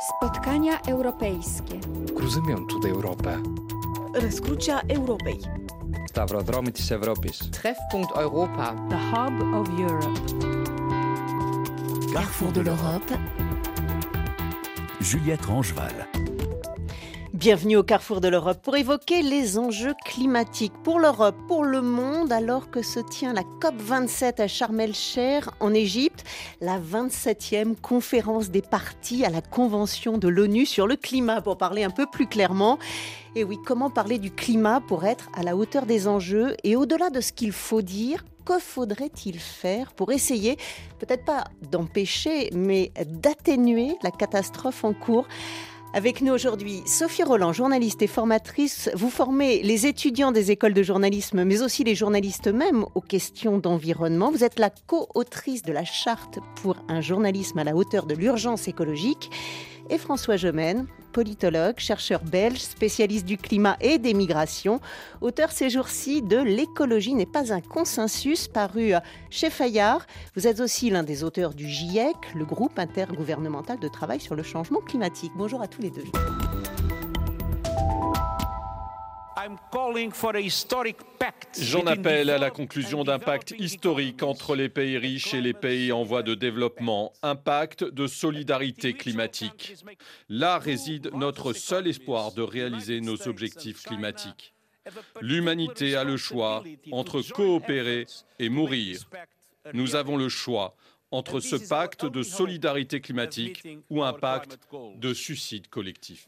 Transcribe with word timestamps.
Spotkania 0.00 0.80
europejskie. 0.88 1.80
Cruzymiąt 2.16 2.72
Europę. 2.86 3.38
Rozkrucia 4.14 4.80
Europei. 4.88 5.38
Stavrodromitis 6.10 6.92
Europis. 6.92 7.50
Treffpunkt 7.50 8.16
Europa. 8.16 8.74
The 8.90 8.98
Hub 8.98 9.54
of 9.54 9.68
Europe. 9.80 10.20
Carrefour 12.14 12.52
de 12.52 12.62
l'Europe. 12.62 13.18
Juliette 15.00 15.46
Rangeval. 15.46 16.23
Bienvenue 17.44 17.76
au 17.76 17.82
Carrefour 17.82 18.22
de 18.22 18.28
l'Europe 18.28 18.62
pour 18.62 18.74
évoquer 18.74 19.20
les 19.20 19.58
enjeux 19.58 19.92
climatiques 20.06 20.72
pour 20.82 20.98
l'Europe, 20.98 21.36
pour 21.46 21.62
le 21.62 21.82
monde, 21.82 22.32
alors 22.32 22.70
que 22.70 22.80
se 22.80 23.00
tient 23.00 23.34
la 23.34 23.42
COP27 23.60 24.40
à 24.40 24.48
Sharm 24.48 24.80
el-Sheikh 24.80 25.44
en 25.60 25.74
Égypte, 25.74 26.24
la 26.62 26.80
27e 26.80 27.76
conférence 27.76 28.48
des 28.48 28.62
parties 28.62 29.26
à 29.26 29.28
la 29.28 29.42
Convention 29.42 30.16
de 30.16 30.26
l'ONU 30.26 30.64
sur 30.64 30.86
le 30.86 30.96
climat, 30.96 31.42
pour 31.42 31.58
parler 31.58 31.84
un 31.84 31.90
peu 31.90 32.06
plus 32.10 32.26
clairement. 32.26 32.78
Et 33.36 33.44
oui, 33.44 33.58
comment 33.66 33.90
parler 33.90 34.16
du 34.16 34.30
climat 34.30 34.80
pour 34.80 35.04
être 35.04 35.28
à 35.34 35.42
la 35.42 35.54
hauteur 35.54 35.84
des 35.84 36.08
enjeux 36.08 36.56
et 36.64 36.76
au-delà 36.76 37.10
de 37.10 37.20
ce 37.20 37.34
qu'il 37.34 37.52
faut 37.52 37.82
dire, 37.82 38.24
que 38.46 38.58
faudrait-il 38.58 39.38
faire 39.38 39.92
pour 39.92 40.12
essayer, 40.12 40.56
peut-être 40.98 41.26
pas 41.26 41.44
d'empêcher, 41.70 42.48
mais 42.54 42.90
d'atténuer 43.04 43.96
la 44.02 44.10
catastrophe 44.10 44.82
en 44.82 44.94
cours? 44.94 45.26
Avec 45.94 46.22
nous 46.22 46.32
aujourd'hui, 46.32 46.82
Sophie 46.86 47.22
Roland, 47.22 47.52
journaliste 47.52 48.02
et 48.02 48.08
formatrice. 48.08 48.90
Vous 48.94 49.10
formez 49.10 49.62
les 49.62 49.86
étudiants 49.86 50.32
des 50.32 50.50
écoles 50.50 50.74
de 50.74 50.82
journalisme, 50.82 51.44
mais 51.44 51.62
aussi 51.62 51.84
les 51.84 51.94
journalistes 51.94 52.48
eux-mêmes 52.48 52.84
aux 52.96 53.00
questions 53.00 53.58
d'environnement. 53.58 54.32
Vous 54.32 54.42
êtes 54.42 54.58
la 54.58 54.70
co-autrice 54.70 55.62
de 55.62 55.72
la 55.72 55.84
charte 55.84 56.40
pour 56.56 56.76
un 56.88 57.00
journalisme 57.00 57.60
à 57.60 57.64
la 57.64 57.76
hauteur 57.76 58.06
de 58.06 58.14
l'urgence 58.16 58.66
écologique. 58.66 59.30
Et 59.90 59.98
François 59.98 60.36
Gemène, 60.36 60.86
politologue, 61.12 61.78
chercheur 61.78 62.22
belge, 62.24 62.58
spécialiste 62.58 63.26
du 63.26 63.36
climat 63.36 63.76
et 63.80 63.98
des 63.98 64.14
migrations, 64.14 64.80
auteur 65.20 65.52
ces 65.52 65.68
jours-ci 65.70 66.22
de 66.22 66.38
L'écologie 66.38 67.14
n'est 67.14 67.26
pas 67.26 67.52
un 67.52 67.60
consensus, 67.60 68.48
paru 68.48 68.92
chez 69.30 69.50
Fayard. 69.50 70.06
Vous 70.36 70.46
êtes 70.46 70.60
aussi 70.60 70.90
l'un 70.90 71.02
des 71.02 71.22
auteurs 71.22 71.54
du 71.54 71.68
GIEC, 71.68 72.16
le 72.34 72.44
groupe 72.44 72.78
intergouvernemental 72.78 73.78
de 73.78 73.88
travail 73.88 74.20
sur 74.20 74.34
le 74.34 74.42
changement 74.42 74.80
climatique. 74.80 75.32
Bonjour 75.36 75.60
à 75.62 75.68
tous 75.68 75.82
les 75.82 75.90
deux. 75.90 76.04
J'en 81.60 81.86
appelle 81.86 82.30
à 82.30 82.38
la 82.38 82.50
conclusion 82.50 83.04
d'un 83.04 83.18
pacte 83.18 83.54
historique 83.58 84.22
entre 84.22 84.54
les 84.54 84.68
pays 84.68 84.98
riches 84.98 85.34
et 85.34 85.40
les 85.40 85.52
pays 85.52 85.92
en 85.92 86.02
voie 86.02 86.22
de 86.22 86.34
développement, 86.34 87.12
un 87.22 87.36
pacte 87.36 87.84
de 87.84 88.06
solidarité 88.06 88.94
climatique. 88.94 89.74
Là 90.28 90.58
réside 90.58 91.10
notre 91.14 91.52
seul 91.52 91.86
espoir 91.86 92.32
de 92.32 92.42
réaliser 92.42 93.00
nos 93.00 93.28
objectifs 93.28 93.82
climatiques. 93.82 94.54
L'humanité 95.20 95.96
a 95.96 96.04
le 96.04 96.16
choix 96.16 96.62
entre 96.92 97.22
coopérer 97.22 98.06
et 98.38 98.48
mourir. 98.48 99.00
Nous 99.72 99.96
avons 99.96 100.16
le 100.16 100.28
choix 100.28 100.76
entre 101.10 101.40
ce 101.40 101.56
pacte 101.56 102.04
de 102.04 102.22
solidarité 102.22 103.00
climatique 103.00 103.66
ou 103.88 104.02
un 104.02 104.12
pacte 104.12 104.58
de 104.96 105.14
suicide 105.14 105.68
collectif. 105.68 106.26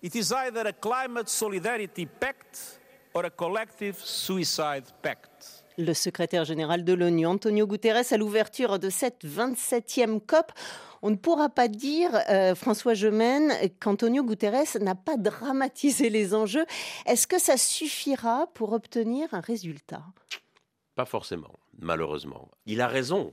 Le 5.78 5.94
secrétaire 5.94 6.44
général 6.44 6.84
de 6.84 6.92
l'ONU, 6.92 7.26
Antonio 7.26 7.66
Guterres, 7.66 8.12
à 8.12 8.16
l'ouverture 8.18 8.78
de 8.78 8.90
cette 8.90 9.24
27e 9.24 10.20
COP, 10.20 10.52
on 11.00 11.10
ne 11.10 11.16
pourra 11.16 11.48
pas 11.48 11.68
dire, 11.68 12.10
euh, 12.28 12.54
François 12.54 12.92
Gemène, 12.92 13.52
qu'Antonio 13.80 14.22
Guterres 14.22 14.78
n'a 14.80 14.94
pas 14.94 15.16
dramatisé 15.16 16.10
les 16.10 16.34
enjeux. 16.34 16.66
Est-ce 17.06 17.26
que 17.26 17.38
ça 17.38 17.56
suffira 17.56 18.48
pour 18.52 18.72
obtenir 18.72 19.32
un 19.32 19.40
résultat? 19.40 20.02
Pas 20.94 21.06
forcément, 21.06 21.54
malheureusement. 21.78 22.50
Il 22.66 22.82
a 22.82 22.86
raison. 22.86 23.32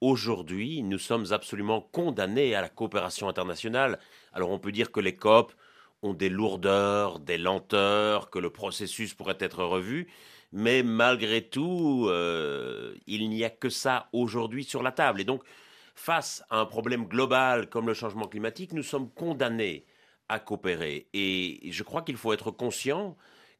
Aujourd'hui, 0.00 0.82
nous 0.82 0.98
sommes 0.98 1.32
absolument 1.32 1.82
condamnés 1.82 2.54
à 2.54 2.62
la 2.62 2.68
coopération 2.70 3.28
internationale. 3.28 3.98
Alors 4.32 4.50
on 4.50 4.58
peut 4.58 4.72
dire 4.72 4.90
que 4.90 5.00
les 5.00 5.16
COP 5.16 5.52
ont 6.02 6.14
des 6.14 6.28
lourdeurs, 6.28 7.18
des 7.18 7.38
lenteurs, 7.38 8.30
que 8.30 8.38
le 8.38 8.50
processus 8.50 9.14
pourrait 9.14 9.38
être 9.40 9.64
revu, 9.64 10.08
mais 10.52 10.82
malgré 10.82 11.42
tout, 11.42 12.06
euh, 12.08 12.94
il 13.06 13.28
n'y 13.28 13.44
a 13.44 13.50
que 13.50 13.68
ça 13.68 14.08
aujourd'hui 14.12 14.64
sur 14.64 14.82
la 14.82 14.92
table. 14.92 15.20
Et 15.20 15.24
donc, 15.24 15.42
face 15.94 16.44
à 16.50 16.58
un 16.60 16.66
problème 16.66 17.06
global 17.06 17.68
comme 17.68 17.86
le 17.86 17.94
changement 17.94 18.28
climatique, 18.28 18.72
nous 18.72 18.82
sommes 18.82 19.10
condamnés 19.10 19.84
à 20.28 20.38
coopérer. 20.38 21.08
Et 21.12 21.60
je 21.70 21.82
crois 21.82 22.02
qu'il 22.02 22.16
faut 22.16 22.32
être 22.32 22.50
conscient 22.50 23.16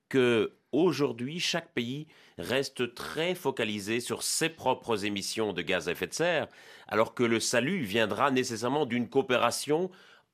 que 0.09 0.55
aujourd'hui, 0.73 1.41
chaque 1.41 1.73
pays 1.73 2.07
reste 2.39 2.95
très 2.95 3.35
focalisé 3.35 4.01
sur 4.01 4.23
ses 4.23 4.49
propres 4.49 5.05
émissions 5.05 5.53
de 5.53 5.63
gaz 5.63 5.89
à 5.89 5.93
effet 5.93 6.07
de 6.07 6.15
serre, 6.15 6.49
alors 6.87 7.15
que 7.15 7.25
le 7.25 7.41
salut 7.41 7.81
viendra 7.81 8.31
nécessairement 8.31 8.87
d'une 8.87 9.09
coopération 9.09 9.91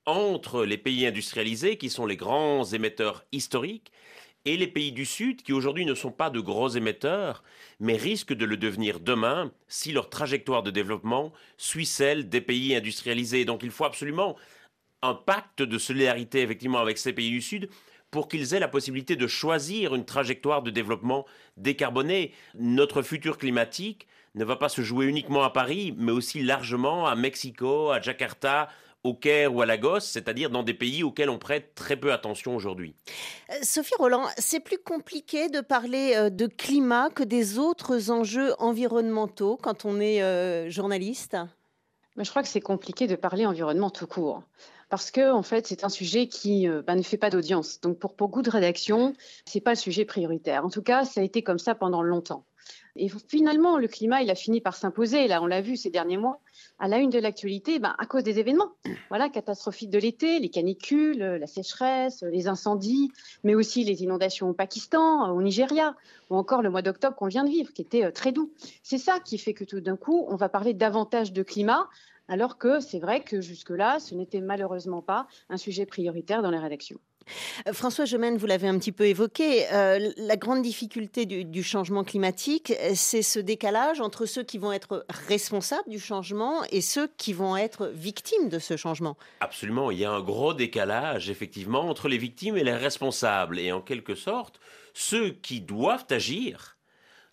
entre 0.07 0.65
les 0.65 0.79
pays 0.79 1.07
industrialisés, 1.07 1.77
qui 1.77 1.91
sont 1.91 2.07
les 2.07 2.17
grands 2.17 2.65
émetteurs 2.65 3.25
historiques, 3.33 3.93
et 4.45 4.57
les 4.57 4.67
pays 4.67 4.93
du 4.93 5.07
Sud, 5.07 5.43
qui 5.43 5.53
aujourd'hui 5.53 5.87
ne 5.87 5.95
sont 5.95 6.11
pas 6.11 6.29
de 6.29 6.41
gros 6.41 6.69
émetteurs, 6.69 7.43
mais 7.81 7.97
risquent 7.97 8.35
de 8.35 8.45
le 8.45 8.57
devenir 8.57 9.01
demain 9.01 9.51
si 9.69 9.93
leur 9.93 10.11
trajectoire 10.11 10.63
de 10.63 10.71
développement 10.71 11.33
suit 11.57 11.87
celle 11.87 12.29
des 12.29 12.43
pays 12.43 12.77
industrialisés. 12.77 13.47
Donc 13.47 13.63
il 13.63 13.71
faut 13.71 13.87
absolument 13.87 14.37
un 15.01 15.15
pacte 15.15 15.63
de 15.63 15.79
solidarité 15.79 16.43
effectivement 16.43 16.79
avec 16.79 16.99
ces 16.99 17.13
pays 17.13 17.31
du 17.31 17.41
Sud 17.41 17.71
pour 18.11 18.29
qu'ils 18.29 18.55
aient 18.55 18.61
la 18.61 18.69
possibilité 18.69 19.17
de 19.17 19.27
choisir 19.27 19.95
une 19.95 20.05
trajectoire 20.05 20.63
de 20.63 20.71
développement 20.71 21.25
décarboné. 21.57 22.33
Notre 22.55 23.03
futur 23.03 23.39
climatique 23.39 24.07
ne 24.35 24.45
va 24.45 24.57
pas 24.57 24.69
se 24.69 24.83
jouer 24.83 25.07
uniquement 25.07 25.43
à 25.43 25.51
Paris, 25.51 25.95
mais 25.97 26.13
aussi 26.13 26.43
largement 26.43 27.07
à 27.07 27.17
Mexico, 27.17 27.91
à 27.91 28.01
Jakarta, 28.01 28.69
au 29.05 29.13
Caire 29.13 29.55
ou 29.55 29.61
à 29.61 29.67
Lagos, 29.67 30.01
c'est-à-dire 30.01 30.51
dans 30.51 30.63
des 30.63 30.75
pays 30.75 31.03
auxquels 31.03 31.31
on 31.31 31.39
prête 31.39 31.75
très 31.75 31.97
peu 31.97 32.13
attention 32.13 32.57
aujourd'hui. 32.57 32.95
Euh, 33.51 33.55
Sophie 33.63 33.95
Roland, 33.99 34.25
c'est 34.39 34.61
plus 34.61 34.79
compliqué 34.79 35.51
de 35.51 35.61
parler 35.61 36.15
euh, 36.17 36.31
de 36.31 36.47
climat 36.47 37.11
que 37.11 37.23
des 37.23 37.59
autres 37.59 38.11
enjeux 38.11 38.55
environnementaux 38.59 39.59
quand 39.63 39.85
on 39.85 40.01
est 40.01 40.23
euh, 40.23 40.71
journaliste? 40.71 41.37
Je 42.17 42.31
crois 42.31 42.43
que 42.43 42.49
c'est 42.49 42.61
compliqué 42.61 43.07
de 43.07 43.17
parler 43.17 43.45
environnement 43.45 43.91
tout 43.91 44.07
court. 44.07 44.43
Parce 44.95 45.11
que, 45.11 45.33
en 45.33 45.43
fait, 45.43 45.67
c'est 45.67 45.83
un 45.83 45.89
sujet 45.89 46.29
qui 46.29 46.69
bah, 46.87 46.95
ne 46.95 47.03
fait 47.03 47.17
pas 47.17 47.29
d'audience. 47.29 47.81
Donc, 47.81 47.99
pour 47.99 48.15
beaucoup 48.15 48.43
de 48.43 48.51
rédactions, 48.51 49.13
ce 49.45 49.59
n'est 49.59 49.61
pas 49.61 49.73
le 49.73 49.77
sujet 49.77 50.05
prioritaire. 50.05 50.65
En 50.65 50.71
tout 50.71 50.83
cas, 50.83 51.05
ça 51.05 51.21
a 51.21 51.25
été 51.25 51.43
comme 51.43 51.59
ça 51.59 51.75
pendant 51.75 52.01
longtemps. 52.01 52.45
Et 52.95 53.09
finalement, 53.27 53.77
le 53.77 53.89
climat, 53.89 54.23
il 54.23 54.31
a 54.31 54.37
fini 54.37 54.61
par 54.61 54.77
s'imposer. 54.77 55.27
Là, 55.27 55.43
on 55.43 55.47
l'a 55.47 55.61
vu 55.63 55.77
ces 55.77 55.91
derniers 55.91 56.17
mois, 56.17 56.41
à 56.79 56.87
la 56.87 56.99
une 56.99 57.11
de 57.11 57.19
l'actualité, 57.19 57.81
ben, 57.81 57.97
à 57.99 58.07
cause 58.07 58.23
des 58.23 58.39
événements. 58.39 58.71
Voilà, 59.09 59.29
catastrophiques 59.29 59.91
de 59.91 59.99
l'été, 59.99 60.39
les 60.39 60.49
canicules, 60.49 61.19
la 61.19 61.47
sécheresse, 61.49 62.23
les 62.23 62.47
incendies, 62.47 63.11
mais 63.43 63.57
aussi 63.57 63.83
les 63.83 64.05
inondations 64.05 64.51
au 64.51 64.53
Pakistan, 64.55 65.29
au 65.33 65.43
Nigeria, 65.43 65.97
ou 66.31 66.37
encore 66.37 66.63
le 66.63 66.71
mois 66.71 66.83
d'octobre 66.83 67.17
qu'on 67.17 67.27
vient 67.27 67.43
de 67.43 67.51
vivre, 67.51 67.73
qui 67.73 67.83
était 67.83 68.05
euh, 68.05 68.13
très 68.13 68.31
doux. 68.31 68.53
C'est 68.85 68.99
ça 68.99 69.19
qui 69.19 69.39
fait 69.39 69.55
que 69.55 69.65
tout 69.65 69.81
d'un 69.81 69.97
coup, 69.97 70.25
on 70.29 70.37
va 70.37 70.49
parler 70.49 70.73
davantage 70.73 71.33
de 71.33 71.43
climat, 71.43 71.89
alors 72.29 72.59
que 72.59 72.81
c'est 72.81 72.99
vrai 73.01 73.23
que 73.23 73.41
jusque-là, 73.41 73.99
ce 74.01 74.15
n'était 74.15 74.41
malheureusement 74.41 75.03
pas 75.03 75.27
un 75.49 75.57
sujet 75.57 75.87
prioritaire 75.87 76.43
dans 76.43 76.51
les 76.51 76.59
rédactions. 76.59 76.99
Euh, 77.67 77.73
François 77.73 78.05
Gemène, 78.05 78.37
vous 78.37 78.47
l'avez 78.47 78.69
un 78.69 78.79
petit 78.79 78.93
peu 78.93 79.07
évoqué, 79.07 79.67
euh, 79.73 80.11
la 80.17 80.37
grande 80.37 80.63
difficulté 80.63 81.27
du, 81.27 81.63
changement 81.63 82.05
climatique, 82.05 82.73
euh, 82.81 82.93
c'est 82.95 83.23
ce 83.23 83.39
décalage 83.39 84.01
entre 84.01 84.27
ceux 84.27 84.43
qui 84.43 84.59
vont 84.59 84.73
être 84.73 85.07
responsables 85.29 85.89
du 85.89 85.99
changement 85.99 86.63
et 86.71 86.81
ceux 86.81 87.09
qui 87.17 87.33
vont 87.33 87.57
être 87.57 87.91
victimes 87.95 88.49
de 88.49 88.59
ce 88.59 88.77
changement. 88.77 89.17
Absolument, 89.41 89.91
il 89.91 89.99
y 89.99 90.05
a 90.05 90.11
un 90.11 90.21
gros 90.21 90.55
décalage 90.55 91.31
effectivement 91.31 91.89
entre 91.89 92.09
les 92.09 92.19
victimes 92.19 92.57
et 92.57 92.65
les 92.65 92.75
responsables. 92.75 93.59
Et 93.59 93.73
en 93.73 93.81
quelque 93.81 94.15
sorte, 94.15 94.61
ceux 94.93 95.31
qui 95.31 95.61
doivent 95.61 96.07
agir 96.11 96.74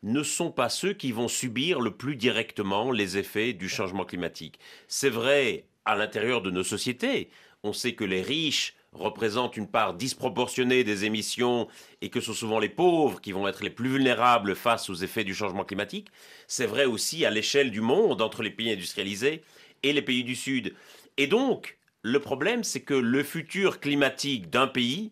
ne 0.04 0.24
sont 0.24 0.52
pas 0.52 0.70
ceux 0.70 0.94
qui 0.94 1.12
vont 1.12 1.28
subir 1.28 1.80
le 1.80 1.92
plus 1.92 2.16
directement 2.16 2.92
les 2.92 3.18
effets 3.18 3.54
du 3.54 3.70
changement 3.70 4.06
climatique. 4.06 4.60
C'est 4.88 5.10
vrai 5.10 5.66
à 5.86 5.96
l'intérieur 5.96 6.42
de 6.42 6.52
nos 6.52 6.64
sociétés. 6.64 7.30
On 7.64 7.74
sait 7.74 7.94
que 7.94 8.04
les 8.04 8.22
riches 8.22 8.76
représentent 8.94 9.56
une 9.56 9.68
part 9.68 9.94
disproportionnée 9.94 10.84
des 10.84 11.06
émissions 11.06 11.68
et 12.02 12.10
que 12.10 12.20
ce 12.20 12.28
sont 12.28 12.34
souvent 12.34 12.60
les 12.60 12.70
pauvres 12.70 13.22
qui 13.22 13.32
vont 13.32 13.48
être 13.48 13.64
les 13.64 13.70
plus 13.70 13.90
vulnérables 13.90 14.56
face 14.56 14.90
aux 14.90 14.96
effets 14.96 15.24
du 15.24 15.34
changement 15.34 15.64
climatique, 15.64 16.10
c'est 16.48 16.66
vrai 16.66 16.86
aussi 16.86 17.26
à 17.26 17.30
l'échelle 17.30 17.72
du 17.72 17.82
monde 17.82 18.22
entre 18.22 18.44
les 18.44 18.50
pays 18.50 18.72
industrialisés 18.72 19.44
et 19.84 19.94
les 19.94 20.02
pays 20.02 20.24
du 20.24 20.36
Sud. 20.36 20.74
Et 21.18 21.28
donc, 21.28 21.78
le 22.02 22.20
problème, 22.20 22.64
c'est 22.64 22.82
que 22.82 22.94
le 22.94 23.24
futur 23.24 23.80
climatique 23.80 24.50
d'un 24.50 24.68
pays 24.68 25.12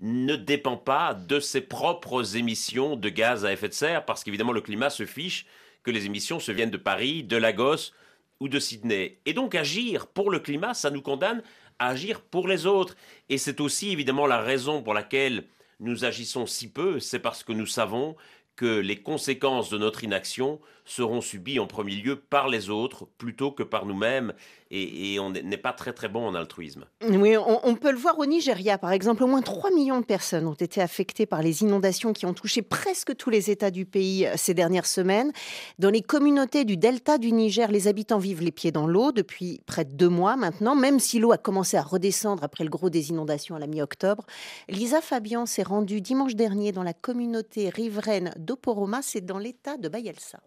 ne 0.00 0.36
dépend 0.36 0.76
pas 0.76 1.14
de 1.14 1.40
ses 1.40 1.60
propres 1.60 2.36
émissions 2.36 2.96
de 2.96 3.08
gaz 3.08 3.44
à 3.44 3.52
effet 3.52 3.68
de 3.68 3.74
serre, 3.74 4.04
parce 4.04 4.22
qu'évidemment 4.22 4.52
le 4.52 4.60
climat 4.60 4.90
se 4.90 5.06
fiche 5.06 5.46
que 5.82 5.90
les 5.90 6.06
émissions 6.06 6.40
se 6.40 6.52
viennent 6.52 6.70
de 6.70 6.76
Paris, 6.76 7.24
de 7.24 7.36
Lagos 7.36 7.92
ou 8.40 8.48
de 8.48 8.58
Sydney. 8.58 9.18
Et 9.26 9.32
donc 9.32 9.54
agir 9.54 10.06
pour 10.06 10.30
le 10.30 10.38
climat, 10.38 10.74
ça 10.74 10.90
nous 10.90 11.02
condamne 11.02 11.42
à 11.78 11.88
agir 11.88 12.20
pour 12.20 12.46
les 12.48 12.66
autres. 12.66 12.96
Et 13.28 13.38
c'est 13.38 13.60
aussi 13.60 13.90
évidemment 13.90 14.26
la 14.26 14.40
raison 14.40 14.82
pour 14.82 14.94
laquelle 14.94 15.44
nous 15.80 16.04
agissons 16.04 16.46
si 16.46 16.70
peu, 16.70 17.00
c'est 17.00 17.20
parce 17.20 17.42
que 17.42 17.52
nous 17.52 17.66
savons 17.66 18.16
que 18.56 18.80
les 18.80 19.00
conséquences 19.00 19.70
de 19.70 19.78
notre 19.78 20.02
inaction 20.02 20.60
seront 20.84 21.20
subies 21.20 21.60
en 21.60 21.68
premier 21.68 21.94
lieu 21.94 22.16
par 22.16 22.48
les 22.48 22.70
autres 22.70 23.06
plutôt 23.16 23.52
que 23.52 23.62
par 23.62 23.86
nous-mêmes 23.86 24.32
et, 24.70 25.18
on 25.20 25.30
n'est 25.30 25.56
pas 25.56 25.72
très 25.72 25.92
très 25.92 26.08
bon 26.08 26.26
en 26.26 26.34
altruisme. 26.34 26.84
Oui, 27.08 27.36
on, 27.36 27.74
peut 27.74 27.90
le 27.90 27.96
voir 27.96 28.18
au 28.18 28.26
Nigeria, 28.26 28.76
par 28.76 28.92
exemple. 28.92 29.22
Au 29.22 29.26
moins 29.26 29.40
3 29.40 29.70
millions 29.70 30.00
de 30.00 30.04
personnes 30.04 30.46
ont 30.46 30.52
été 30.54 30.80
affectées 30.82 31.26
par 31.26 31.42
les 31.42 31.62
inondations 31.62 32.12
qui 32.12 32.26
ont 32.26 32.34
touché 32.34 32.62
presque 32.62 33.16
tous 33.16 33.30
les 33.30 33.50
États 33.50 33.70
du 33.70 33.86
pays 33.86 34.26
euh, 34.26 34.34
ces 34.36 34.54
dernières 34.54 34.86
semaines. 34.86 35.32
Dans 35.78 35.90
les 35.90 36.02
communautés 36.02 36.64
du 36.64 36.76
delta 36.76 37.18
du 37.18 37.32
Niger, 37.32 37.70
les 37.70 37.88
habitants 37.88 38.18
vivent 38.18 38.42
les 38.42 38.52
pieds 38.52 38.72
dans 38.72 38.86
l'eau 38.86 39.12
depuis 39.12 39.60
près 39.66 39.84
de 39.84 39.92
deux 39.92 40.08
mois 40.08 40.36
maintenant, 40.36 40.74
même 40.74 40.98
si 41.00 41.18
l'eau 41.18 41.32
a 41.32 41.38
commencé 41.38 41.76
à 41.76 41.82
redescendre 41.82 42.44
après 42.44 42.64
le 42.64 42.70
gros 42.70 42.90
des 42.90 43.10
inondations 43.10 43.56
à 43.56 43.58
la 43.58 43.66
mi-octobre. 43.66 44.24
Lisa 44.68 45.00
Fabian 45.00 45.46
s'est 45.46 45.62
rendue 45.62 46.00
dimanche 46.00 46.34
dernier 46.34 46.72
dans 46.72 46.82
la 46.82 46.94
communauté 46.94 47.70
riveraine 47.70 48.32
d'Oporoma, 48.36 49.00
c'est 49.02 49.24
dans 49.24 49.38
l'État 49.38 49.76
de 49.76 49.88
Bayelsa. 49.88 50.40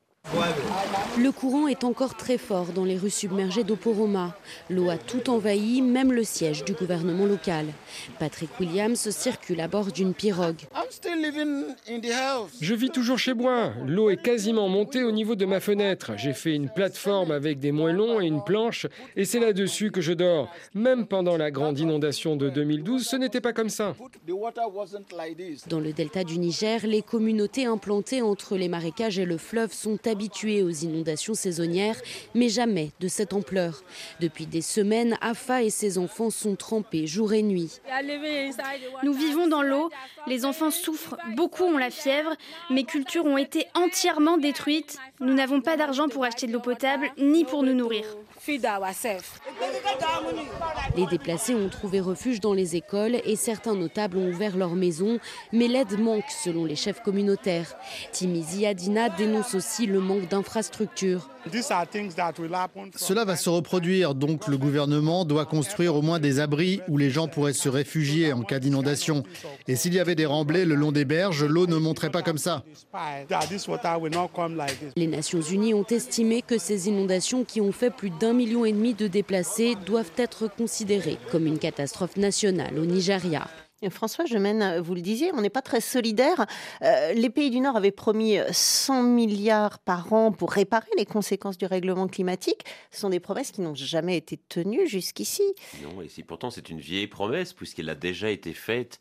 Le 1.17 1.31
courant 1.31 1.67
est 1.67 1.83
encore 1.83 2.15
très 2.15 2.37
fort 2.37 2.67
dans 2.73 2.85
les 2.85 2.97
rues 2.97 3.09
submergées 3.09 3.63
d'Oporoma. 3.63 4.35
L'eau 4.69 4.89
a 4.89 4.97
tout 4.97 5.29
envahi, 5.29 5.81
même 5.81 6.13
le 6.13 6.23
siège 6.23 6.63
du 6.63 6.73
gouvernement 6.73 7.25
local. 7.25 7.65
Patrick 8.17 8.49
Williams 8.59 9.09
circule 9.09 9.59
à 9.61 9.67
bord 9.67 9.91
d'une 9.91 10.13
pirogue. 10.13 10.61
Je 12.61 12.73
vis 12.73 12.89
toujours 12.89 13.19
chez 13.19 13.33
moi. 13.33 13.73
L'eau 13.85 14.09
est 14.09 14.21
quasiment 14.21 14.69
montée 14.69 15.03
au 15.03 15.11
niveau 15.11 15.35
de 15.35 15.45
ma 15.45 15.59
fenêtre. 15.59 16.13
J'ai 16.17 16.33
fait 16.33 16.55
une 16.55 16.69
plateforme 16.69 17.31
avec 17.31 17.59
des 17.59 17.71
moellons 17.71 18.21
et 18.21 18.25
une 18.25 18.43
planche, 18.43 18.87
et 19.15 19.25
c'est 19.25 19.39
là-dessus 19.39 19.91
que 19.91 20.01
je 20.01 20.13
dors. 20.13 20.49
Même 20.73 21.07
pendant 21.07 21.35
la 21.37 21.51
grande 21.51 21.77
inondation 21.79 22.35
de 22.35 22.49
2012, 22.49 23.05
ce 23.05 23.15
n'était 23.15 23.41
pas 23.41 23.53
comme 23.53 23.69
ça. 23.69 23.95
Dans 25.67 25.79
le 25.79 25.93
delta 25.93 26.23
du 26.23 26.39
Niger, 26.39 26.79
les 26.85 27.01
communautés 27.01 27.65
implantées 27.65 28.21
entre 28.21 28.55
les 28.55 28.69
marécages 28.69 29.19
et 29.19 29.25
le 29.25 29.37
fleuve 29.37 29.73
sont 29.73 29.97
habitués 30.11 30.61
aux 30.61 30.69
inondations 30.69 31.33
saisonnières, 31.33 31.99
mais 32.35 32.49
jamais 32.49 32.91
de 32.99 33.07
cette 33.07 33.33
ampleur. 33.33 33.83
Depuis 34.19 34.45
des 34.45 34.61
semaines, 34.61 35.17
Afa 35.21 35.63
et 35.63 35.69
ses 35.69 35.97
enfants 35.97 36.29
sont 36.29 36.55
trempés 36.55 37.07
jour 37.07 37.33
et 37.33 37.41
nuit. 37.41 37.79
Nous 39.03 39.13
vivons 39.13 39.47
dans 39.47 39.63
l'eau, 39.63 39.89
les 40.27 40.45
enfants 40.45 40.71
souffrent, 40.71 41.17
beaucoup 41.35 41.63
ont 41.63 41.77
la 41.77 41.89
fièvre, 41.89 42.35
mes 42.69 42.83
cultures 42.83 43.25
ont 43.25 43.37
été 43.37 43.65
entièrement 43.73 44.37
détruites, 44.37 44.97
nous 45.19 45.33
n'avons 45.33 45.61
pas 45.61 45.77
d'argent 45.77 46.09
pour 46.09 46.23
acheter 46.23 46.47
de 46.47 46.53
l'eau 46.53 46.59
potable 46.59 47.09
ni 47.17 47.45
pour 47.45 47.63
nous 47.63 47.73
nourrir. 47.73 48.05
Les 50.97 51.05
déplacés 51.05 51.53
ont 51.53 51.69
trouvé 51.69 51.99
refuge 51.99 52.39
dans 52.39 52.53
les 52.53 52.75
écoles 52.75 53.21
et 53.23 53.35
certains 53.35 53.75
notables 53.75 54.17
ont 54.17 54.29
ouvert 54.29 54.57
leurs 54.57 54.75
maisons, 54.75 55.19
mais 55.51 55.67
l'aide 55.67 55.99
manque 55.99 56.29
selon 56.43 56.65
les 56.65 56.75
chefs 56.75 57.01
communautaires. 57.03 57.75
Timizi 58.11 58.65
Adina 58.65 59.09
dénonce 59.09 59.53
aussi 59.53 59.85
le 59.85 59.99
manque 59.99 60.27
d'infrastructures. 60.27 61.29
Cela 62.95 63.25
va 63.25 63.35
se 63.35 63.49
reproduire, 63.49 64.13
donc 64.13 64.47
le 64.47 64.57
gouvernement 64.57 65.25
doit 65.25 65.45
construire 65.45 65.95
au 65.95 66.01
moins 66.01 66.19
des 66.19 66.39
abris 66.39 66.81
où 66.87 66.97
les 66.97 67.09
gens 67.09 67.27
pourraient 67.27 67.53
se 67.53 67.67
réfugier 67.67 68.31
en 68.31 68.43
cas 68.43 68.59
d'inondation. 68.59 69.23
Et 69.67 69.75
s'il 69.75 69.93
y 69.93 69.99
avait 69.99 70.13
des 70.13 70.27
remblais 70.27 70.65
le 70.65 70.75
long 70.75 70.91
des 70.91 71.05
berges, 71.05 71.43
l'eau 71.43 71.65
ne 71.65 71.77
monterait 71.77 72.11
pas 72.11 72.21
comme 72.21 72.37
ça. 72.37 72.63
Les 74.95 75.07
Nations 75.07 75.41
Unies 75.41 75.73
ont 75.73 75.85
estimé 75.85 76.43
que 76.43 76.59
ces 76.59 76.87
inondations 76.89 77.43
qui 77.43 77.59
ont 77.59 77.71
fait 77.71 77.89
plus 77.89 78.11
d'un 78.11 78.30
million 78.33 78.65
et 78.65 78.71
demi 78.71 78.93
de 78.93 79.07
déplacés 79.07 79.75
doivent 79.85 80.11
être 80.17 80.47
considérées 80.47 81.17
comme 81.31 81.47
une 81.47 81.59
catastrophe 81.59 82.17
nationale 82.17 82.77
au 82.77 82.85
Nigeria. 82.85 83.47
François 83.89 84.25
mène, 84.37 84.79
vous 84.79 84.93
le 84.93 85.01
disiez, 85.01 85.31
on 85.33 85.41
n'est 85.41 85.49
pas 85.49 85.63
très 85.63 85.81
solidaire. 85.81 86.45
Euh, 86.83 87.13
les 87.13 87.31
pays 87.31 87.49
du 87.49 87.59
Nord 87.59 87.75
avaient 87.75 87.91
promis 87.91 88.37
100 88.51 89.01
milliards 89.01 89.79
par 89.79 90.13
an 90.13 90.31
pour 90.31 90.51
réparer 90.51 90.91
les 90.97 91.05
conséquences 91.05 91.57
du 91.57 91.65
règlement 91.65 92.07
climatique. 92.07 92.63
Ce 92.91 92.99
sont 92.99 93.09
des 93.09 93.19
promesses 93.19 93.51
qui 93.51 93.61
n'ont 93.61 93.73
jamais 93.73 94.17
été 94.17 94.37
tenues 94.37 94.87
jusqu'ici. 94.87 95.43
Non, 95.81 96.01
et 96.01 96.09
si 96.09 96.21
pourtant 96.21 96.51
c'est 96.51 96.69
une 96.69 96.79
vieille 96.79 97.07
promesse, 97.07 97.53
puisqu'elle 97.53 97.89
a 97.89 97.95
déjà 97.95 98.29
été 98.29 98.53
faite 98.53 98.99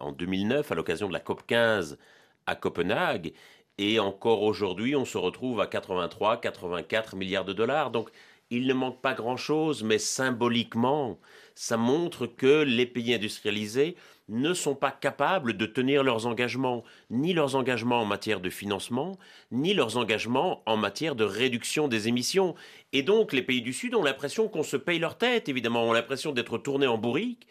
en 0.00 0.12
2009 0.12 0.72
à 0.72 0.74
l'occasion 0.74 1.08
de 1.08 1.12
la 1.12 1.20
COP 1.20 1.46
15 1.46 1.98
à 2.46 2.54
Copenhague. 2.54 3.32
Et 3.78 3.98
encore 3.98 4.42
aujourd'hui, 4.42 4.96
on 4.96 5.04
se 5.04 5.18
retrouve 5.18 5.60
à 5.60 5.66
83, 5.66 6.40
84 6.40 7.16
milliards 7.16 7.44
de 7.44 7.52
dollars. 7.52 7.90
Donc, 7.90 8.10
il 8.52 8.66
ne 8.66 8.74
manque 8.74 9.00
pas 9.00 9.14
grand-chose, 9.14 9.82
mais 9.82 9.96
symboliquement, 9.96 11.18
ça 11.54 11.78
montre 11.78 12.26
que 12.26 12.62
les 12.62 12.84
pays 12.84 13.14
industrialisés 13.14 13.96
ne 14.28 14.52
sont 14.52 14.74
pas 14.74 14.90
capables 14.90 15.56
de 15.56 15.64
tenir 15.64 16.04
leurs 16.04 16.26
engagements, 16.26 16.84
ni 17.08 17.32
leurs 17.32 17.56
engagements 17.56 18.02
en 18.02 18.04
matière 18.04 18.40
de 18.40 18.50
financement, 18.50 19.18
ni 19.52 19.72
leurs 19.72 19.96
engagements 19.96 20.62
en 20.66 20.76
matière 20.76 21.16
de 21.16 21.24
réduction 21.24 21.88
des 21.88 22.08
émissions. 22.08 22.54
Et 22.92 23.02
donc 23.02 23.32
les 23.32 23.40
pays 23.40 23.62
du 23.62 23.72
Sud 23.72 23.94
ont 23.94 24.02
l'impression 24.02 24.48
qu'on 24.48 24.62
se 24.62 24.76
paye 24.76 24.98
leur 24.98 25.16
tête, 25.16 25.48
évidemment, 25.48 25.84
ont 25.84 25.94
l'impression 25.94 26.32
d'être 26.32 26.58
tournés 26.58 26.86
en 26.86 26.98
bourrique, 26.98 27.46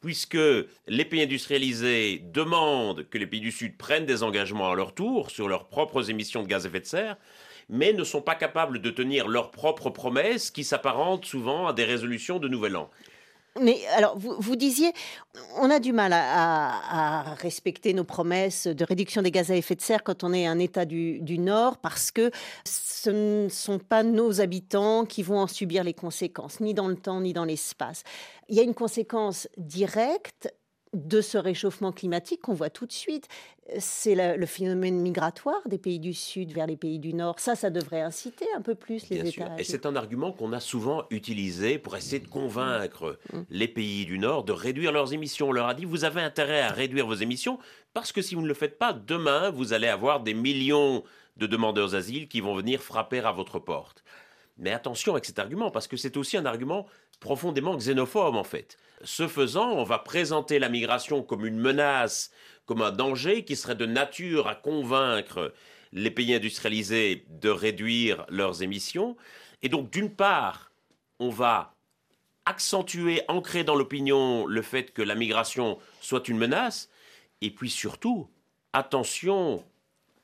puisque 0.00 0.38
les 0.86 1.04
pays 1.04 1.22
industrialisés 1.22 2.22
demandent 2.32 3.08
que 3.08 3.18
les 3.18 3.26
pays 3.26 3.40
du 3.40 3.50
Sud 3.50 3.76
prennent 3.76 4.06
des 4.06 4.22
engagements 4.22 4.70
à 4.70 4.76
leur 4.76 4.94
tour 4.94 5.32
sur 5.32 5.48
leurs 5.48 5.66
propres 5.66 6.10
émissions 6.10 6.44
de 6.44 6.48
gaz 6.48 6.64
à 6.64 6.68
effet 6.68 6.80
de 6.80 6.86
serre, 6.86 7.16
mais 7.68 7.92
ne 7.92 8.04
sont 8.04 8.22
pas 8.22 8.34
capables 8.34 8.80
de 8.80 8.90
tenir 8.90 9.28
leurs 9.28 9.50
propres 9.50 9.90
promesses 9.90 10.50
qui 10.50 10.64
s'apparentent 10.64 11.24
souvent 11.24 11.66
à 11.66 11.72
des 11.72 11.84
résolutions 11.84 12.38
de 12.38 12.48
Nouvel 12.48 12.76
An. 12.76 12.90
Mais 13.60 13.86
alors, 13.96 14.18
vous, 14.18 14.56
disiez, 14.56 14.92
on 15.60 15.70
a 15.70 15.78
du 15.78 15.92
mal 15.92 16.12
à, 16.12 17.34
respecter 17.34 17.94
nos 17.94 18.02
promesses 18.02 18.66
de 18.66 18.84
réduction 18.84 19.22
des 19.22 19.30
gaz 19.30 19.52
à 19.52 19.56
effet 19.56 19.76
de 19.76 19.80
serre 19.80 20.02
quand 20.02 20.24
on 20.24 20.32
est 20.32 20.44
un 20.46 20.58
État 20.58 20.84
du, 20.84 21.20
du, 21.20 21.38
Nord, 21.38 21.78
parce 21.78 22.10
que 22.10 22.32
ce 22.66 23.10
ne 23.10 23.48
sont 23.48 23.78
pas 23.78 24.02
nos 24.02 24.40
habitants 24.40 25.04
qui 25.04 25.22
vont 25.22 25.38
en 25.38 25.46
subir 25.46 25.84
les 25.84 25.94
conséquences, 25.94 26.58
ni 26.58 26.74
dans 26.74 26.88
le 26.88 26.96
temps, 26.96 27.20
ni 27.20 27.32
dans 27.32 27.44
l'espace. 27.44 28.02
Il 28.48 28.56
y 28.56 28.60
a 28.60 28.64
une 28.64 28.74
conséquence 28.74 29.46
directe 29.56 30.52
de 30.94 31.20
ce 31.20 31.38
réchauffement 31.38 31.92
climatique 31.92 32.40
qu'on 32.42 32.54
voit 32.54 32.70
tout 32.70 32.86
de 32.86 32.92
suite. 32.92 33.28
C'est 33.78 34.14
le, 34.14 34.46
phénomène 34.46 35.00
migratoire 35.00 35.60
des 35.66 35.78
pays 35.78 35.98
du 35.98 36.12
Sud 36.12 36.52
vers 36.52 36.66
les 36.66 36.76
pays 36.76 36.98
du 36.98 37.14
Nord. 37.14 37.38
Ça, 37.38 37.54
ça 37.54 37.70
devrait 37.70 38.02
inciter 38.02 38.44
un 38.56 38.60
peu 38.60 38.74
plus 38.74 39.08
les 39.08 39.28
États. 39.28 39.58
Et 39.58 39.64
c'est 39.64 39.86
un 39.86 39.96
argument 39.96 40.32
qu'on 40.32 40.52
a 40.52 40.60
souvent 40.60 41.04
utilisé 41.10 41.78
pour 41.78 41.96
essayer 41.96 42.20
de 42.20 42.28
convaincre 42.28 43.18
mmh. 43.32 43.38
les 43.50 43.68
pays 43.68 44.04
du 44.04 44.18
Nord 44.18 44.44
de 44.44 44.52
réduire 44.52 44.92
leurs 44.92 45.14
émissions. 45.14 45.48
On 45.48 45.52
leur 45.52 45.68
a 45.68 45.74
dit, 45.74 45.86
vous 45.86 46.04
avez 46.04 46.20
intérêt 46.20 46.60
à 46.60 46.70
réduire 46.70 47.06
vos 47.06 47.14
émissions 47.14 47.58
parce 47.94 48.12
que 48.12 48.20
si 48.20 48.34
vous 48.34 48.42
ne 48.42 48.48
le 48.48 48.54
faites 48.54 48.78
pas, 48.78 48.92
demain, 48.92 49.50
vous 49.50 49.72
allez 49.72 49.88
avoir 49.88 50.20
des 50.20 50.34
millions 50.34 51.02
de 51.36 51.46
demandeurs 51.46 51.90
d'asile 51.90 52.28
qui 52.28 52.40
vont 52.40 52.54
venir 52.54 52.82
frapper 52.82 53.20
à 53.20 53.32
votre 53.32 53.58
porte. 53.58 54.03
Mais 54.56 54.72
attention 54.72 55.12
avec 55.12 55.24
cet 55.24 55.38
argument, 55.38 55.70
parce 55.70 55.88
que 55.88 55.96
c'est 55.96 56.16
aussi 56.16 56.36
un 56.36 56.46
argument 56.46 56.86
profondément 57.20 57.76
xénophobe 57.76 58.36
en 58.36 58.44
fait. 58.44 58.78
Ce 59.02 59.26
faisant, 59.26 59.70
on 59.72 59.84
va 59.84 59.98
présenter 59.98 60.58
la 60.58 60.68
migration 60.68 61.22
comme 61.22 61.44
une 61.44 61.58
menace, 61.58 62.30
comme 62.66 62.82
un 62.82 62.92
danger 62.92 63.44
qui 63.44 63.56
serait 63.56 63.74
de 63.74 63.86
nature 63.86 64.46
à 64.46 64.54
convaincre 64.54 65.52
les 65.92 66.10
pays 66.10 66.34
industrialisés 66.34 67.24
de 67.28 67.48
réduire 67.48 68.24
leurs 68.28 68.62
émissions. 68.62 69.16
Et 69.62 69.68
donc, 69.68 69.90
d'une 69.90 70.10
part, 70.10 70.70
on 71.18 71.30
va 71.30 71.74
accentuer, 72.46 73.22
ancrer 73.28 73.64
dans 73.64 73.74
l'opinion 73.74 74.46
le 74.46 74.62
fait 74.62 74.92
que 74.92 75.02
la 75.02 75.14
migration 75.14 75.78
soit 76.00 76.28
une 76.28 76.36
menace, 76.36 76.90
et 77.40 77.50
puis 77.50 77.70
surtout, 77.70 78.28
attention 78.72 79.64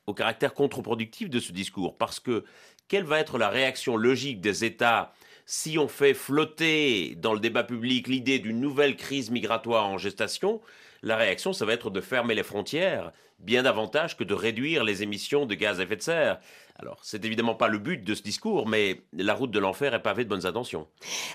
au 0.06 0.14
caractère 0.14 0.54
contre-productif 0.54 1.30
de 1.30 1.40
ce 1.40 1.52
discours, 1.52 1.96
parce 1.96 2.20
que 2.20 2.44
quelle 2.90 3.04
va 3.04 3.20
être 3.20 3.38
la 3.38 3.49
réaction 3.49 3.97
logique 3.97 4.40
des 4.40 4.64
États 4.64 5.14
si 5.47 5.78
on 5.78 5.87
fait 5.87 6.12
flotter 6.12 7.14
dans 7.16 7.32
le 7.32 7.38
débat 7.38 7.62
public 7.62 8.09
l'idée 8.09 8.40
d'une 8.40 8.61
nouvelle 8.61 8.97
crise 8.97 9.30
migratoire 9.30 9.87
en 9.87 9.97
gestation? 9.97 10.61
La 11.02 11.16
réaction, 11.16 11.52
ça 11.52 11.64
va 11.64 11.73
être 11.73 11.90
de 11.90 12.00
fermer 12.00 12.35
les 12.35 12.42
frontières, 12.42 13.12
bien 13.38 13.62
davantage 13.62 14.16
que 14.16 14.25
de 14.25 14.35
réduire 14.35 14.82
les 14.82 15.04
émissions 15.04 15.47
de 15.47 15.54
gaz 15.54 15.78
à 15.78 15.85
effet 15.85 15.97
de 15.97 16.02
serre. 16.02 16.40
Alors, 16.82 16.99
c'est 17.02 17.22
évidemment 17.26 17.54
pas 17.54 17.68
le 17.68 17.78
but 17.78 18.02
de 18.02 18.14
ce 18.14 18.22
discours, 18.22 18.66
mais 18.66 19.02
la 19.12 19.34
route 19.34 19.50
de 19.50 19.58
l'enfer 19.58 19.92
est 19.92 20.02
pavée 20.02 20.25
de 20.25 20.30
bonnes 20.30 20.46
intentions. 20.46 20.87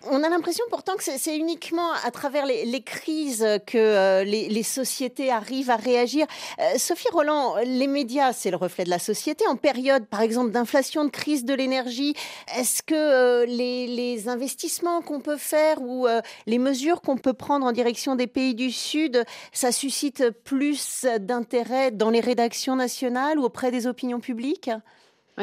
On 0.09 0.23
a 0.23 0.29
l'impression 0.29 0.65
pourtant 0.71 0.95
que 0.95 1.03
c'est 1.03 1.37
uniquement 1.37 1.91
à 2.03 2.09
travers 2.09 2.47
les, 2.47 2.81
crises 2.81 3.45
que 3.67 3.77
euh, 3.77 4.23
les, 4.23 4.63
sociétés 4.63 5.29
arrivent 5.29 5.69
à 5.69 5.75
réagir. 5.75 6.25
Euh, 6.59 6.79
Sophie 6.79 7.09
Roland, 7.11 7.57
les 7.63 7.85
médias, 7.85 8.33
c'est 8.33 8.49
le 8.49 8.57
reflet 8.57 8.85
de 8.85 8.89
la 8.89 8.97
société. 8.97 9.45
En 9.47 9.55
période, 9.55 10.07
par 10.07 10.21
exemple, 10.21 10.49
d'inflation, 10.49 11.05
de 11.05 11.11
crise 11.11 11.45
de 11.45 11.53
l'énergie, 11.53 12.15
est-ce 12.57 12.81
que 12.81 12.95
euh, 12.95 13.45
les, 13.45 14.27
investissements 14.27 15.03
qu'on 15.03 15.19
peut 15.19 15.37
faire 15.37 15.79
ou 15.81 16.07
les 16.47 16.57
mesures 16.57 17.01
qu'on 17.01 17.17
peut 17.17 17.33
prendre 17.33 17.65
en 17.67 17.71
direction 17.71 18.15
des 18.15 18.25
pays 18.25 18.55
du 18.55 18.71
Sud, 18.71 19.23
ça 19.51 19.71
suscite 19.71 20.31
plus 20.43 21.05
d'intérêt 21.19 21.91
dans 21.91 22.09
les 22.09 22.21
rédactions 22.21 22.75
nationales 22.75 23.37
ou 23.37 23.43
auprès 23.43 23.69
des 23.69 23.85
opinions 23.85 24.19
publiques? 24.19 24.71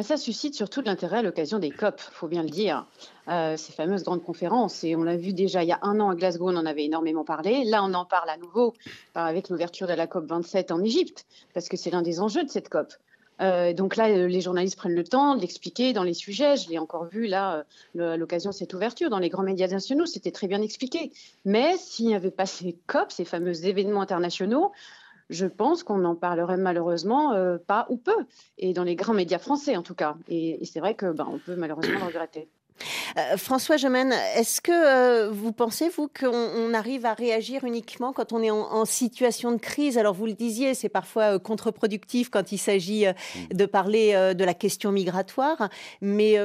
Ça 0.00 0.16
suscite 0.16 0.54
surtout 0.54 0.80
de 0.80 0.86
l'intérêt 0.86 1.18
à 1.18 1.22
l'occasion 1.22 1.58
des 1.58 1.70
COP, 1.70 2.00
faut 2.00 2.28
bien 2.28 2.42
le 2.42 2.48
dire. 2.48 2.86
Euh, 3.28 3.56
ces 3.56 3.72
fameuses 3.72 4.02
grandes 4.02 4.24
conférences. 4.24 4.82
Et 4.82 4.96
on 4.96 5.04
l'a 5.04 5.16
vu 5.16 5.32
déjà 5.32 5.62
il 5.62 5.68
y 5.68 5.72
a 5.72 5.78
un 5.82 6.00
an 6.00 6.10
à 6.10 6.14
Glasgow, 6.14 6.50
on 6.50 6.56
en 6.56 6.66
avait 6.66 6.84
énormément 6.84 7.24
parlé. 7.24 7.64
Là, 7.64 7.84
on 7.84 7.92
en 7.94 8.04
parle 8.04 8.30
à 8.30 8.36
nouveau 8.36 8.74
avec 9.14 9.48
l'ouverture 9.48 9.86
de 9.86 9.92
la 9.92 10.06
COP 10.06 10.26
27 10.26 10.72
en 10.72 10.82
Égypte, 10.82 11.26
parce 11.54 11.68
que 11.68 11.76
c'est 11.76 11.90
l'un 11.90 12.02
des 12.02 12.20
enjeux 12.20 12.42
de 12.42 12.48
cette 12.48 12.68
COP. 12.68 12.92
Euh, 13.40 13.72
donc 13.74 13.96
là, 13.96 14.08
les 14.08 14.40
journalistes 14.40 14.76
prennent 14.76 14.94
le 14.94 15.04
temps 15.04 15.36
de 15.36 15.40
l'expliquer 15.40 15.92
dans 15.92 16.04
les 16.04 16.14
sujets. 16.14 16.56
Je 16.56 16.68
l'ai 16.70 16.78
encore 16.78 17.04
vu 17.04 17.26
là, 17.26 17.64
à 17.98 18.16
l'occasion 18.16 18.50
de 18.50 18.54
cette 18.54 18.74
ouverture, 18.74 19.10
dans 19.10 19.18
les 19.18 19.28
grands 19.28 19.42
médias 19.42 19.68
nationaux, 19.68 20.06
c'était 20.06 20.32
très 20.32 20.48
bien 20.48 20.62
expliqué. 20.62 21.12
Mais 21.44 21.76
s'il 21.76 22.06
n'y 22.06 22.14
avait 22.14 22.30
pas 22.30 22.46
ces 22.46 22.76
COP, 22.86 23.12
ces 23.12 23.24
fameux 23.24 23.66
événements 23.66 24.00
internationaux, 24.00 24.72
je 25.30 25.46
pense 25.46 25.82
qu'on 25.82 26.04
en 26.04 26.14
parlerait 26.14 26.56
malheureusement 26.56 27.32
euh, 27.32 27.58
pas 27.58 27.86
ou 27.90 27.96
peu, 27.96 28.16
et 28.58 28.72
dans 28.72 28.84
les 28.84 28.96
grands 28.96 29.14
médias 29.14 29.38
français 29.38 29.76
en 29.76 29.82
tout 29.82 29.94
cas. 29.94 30.16
Et, 30.28 30.64
c'est 30.64 30.80
vrai 30.80 30.94
que 30.94 31.12
ben, 31.12 31.26
on 31.30 31.38
peut 31.38 31.56
malheureusement 31.56 31.98
le 31.98 32.06
regretter. 32.06 32.48
Euh, 33.16 33.36
François 33.36 33.76
Gemène, 33.76 34.12
est-ce 34.36 34.60
que 34.60 34.72
euh, 34.72 35.30
vous 35.30 35.52
pensez, 35.52 35.88
vous, 35.88 36.08
qu'on 36.08 36.74
arrive 36.74 37.06
à 37.06 37.14
réagir 37.14 37.64
uniquement 37.64 38.12
quand 38.12 38.32
on 38.32 38.42
est 38.42 38.50
en, 38.50 38.84
situation 38.84 39.52
de 39.52 39.58
crise? 39.58 39.98
Alors, 39.98 40.14
vous 40.14 40.26
le 40.26 40.32
disiez, 40.32 40.74
c'est 40.74 40.88
parfois 40.88 41.34
euh, 41.34 41.38
contre-productif 41.38 42.30
quand 42.30 42.52
il 42.52 42.58
s'agit 42.58 43.06
mmh. 43.06 43.54
de 43.54 43.66
parler 43.66 44.12
de 44.34 44.44
la 44.44 44.54
question 44.54 44.92
migratoire, 44.92 45.68
mais 46.00 46.38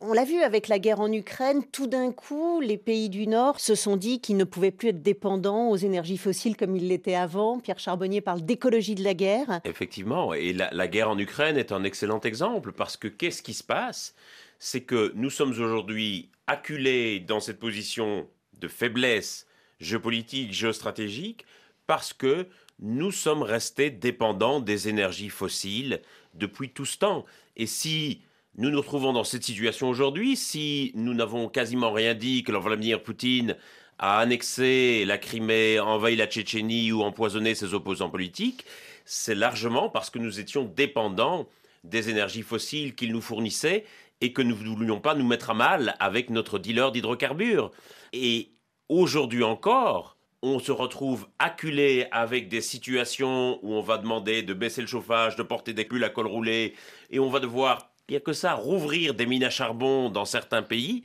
on, 0.00 0.12
l'a 0.12 0.24
vu 0.24 0.42
avec 0.42 0.68
la 0.68 0.78
guerre 0.78 1.00
en 1.00 1.10
Ukraine, 1.10 1.62
tout 1.72 1.86
d'un 1.86 2.12
coup, 2.12 2.60
les 2.60 2.76
pays 2.76 3.08
du 3.08 3.26
Nord 3.26 3.60
se 3.60 3.74
sont 3.74 3.96
dit 3.96 4.20
qu'ils 4.20 4.36
ne 4.36 4.44
pouvaient 4.44 4.70
plus 4.70 4.88
être 4.88 5.02
dépendants 5.02 5.68
aux 5.70 5.76
énergies 5.76 6.18
fossiles 6.18 6.56
comme 6.56 6.76
ils 6.76 6.88
l'étaient 6.88 7.14
avant. 7.14 7.58
Pierre 7.58 7.78
Charbonnier 7.78 8.20
parle 8.20 8.42
d'écologie 8.42 8.94
de 8.94 9.04
la 9.04 9.14
guerre. 9.14 9.60
Effectivement, 9.64 10.34
et 10.34 10.52
la 10.52 10.88
guerre 10.88 11.10
en 11.10 11.18
Ukraine 11.18 11.56
est 11.56 11.72
un 11.72 11.84
excellent 11.84 12.20
exemple, 12.20 12.72
parce 12.72 12.96
que 12.96 13.08
qu'est-ce 13.08 13.42
qui 13.42 13.54
se 13.54 13.64
passe? 13.64 14.14
C'est 14.58 14.82
que 14.82 15.12
nous 15.14 15.30
sommes 15.30 15.50
aujourd'hui 15.50 16.30
acculés 16.46 17.20
dans 17.20 17.40
cette 17.40 17.58
position 17.58 18.28
de 18.60 18.68
faiblesse 18.68 19.46
géopolitique, 19.80 20.52
géostratégique, 20.52 21.44
parce 21.86 22.12
que 22.12 22.46
nous 22.80 23.12
sommes 23.12 23.42
restés 23.42 23.90
dépendants 23.90 24.60
des 24.60 24.88
énergies 24.88 25.30
fossiles 25.30 26.00
depuis 26.34 26.70
tout 26.70 26.84
ce 26.84 26.98
temps. 26.98 27.24
Et 27.56 27.66
si 27.66 28.22
nous 28.56 28.70
nous 28.70 28.78
retrouvons 28.78 29.12
dans 29.12 29.24
cette 29.24 29.44
situation 29.44 29.88
aujourd'hui, 29.88 30.36
si 30.36 30.92
nous 30.94 31.14
n'avons 31.14 31.48
quasiment 31.48 31.92
rien 31.92 32.14
dit 32.14 32.42
que 32.42 32.52
Vladimir 32.52 33.02
Poutine 33.02 33.56
a 33.98 34.18
annexé 34.18 35.04
la 35.06 35.18
Crimée, 35.18 35.80
envahi 35.80 36.16
la 36.16 36.26
Tchétchénie 36.26 36.92
ou 36.92 37.02
empoisonné 37.02 37.54
ses 37.54 37.74
opposants 37.74 38.10
politiques, 38.10 38.64
c'est 39.04 39.34
largement 39.34 39.88
parce 39.88 40.10
que 40.10 40.18
nous 40.18 40.38
étions 40.38 40.64
dépendants 40.64 41.48
des 41.84 42.10
énergies 42.10 42.42
fossiles 42.42 42.94
qu'il 42.94 43.12
nous 43.12 43.20
fournissait 43.20 43.84
et 44.20 44.32
que 44.32 44.42
nous 44.42 44.56
ne 44.56 44.76
voulions 44.76 45.00
pas 45.00 45.14
nous 45.14 45.26
mettre 45.26 45.50
à 45.50 45.54
mal 45.54 45.94
avec 46.00 46.30
notre 46.30 46.58
dealer 46.58 46.92
d'hydrocarbures. 46.92 47.70
Et 48.12 48.52
aujourd'hui 48.88 49.44
encore, 49.44 50.16
on 50.42 50.58
se 50.58 50.72
retrouve 50.72 51.28
acculé 51.38 52.06
avec 52.12 52.48
des 52.48 52.60
situations 52.60 53.58
où 53.62 53.74
on 53.74 53.82
va 53.82 53.98
demander 53.98 54.42
de 54.42 54.54
baisser 54.54 54.80
le 54.80 54.86
chauffage, 54.86 55.36
de 55.36 55.42
porter 55.42 55.72
des 55.72 55.84
pulls 55.84 56.04
à 56.04 56.10
col 56.10 56.26
roulé, 56.26 56.74
et 57.10 57.18
on 57.18 57.28
va 57.28 57.40
devoir, 57.40 57.90
bien 58.06 58.20
que 58.20 58.32
ça, 58.32 58.54
rouvrir 58.54 59.14
des 59.14 59.26
mines 59.26 59.44
à 59.44 59.50
charbon 59.50 60.10
dans 60.10 60.24
certains 60.24 60.62
pays, 60.62 61.04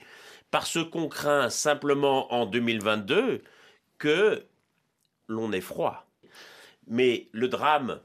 parce 0.52 0.78
qu'on 0.84 1.08
craint 1.08 1.50
simplement 1.50 2.32
en 2.32 2.46
2022 2.46 3.42
que 3.98 4.46
l'on 5.28 5.52
ait 5.52 5.62
froid. 5.62 6.06
Mais 6.88 7.28
le 7.32 7.48
drame, 7.48 8.00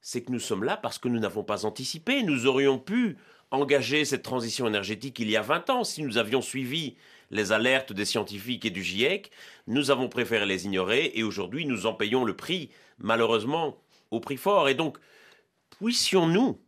c'est 0.00 0.22
que 0.22 0.30
nous 0.30 0.38
sommes 0.38 0.64
là 0.64 0.76
parce 0.76 0.98
que 0.98 1.08
nous 1.08 1.18
n'avons 1.18 1.42
pas 1.42 1.66
anticipé. 1.66 2.22
Nous 2.22 2.46
aurions 2.46 2.78
pu 2.78 3.16
engager 3.50 4.04
cette 4.04 4.22
transition 4.22 4.66
énergétique 4.66 5.18
il 5.18 5.30
y 5.30 5.36
a 5.36 5.42
20 5.42 5.70
ans. 5.70 5.84
Si 5.84 6.02
nous 6.02 6.18
avions 6.18 6.42
suivi 6.42 6.96
les 7.30 7.52
alertes 7.52 7.92
des 7.92 8.04
scientifiques 8.04 8.64
et 8.64 8.70
du 8.70 8.82
GIEC, 8.82 9.30
nous 9.66 9.90
avons 9.90 10.08
préféré 10.08 10.46
les 10.46 10.66
ignorer 10.66 11.12
et 11.14 11.22
aujourd'hui 11.22 11.66
nous 11.66 11.86
en 11.86 11.94
payons 11.94 12.24
le 12.24 12.36
prix, 12.36 12.70
malheureusement, 12.98 13.78
au 14.10 14.20
prix 14.20 14.36
fort. 14.36 14.68
Et 14.68 14.74
donc, 14.74 14.98
puissions-nous, 15.78 16.60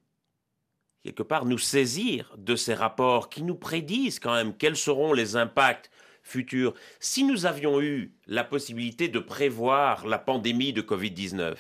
quelque 1.03 1.23
part, 1.23 1.45
nous 1.45 1.59
saisir 1.59 2.35
de 2.37 2.57
ces 2.57 2.75
rapports 2.75 3.29
qui 3.29 3.43
nous 3.43 3.57
prédisent 3.57 4.21
quand 4.21 4.35
même 4.35 4.57
quels 4.57 4.77
seront 4.77 5.13
les 5.13 5.37
impacts 5.37 5.91
futurs? 6.23 6.75
Si 7.01 7.25
nous 7.25 7.47
avions 7.47 7.81
eu 7.81 8.15
la 8.27 8.45
possibilité 8.45 9.09
de 9.09 9.19
prévoir 9.19 10.07
la 10.07 10.19
pandémie 10.19 10.73
de 10.73 10.83
Covid-19, 10.83 11.57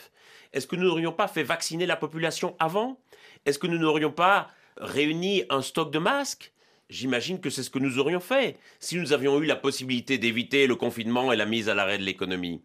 est-ce 0.52 0.66
que 0.66 0.76
nous 0.76 0.84
n'aurions 0.84 1.12
pas 1.12 1.28
fait 1.28 1.42
vacciner 1.42 1.86
la 1.86 1.96
population 1.96 2.54
avant? 2.58 3.00
Est-ce 3.46 3.58
que 3.58 3.66
nous 3.66 3.78
n'aurions 3.78 4.12
pas 4.12 4.48
réuni 4.76 5.44
un 5.50 5.62
stock 5.62 5.90
de 5.92 5.98
masques 5.98 6.52
J'imagine 6.92 7.40
que 7.40 7.48
c'est 7.48 7.62
ce 7.62 7.70
que 7.70 7.78
nous 7.78 7.98
aurions 7.98 8.20
fait 8.20 8.58
si 8.78 8.98
nous 8.98 9.14
avions 9.14 9.40
eu 9.40 9.46
la 9.46 9.56
possibilité 9.56 10.18
d'éviter 10.18 10.66
le 10.66 10.76
confinement 10.76 11.32
et 11.32 11.36
la 11.36 11.46
mise 11.46 11.70
à 11.70 11.74
l'arrêt 11.74 11.96
de 11.96 12.02
l'économie. 12.02 12.60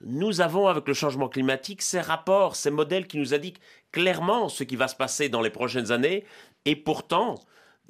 Nous 0.00 0.40
avons 0.40 0.68
avec 0.68 0.86
le 0.86 0.94
changement 0.94 1.28
climatique 1.28 1.82
ces 1.82 2.00
rapports, 2.00 2.54
ces 2.54 2.70
modèles 2.70 3.08
qui 3.08 3.18
nous 3.18 3.34
indiquent 3.34 3.60
clairement 3.90 4.48
ce 4.48 4.62
qui 4.62 4.76
va 4.76 4.86
se 4.86 4.94
passer 4.94 5.28
dans 5.28 5.40
les 5.40 5.50
prochaines 5.50 5.90
années, 5.90 6.24
et 6.66 6.76
pourtant, 6.76 7.34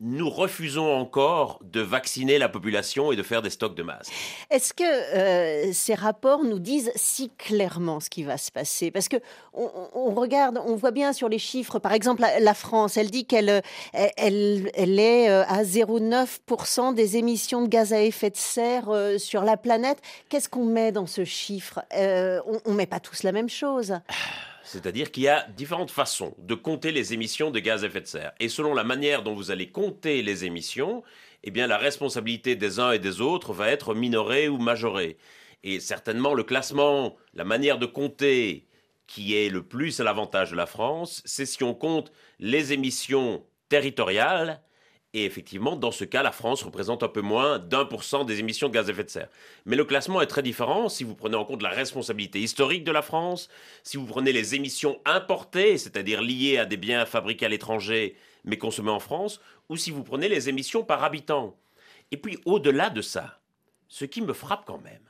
nous 0.01 0.29
refusons 0.29 0.91
encore 0.91 1.61
de 1.63 1.81
vacciner 1.81 2.39
la 2.39 2.49
population 2.49 3.13
et 3.13 3.17
de 3.17 3.23
faire 3.23 3.43
des 3.43 3.51
stocks 3.51 3.77
de 3.77 3.83
masques. 3.85 4.13
Est-ce 4.51 4.75
que 4.75 4.83
euh, 4.85 5.73
ces 5.73 5.95
rapports 5.95 6.43
nous 6.43 6.59
disent 6.59 6.91
si 6.97 7.31
clairement 7.31 8.01
ce 8.01 8.11
qui 8.11 8.25
va 8.25 8.37
se 8.37 8.51
passer? 8.51 8.91
Parce 8.91 9.09
que 9.09 9.17
on, 9.53 10.11
regarde, 10.15 10.61
on 10.67 10.75
voit 10.75 10.91
bien 10.91 11.13
sur 11.13 11.29
les 11.29 11.39
chiffres, 11.39 11.79
par 11.79 11.93
exemple, 11.93 12.25
la, 12.41 12.55
France, 12.55 12.97
elle 12.97 13.11
dit 13.11 13.25
qu'elle 13.25 13.63
elle, 13.93 14.71
elle, 14.75 14.99
est 14.99 15.31
euh, 15.31 15.45
à 15.47 15.63
0,9% 15.63 16.95
des 16.95 17.17
émissions 17.17 17.63
de 17.63 17.69
gaz 17.69 17.93
à 17.93 18.03
effet 18.03 18.31
de 18.31 18.37
serre 18.37 18.89
euh, 18.89 19.19
sur 19.19 19.43
la 19.43 19.57
planète. 19.57 19.99
Qu'est-ce 20.29 20.49
qu'on 20.49 20.65
met 20.65 20.91
dans 20.91 21.07
ce 21.07 21.25
chiffre? 21.25 21.81
On 21.93 22.71
ne 22.71 22.77
met 22.77 22.87
pas 22.87 23.01
tous 23.01 23.23
la 23.23 23.33
même 23.33 23.49
chose. 23.49 23.95
C'est-à-dire 24.65 25.13
qu'il 25.13 25.25
y 25.25 25.29
a 25.29 25.47
différentes 25.57 25.91
façons 25.91 26.35
de 26.39 26.55
compter 26.55 26.91
les 26.91 27.13
émissions 27.13 27.51
de 27.51 27.61
gaz 27.61 27.85
à 27.85 27.87
effet 27.87 28.01
de 28.01 28.07
serre. 28.07 28.33
Et 28.41 28.49
selon 28.49 28.75
la 28.75 28.85
manière 28.85 29.23
dont 29.23 29.35
vous 29.35 29.51
allez 29.51 29.71
compter 29.71 30.23
les 30.23 30.45
émissions, 30.45 31.03
eh 31.43 31.51
bien 31.51 31.67
la 31.67 31.77
responsabilité 31.77 32.57
des 32.57 32.81
uns 32.81 32.93
et 32.93 32.99
des 32.99 33.21
autres 33.21 33.53
va 33.53 33.69
être 33.69 33.95
minorée 33.95 34.49
ou 34.49 34.59
majorée. 34.59 35.19
Et 35.63 35.81
certainement 35.81 36.35
le 36.35 36.45
classement, 36.45 37.17
la 37.35 37.45
manière 37.45 37.79
de 37.79 37.87
compter 37.87 38.67
qui 39.07 39.37
est 39.37 39.51
le 39.51 39.63
plus 39.63 40.01
à 40.01 40.05
l'avantage 40.05 40.51
de 40.51 40.57
la 40.57 40.67
France, 40.67 41.23
c'est 41.27 41.47
si 41.47 41.63
on 41.63 41.75
compte 41.75 42.11
les 42.39 42.73
émissions 42.73 43.45
territoriales 43.69 44.63
et 45.15 45.25
effectivement, 45.25 45.77
dans 45.77 45.93
ce 45.93 46.05
cas, 46.05 46.25
la 46.25 46.33
France 46.33 46.65
représente 46.65 47.05
un 47.05 47.09
peu 47.09 47.21
moins 47.21 47.61
d'un 47.61 47.85
pour 47.85 48.03
cent 48.03 48.25
des 48.25 48.41
émissions 48.41 48.69
de 48.69 48.75
gaz 48.75 48.89
à 48.89 48.93
effet 48.93 49.05
de 49.05 49.11
serre. 49.11 49.29
Mais 49.65 49.77
le 49.77 49.85
classement 49.85 50.21
est 50.21 50.27
très 50.27 50.43
différent 50.43 50.89
si 50.89 51.05
vous 51.05 51.15
prenez 51.15 51.37
en 51.37 51.45
compte 51.45 51.63
la 51.63 51.71
responsabilité 51.71 52.41
historique 52.41 52.83
de 52.83 52.91
la 52.91 53.01
France, 53.01 53.49
si 53.85 53.97
vous 53.97 54.07
prenez 54.07 54.33
les 54.33 54.57
émissions 54.57 55.01
importées, 55.05 55.79
c'est-à-dire 55.79 56.21
liées 56.21 56.59
à 56.59 56.67
des 56.67 56.77
biens 56.77 57.07
fabriqués 57.07 57.47
à 57.47 57.49
l'étranger 57.49 58.17
mais 58.45 58.59
consommés 58.59 58.91
en 58.91 58.99
France, 58.99 59.41
ou 59.69 59.77
si 59.77 59.93
vous 59.93 60.03
prenez 60.03 60.29
les 60.29 60.49
émissions 60.49 60.85
par 60.85 61.03
habitant. 61.05 61.57
Et 62.11 62.17
puis, 62.17 62.39
au-delà 62.45 62.91
de 62.91 63.01
ça, 63.01 63.41
ce 63.89 64.05
qui 64.05 64.21
me 64.21 64.33
frappe 64.33 64.65
quand 64.67 64.83
même, 64.83 65.09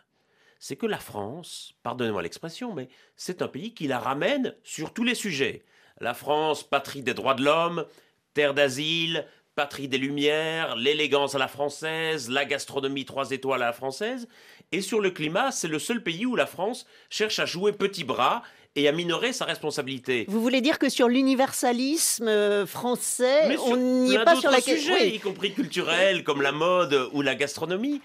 c'est 0.60 0.76
que 0.76 0.86
la 0.86 0.98
France, 0.98 1.74
pardonnez-moi 1.82 2.22
l'expression, 2.22 2.74
mais 2.74 2.88
c'est 3.16 3.42
un 3.42 3.48
pays 3.48 3.74
qui 3.74 3.88
la 3.88 3.98
ramène 3.98 4.54
sur 4.62 4.92
tous 4.92 5.02
les 5.02 5.14
sujets. 5.14 5.64
La 6.00 6.14
France, 6.14 6.62
patrie 6.62 7.02
des 7.02 7.14
droits 7.14 7.34
de 7.34 7.42
l'homme, 7.42 7.86
terre 8.34 8.54
d'asile, 8.54 9.26
patrie 9.54 9.88
des 9.88 9.98
Lumières, 9.98 10.76
l'élégance 10.76 11.34
à 11.34 11.38
la 11.38 11.48
française, 11.48 12.28
la 12.28 12.44
gastronomie 12.44 13.04
trois 13.04 13.30
étoiles 13.30 13.62
à 13.62 13.66
la 13.66 13.72
française. 13.72 14.28
Et 14.72 14.80
sur 14.80 15.00
le 15.00 15.10
climat, 15.10 15.52
c'est 15.52 15.68
le 15.68 15.78
seul 15.78 16.02
pays 16.02 16.26
où 16.26 16.36
la 16.36 16.46
France 16.46 16.86
cherche 17.10 17.38
à 17.38 17.46
jouer 17.46 17.72
petit 17.72 18.04
bras 18.04 18.42
et 18.76 18.88
à 18.88 18.92
minorer 18.92 19.32
sa 19.32 19.44
responsabilité. 19.44 20.24
Vous 20.28 20.42
voulez 20.42 20.60
dire 20.60 20.78
que 20.78 20.88
sur 20.88 21.08
l'universalisme 21.08 22.26
euh, 22.26 22.66
français, 22.66 23.56
on 23.66 23.76
n'y 23.76 24.14
est 24.14 24.24
pas 24.24 24.36
sur 24.36 24.50
la 24.50 24.60
question, 24.60 24.96
y 24.96 25.20
compris 25.20 25.52
culturel, 25.52 26.24
comme 26.24 26.42
la 26.42 26.52
mode 26.52 27.08
ou 27.12 27.22
la 27.22 27.36
gastronomie. 27.36 28.02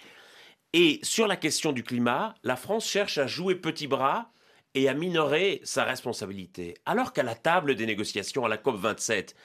Et 0.74 1.00
sur 1.02 1.26
la 1.26 1.36
question 1.36 1.72
du 1.72 1.84
climat, 1.84 2.36
la 2.44 2.56
France 2.56 2.88
cherche 2.88 3.18
à 3.18 3.26
jouer 3.26 3.56
petit 3.56 3.88
bras 3.88 4.30
et 4.76 4.88
à 4.88 4.94
minorer 4.94 5.62
sa 5.64 5.84
responsabilité. 5.84 6.76
Alors 6.86 7.14
qu'à 7.14 7.24
la 7.24 7.34
table 7.34 7.74
des 7.74 7.88
négociations 7.88 8.46
à 8.46 8.50
la 8.50 8.58
COP 8.58 8.76
27, 8.80 9.36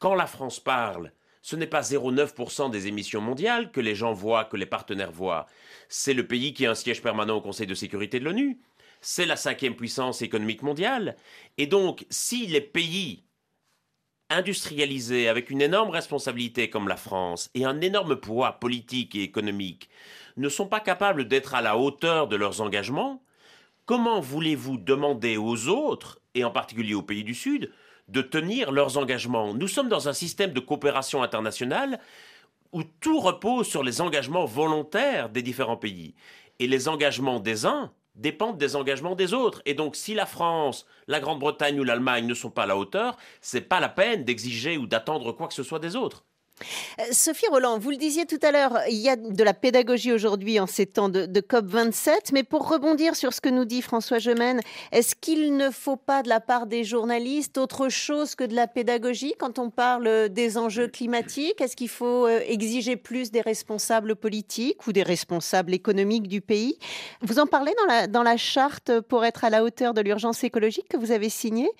quand 0.00 0.16
la 0.16 0.26
France 0.26 0.58
parle 0.58 1.12
ce 1.42 1.56
n'est 1.56 1.66
pas 1.66 1.80
0,9% 1.82 2.70
des 2.70 2.86
émissions 2.86 3.20
mondiales 3.20 3.72
que 3.72 3.80
les 3.80 3.96
gens 3.96 4.12
voient, 4.12 4.44
que 4.44 4.56
les 4.56 4.66
partenaires 4.66 5.12
voient. 5.12 5.46
C'est 5.88 6.14
le 6.14 6.26
pays 6.26 6.54
qui 6.54 6.66
a 6.66 6.70
un 6.70 6.76
siège 6.76 7.02
permanent 7.02 7.36
au 7.36 7.40
Conseil 7.40 7.66
de 7.66 7.74
sécurité 7.74 8.20
de 8.20 8.24
l'ONU. 8.24 8.60
C'est 9.00 9.26
la 9.26 9.36
cinquième 9.36 9.74
puissance 9.74 10.22
économique 10.22 10.62
mondiale. 10.62 11.16
Et 11.58 11.66
donc, 11.66 12.06
si 12.10 12.46
les 12.46 12.60
pays 12.60 13.24
industrialisés 14.30 15.28
avec 15.28 15.50
une 15.50 15.60
énorme 15.60 15.90
responsabilité 15.90 16.70
comme 16.70 16.88
la 16.88 16.96
France 16.96 17.50
et 17.54 17.64
un 17.64 17.80
énorme 17.80 18.16
poids 18.16 18.52
politique 18.52 19.14
et 19.14 19.22
économique 19.22 19.90
ne 20.36 20.48
sont 20.48 20.68
pas 20.68 20.80
capables 20.80 21.28
d'être 21.28 21.54
à 21.54 21.60
la 21.60 21.76
hauteur 21.76 22.28
de 22.28 22.36
leurs 22.36 22.60
engagements, 22.60 23.22
comment 23.84 24.20
voulez-vous 24.20 24.78
demander 24.78 25.36
aux 25.36 25.68
autres, 25.68 26.20
et 26.34 26.44
en 26.44 26.50
particulier 26.50 26.94
aux 26.94 27.02
pays 27.02 27.24
du 27.24 27.34
Sud, 27.34 27.70
de 28.08 28.22
tenir 28.22 28.72
leurs 28.72 28.98
engagements. 28.98 29.54
Nous 29.54 29.68
sommes 29.68 29.88
dans 29.88 30.08
un 30.08 30.12
système 30.12 30.52
de 30.52 30.60
coopération 30.60 31.22
internationale 31.22 31.98
où 32.72 32.82
tout 32.82 33.20
repose 33.20 33.66
sur 33.68 33.82
les 33.82 34.00
engagements 34.00 34.44
volontaires 34.44 35.28
des 35.28 35.42
différents 35.42 35.76
pays. 35.76 36.14
Et 36.58 36.66
les 36.66 36.88
engagements 36.88 37.40
des 37.40 37.66
uns 37.66 37.92
dépendent 38.14 38.58
des 38.58 38.76
engagements 38.76 39.14
des 39.14 39.34
autres. 39.34 39.62
Et 39.64 39.74
donc, 39.74 39.96
si 39.96 40.14
la 40.14 40.26
France, 40.26 40.86
la 41.06 41.20
Grande-Bretagne 41.20 41.80
ou 41.80 41.84
l'Allemagne 41.84 42.26
ne 42.26 42.34
sont 42.34 42.50
pas 42.50 42.64
à 42.64 42.66
la 42.66 42.76
hauteur, 42.76 43.16
c'est 43.40 43.62
pas 43.62 43.80
la 43.80 43.88
peine 43.88 44.24
d'exiger 44.24 44.76
ou 44.76 44.86
d'attendre 44.86 45.32
quoi 45.32 45.48
que 45.48 45.54
ce 45.54 45.62
soit 45.62 45.78
des 45.78 45.96
autres. 45.96 46.24
Euh, 47.00 47.04
Sophie 47.12 47.46
Roland, 47.48 47.78
vous 47.78 47.90
le 47.90 47.96
disiez 47.96 48.26
tout 48.26 48.38
à 48.42 48.52
l'heure, 48.52 48.78
il 48.88 48.96
y 48.96 49.08
a 49.08 49.16
de 49.16 49.44
la 49.44 49.54
pédagogie 49.54 50.12
aujourd'hui 50.12 50.60
en 50.60 50.66
ces 50.66 50.86
temps 50.86 51.08
de, 51.08 51.26
COP27, 51.26 52.32
mais 52.32 52.42
pour 52.42 52.68
rebondir 52.68 53.16
sur 53.16 53.32
ce 53.32 53.40
que 53.40 53.48
nous 53.48 53.64
dit 53.64 53.82
François 53.82 54.18
Gemène, 54.18 54.60
est-ce 54.92 55.14
qu'il 55.14 55.56
ne 55.56 55.70
faut 55.70 55.96
pas 55.96 56.22
de 56.22 56.28
la 56.28 56.40
part 56.40 56.66
des 56.66 56.84
journalistes 56.84 57.58
autre 57.58 57.88
chose 57.88 58.34
que 58.34 58.44
de 58.44 58.54
la 58.54 58.66
pédagogie 58.66 59.34
quand 59.38 59.58
on 59.58 59.70
parle 59.70 60.28
des 60.28 60.58
enjeux 60.58 60.88
climatiques? 60.88 61.60
Est-ce 61.60 61.76
qu'il 61.76 61.88
faut 61.88 62.26
euh, 62.26 62.40
exiger 62.46 62.96
plus 62.96 63.30
des 63.30 63.40
responsables 63.40 64.16
politiques 64.16 64.86
ou 64.86 64.92
des 64.92 65.02
responsables 65.02 65.74
économiques 65.74 66.28
du 66.28 66.40
pays? 66.40 66.78
Vous 67.22 67.38
en 67.38 67.46
parlez 67.46 67.72
dans 68.08 68.22
la 68.22 68.36
charte 68.36 69.00
pour 69.00 69.24
être 69.24 69.44
à 69.44 69.50
la 69.50 69.64
hauteur 69.64 69.94
de 69.94 70.00
l'urgence 70.00 70.44
écologique 70.44 70.88
que 70.88 70.96
vous 70.96 71.12
avez 71.12 71.28
signée? 71.28 71.70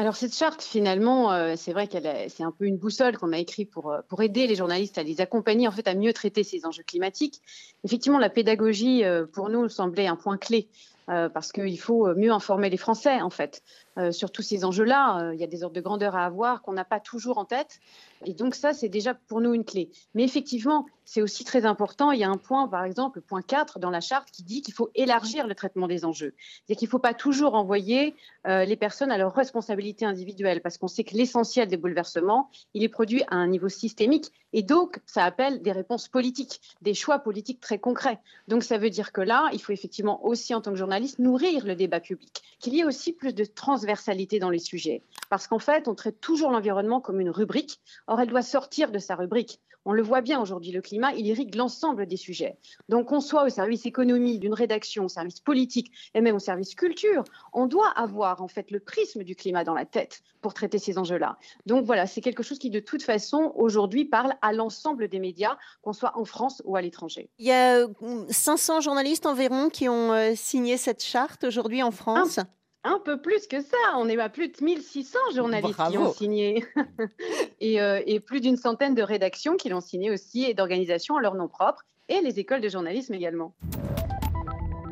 Alors 0.00 0.16
cette 0.16 0.34
charte, 0.34 0.62
finalement, 0.62 1.30
euh, 1.30 1.56
c'est 1.58 1.74
vrai 1.74 1.86
qu'elle 1.86 2.30
c'est 2.30 2.42
un 2.42 2.52
peu 2.52 2.64
une 2.64 2.78
boussole 2.78 3.18
qu'on 3.18 3.34
a 3.34 3.38
écrite 3.38 3.70
pour, 3.70 3.92
euh, 3.92 4.00
pour 4.08 4.22
aider 4.22 4.46
les 4.46 4.54
journalistes 4.54 4.96
à 4.96 5.02
les 5.02 5.20
accompagner 5.20 5.68
en 5.68 5.72
fait 5.72 5.86
à 5.86 5.94
mieux 5.94 6.14
traiter 6.14 6.42
ces 6.42 6.64
enjeux 6.64 6.84
climatiques. 6.84 7.42
Effectivement, 7.84 8.18
la 8.18 8.30
pédagogie 8.30 9.04
euh, 9.04 9.26
pour 9.26 9.50
nous 9.50 9.68
semblait 9.68 10.06
un 10.06 10.16
point 10.16 10.38
clé 10.38 10.68
parce 11.06 11.50
qu'il 11.50 11.80
faut 11.80 12.14
mieux 12.14 12.30
informer 12.30 12.70
les 12.70 12.76
Français 12.76 13.20
en 13.20 13.30
fait 13.30 13.64
sur 14.12 14.30
tous 14.30 14.42
ces 14.42 14.64
enjeux-là. 14.64 15.32
Il 15.32 15.40
y 15.40 15.44
a 15.44 15.46
des 15.46 15.62
ordres 15.62 15.76
de 15.76 15.80
grandeur 15.80 16.16
à 16.16 16.24
avoir 16.24 16.62
qu'on 16.62 16.72
n'a 16.72 16.84
pas 16.84 17.00
toujours 17.00 17.38
en 17.38 17.44
tête. 17.44 17.80
Et 18.24 18.34
donc 18.34 18.54
ça, 18.54 18.72
c'est 18.72 18.88
déjà 18.88 19.14
pour 19.14 19.40
nous 19.40 19.54
une 19.54 19.64
clé. 19.64 19.90
Mais 20.14 20.24
effectivement, 20.24 20.86
c'est 21.10 21.22
aussi 21.22 21.42
très 21.42 21.66
important. 21.66 22.12
Il 22.12 22.20
y 22.20 22.24
a 22.24 22.30
un 22.30 22.36
point, 22.36 22.68
par 22.68 22.84
exemple, 22.84 23.18
le 23.18 23.22
point 23.22 23.42
4 23.42 23.80
dans 23.80 23.90
la 23.90 24.00
charte 24.00 24.30
qui 24.30 24.44
dit 24.44 24.62
qu'il 24.62 24.74
faut 24.74 24.90
élargir 24.94 25.48
le 25.48 25.56
traitement 25.56 25.88
des 25.88 26.04
enjeux. 26.04 26.34
C'est-à-dire 26.38 26.78
qu'il 26.78 26.86
ne 26.86 26.90
faut 26.90 26.98
pas 27.00 27.14
toujours 27.14 27.54
envoyer 27.54 28.14
euh, 28.46 28.64
les 28.64 28.76
personnes 28.76 29.10
à 29.10 29.18
leur 29.18 29.34
responsabilité 29.34 30.04
individuelle, 30.04 30.60
parce 30.60 30.78
qu'on 30.78 30.86
sait 30.86 31.02
que 31.02 31.16
l'essentiel 31.16 31.66
des 31.66 31.76
bouleversements, 31.76 32.48
il 32.74 32.84
est 32.84 32.88
produit 32.88 33.24
à 33.28 33.34
un 33.34 33.48
niveau 33.48 33.68
systémique. 33.68 34.30
Et 34.52 34.62
donc, 34.62 35.00
ça 35.04 35.24
appelle 35.24 35.62
des 35.62 35.72
réponses 35.72 36.06
politiques, 36.06 36.60
des 36.80 36.94
choix 36.94 37.18
politiques 37.18 37.60
très 37.60 37.80
concrets. 37.80 38.20
Donc, 38.46 38.62
ça 38.62 38.78
veut 38.78 38.90
dire 38.90 39.10
que 39.10 39.20
là, 39.20 39.48
il 39.52 39.60
faut 39.60 39.72
effectivement 39.72 40.24
aussi, 40.24 40.54
en 40.54 40.60
tant 40.60 40.70
que 40.70 40.76
journaliste, 40.76 41.18
nourrir 41.18 41.66
le 41.66 41.74
débat 41.74 41.98
public, 41.98 42.40
qu'il 42.60 42.74
y 42.74 42.80
ait 42.80 42.84
aussi 42.84 43.12
plus 43.12 43.34
de 43.34 43.44
transversalité 43.80 44.38
dans 44.38 44.50
les 44.50 44.58
sujets. 44.58 45.02
Parce 45.30 45.46
qu'en 45.46 45.58
fait, 45.58 45.88
on 45.88 45.94
traite 45.94 46.20
toujours 46.20 46.50
l'environnement 46.50 47.00
comme 47.00 47.20
une 47.20 47.30
rubrique 47.30 47.80
Or, 48.06 48.20
elle 48.20 48.28
doit 48.28 48.42
sortir 48.42 48.90
de 48.90 48.98
sa 48.98 49.16
rubrique. 49.16 49.58
On 49.86 49.92
le 49.92 50.02
voit 50.02 50.20
bien 50.20 50.42
aujourd'hui, 50.42 50.72
le 50.72 50.82
climat, 50.82 51.12
il 51.14 51.26
irrigue 51.26 51.54
l'ensemble 51.54 52.04
des 52.04 52.18
sujets. 52.18 52.58
Donc, 52.90 53.08
qu'on 53.08 53.20
soit 53.20 53.44
au 53.44 53.48
service 53.48 53.86
économie, 53.86 54.38
d'une 54.38 54.52
rédaction, 54.52 55.06
au 55.06 55.08
service 55.08 55.40
politique 55.40 55.90
et 56.12 56.20
même 56.20 56.36
au 56.36 56.40
service 56.40 56.74
culture, 56.74 57.24
on 57.54 57.66
doit 57.66 57.88
avoir 57.96 58.42
en 58.42 58.48
fait 58.48 58.70
le 58.70 58.80
prisme 58.80 59.24
du 59.24 59.34
climat 59.34 59.64
dans 59.64 59.72
la 59.72 59.86
tête 59.86 60.20
pour 60.42 60.52
traiter 60.52 60.78
ces 60.78 60.98
enjeux-là. 60.98 61.38
Donc 61.64 61.86
voilà, 61.86 62.06
c'est 62.06 62.20
quelque 62.20 62.42
chose 62.42 62.58
qui 62.58 62.68
de 62.68 62.80
toute 62.80 63.02
façon 63.02 63.52
aujourd'hui 63.56 64.04
parle 64.04 64.34
à 64.42 64.52
l'ensemble 64.52 65.08
des 65.08 65.18
médias, 65.18 65.56
qu'on 65.80 65.94
soit 65.94 66.12
en 66.18 66.26
France 66.26 66.60
ou 66.66 66.76
à 66.76 66.82
l'étranger. 66.82 67.30
Il 67.38 67.46
y 67.46 67.52
a 67.52 67.86
500 68.28 68.76
euh, 68.76 68.80
journalistes 68.82 69.24
environ 69.24 69.70
qui 69.70 69.88
ont 69.88 70.12
euh, 70.12 70.34
signé 70.36 70.76
cette 70.76 71.02
charte 71.02 71.44
aujourd'hui 71.44 71.82
en 71.82 71.90
France. 71.90 72.38
Un 72.82 72.98
peu 72.98 73.20
plus 73.20 73.46
que 73.46 73.60
ça, 73.60 73.76
on 73.98 74.08
est 74.08 74.18
à 74.18 74.30
plus 74.30 74.48
de 74.48 74.64
1600 74.64 75.18
journalistes 75.34 75.78
qui 75.90 75.98
ont 75.98 76.12
signé 76.12 76.64
euh, 77.62 78.00
et, 78.06 78.20
plus 78.20 78.40
d'une 78.40 78.56
centaine 78.56 78.94
de 78.94 79.02
rédactions 79.02 79.56
qui 79.56 79.68
l'ont 79.68 79.82
signé 79.82 80.10
aussi 80.10 80.44
et 80.44 80.54
d'organisations 80.54 81.18
à 81.18 81.20
leur 81.20 81.34
nom 81.34 81.46
propre 81.46 81.84
et 82.08 82.22
les 82.22 82.38
écoles 82.38 82.62
de 82.62 82.70
journalisme 82.70 83.12
également. 83.12 83.54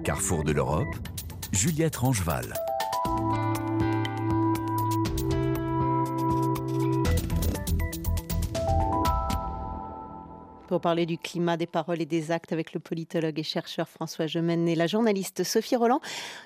Carrefour 0.04 0.44
de 0.44 0.52
l'Europe, 0.52 0.94
Juliette 1.52 1.96
Rangeval. 1.96 2.52
Pour 10.68 10.82
parler 10.82 11.06
du 11.06 11.16
climat, 11.16 11.56
des 11.56 11.66
paroles 11.66 12.02
et 12.02 12.06
des 12.06 12.30
actes 12.30 12.52
avec 12.52 12.74
le 12.74 12.80
politologue 12.80 13.38
et 13.38 13.42
chercheur 13.42 13.88
François 13.88 14.26
Gemène 14.26 14.68
et 14.68 14.74
la 14.74 14.86
journaliste 14.86 15.42
Sophie 15.42 15.76
Roland, 15.76 16.02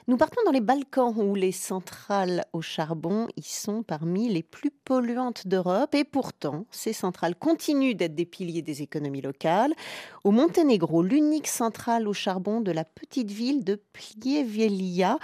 nous 0.07 0.17
partons 0.17 0.41
dans 0.45 0.53
les 0.53 0.61
Balkans 0.61 1.13
où 1.17 1.35
les 1.35 1.51
centrales 1.51 2.45
au 2.53 2.61
charbon 2.61 3.27
y 3.37 3.43
sont 3.43 3.83
parmi 3.83 4.29
les 4.29 4.45
plus 4.45 4.71
polluantes 4.71 5.49
d'Europe 5.49 5.97
et 5.97 6.05
pourtant 6.05 6.67
ces 6.71 6.93
centrales 6.93 7.35
continuent 7.35 7.97
d'être 7.97 8.15
des 8.15 8.25
piliers 8.25 8.63
des 8.63 8.83
économies 8.83 9.23
locales. 9.23 9.75
Au 10.23 10.31
Monténégro, 10.31 11.03
l'unique 11.03 11.49
centrale 11.49 12.07
au 12.07 12.13
charbon 12.13 12.61
de 12.61 12.71
la 12.71 12.85
petite 12.85 13.33
ville 13.33 13.65
de 13.65 13.83
Plievielia 13.93 15.19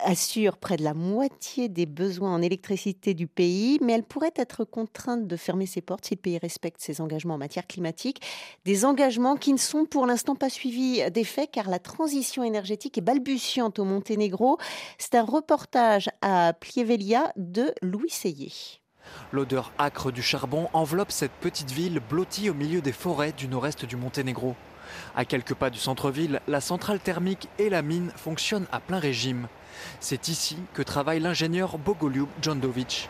assure 0.00 0.56
près 0.56 0.76
de 0.76 0.84
la 0.84 0.94
moitié 0.94 1.68
des 1.68 1.86
besoins 1.86 2.34
en 2.34 2.42
électricité 2.42 3.14
du 3.14 3.26
pays, 3.26 3.78
mais 3.82 3.92
elle 3.92 4.02
pourrait 4.02 4.32
être 4.36 4.64
contrainte 4.64 5.26
de 5.26 5.36
fermer 5.36 5.66
ses 5.66 5.80
portes 5.80 6.06
si 6.06 6.14
le 6.14 6.20
pays 6.20 6.38
respecte 6.38 6.80
ses 6.80 7.00
engagements 7.00 7.34
en 7.34 7.38
matière 7.38 7.66
climatique. 7.66 8.20
Des 8.64 8.84
engagements 8.84 9.36
qui 9.36 9.52
ne 9.52 9.58
sont 9.58 9.84
pour 9.84 10.06
l'instant 10.06 10.34
pas 10.34 10.50
suivis 10.50 11.10
d'effet 11.10 11.46
car 11.46 11.68
la 11.68 11.78
transition 11.78 12.42
énergétique 12.44 12.98
est 12.98 13.02
balbutiante 13.02 13.78
au 13.78 13.84
Monténégro. 13.84 14.58
C'est 14.98 15.14
un 15.14 15.24
reportage 15.24 16.08
à 16.22 16.52
Plievelia 16.52 17.32
de 17.36 17.72
Louis 17.82 18.10
Seyé. 18.10 18.52
L'odeur 19.32 19.72
âcre 19.78 20.12
du 20.12 20.22
charbon 20.22 20.68
enveloppe 20.72 21.12
cette 21.12 21.32
petite 21.32 21.70
ville 21.70 22.00
blottie 22.00 22.50
au 22.50 22.54
milieu 22.54 22.80
des 22.80 22.92
forêts 22.92 23.32
du 23.32 23.48
nord-est 23.48 23.84
du 23.84 23.96
Monténégro. 23.96 24.54
À 25.16 25.24
quelques 25.24 25.54
pas 25.54 25.70
du 25.70 25.78
centre-ville, 25.78 26.40
la 26.48 26.60
centrale 26.60 27.00
thermique 27.00 27.48
et 27.58 27.68
la 27.68 27.82
mine 27.82 28.10
fonctionnent 28.16 28.66
à 28.72 28.80
plein 28.80 28.98
régime. 28.98 29.48
C'est 30.00 30.28
ici 30.28 30.56
que 30.74 30.82
travaille 30.82 31.20
l'ingénieur 31.20 31.78
Bogoljub 31.78 32.28
Djondovic. 32.42 33.08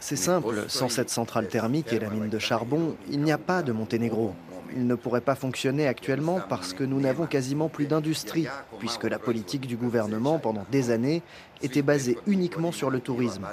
C'est 0.00 0.16
simple, 0.16 0.64
sans 0.68 0.90
cette 0.90 1.08
centrale 1.08 1.48
thermique 1.48 1.92
et 1.92 1.98
la 1.98 2.10
mine 2.10 2.28
de 2.28 2.38
charbon, 2.38 2.96
il 3.10 3.20
n'y 3.20 3.32
a 3.32 3.38
pas 3.38 3.62
de 3.62 3.72
Monténégro. 3.72 4.34
Il 4.76 4.86
ne 4.86 4.94
pourrait 4.94 5.20
pas 5.20 5.34
fonctionner 5.34 5.86
actuellement 5.86 6.40
parce 6.48 6.72
que 6.72 6.84
nous 6.84 7.00
n'avons 7.00 7.26
quasiment 7.26 7.68
plus 7.68 7.86
d'industrie, 7.86 8.46
puisque 8.78 9.04
la 9.04 9.18
politique 9.18 9.66
du 9.66 9.76
gouvernement 9.76 10.38
pendant 10.38 10.66
des 10.70 10.90
années 10.90 11.22
était 11.62 11.82
basée 11.82 12.18
uniquement 12.26 12.72
sur 12.72 12.90
le 12.90 13.00
tourisme. 13.00 13.46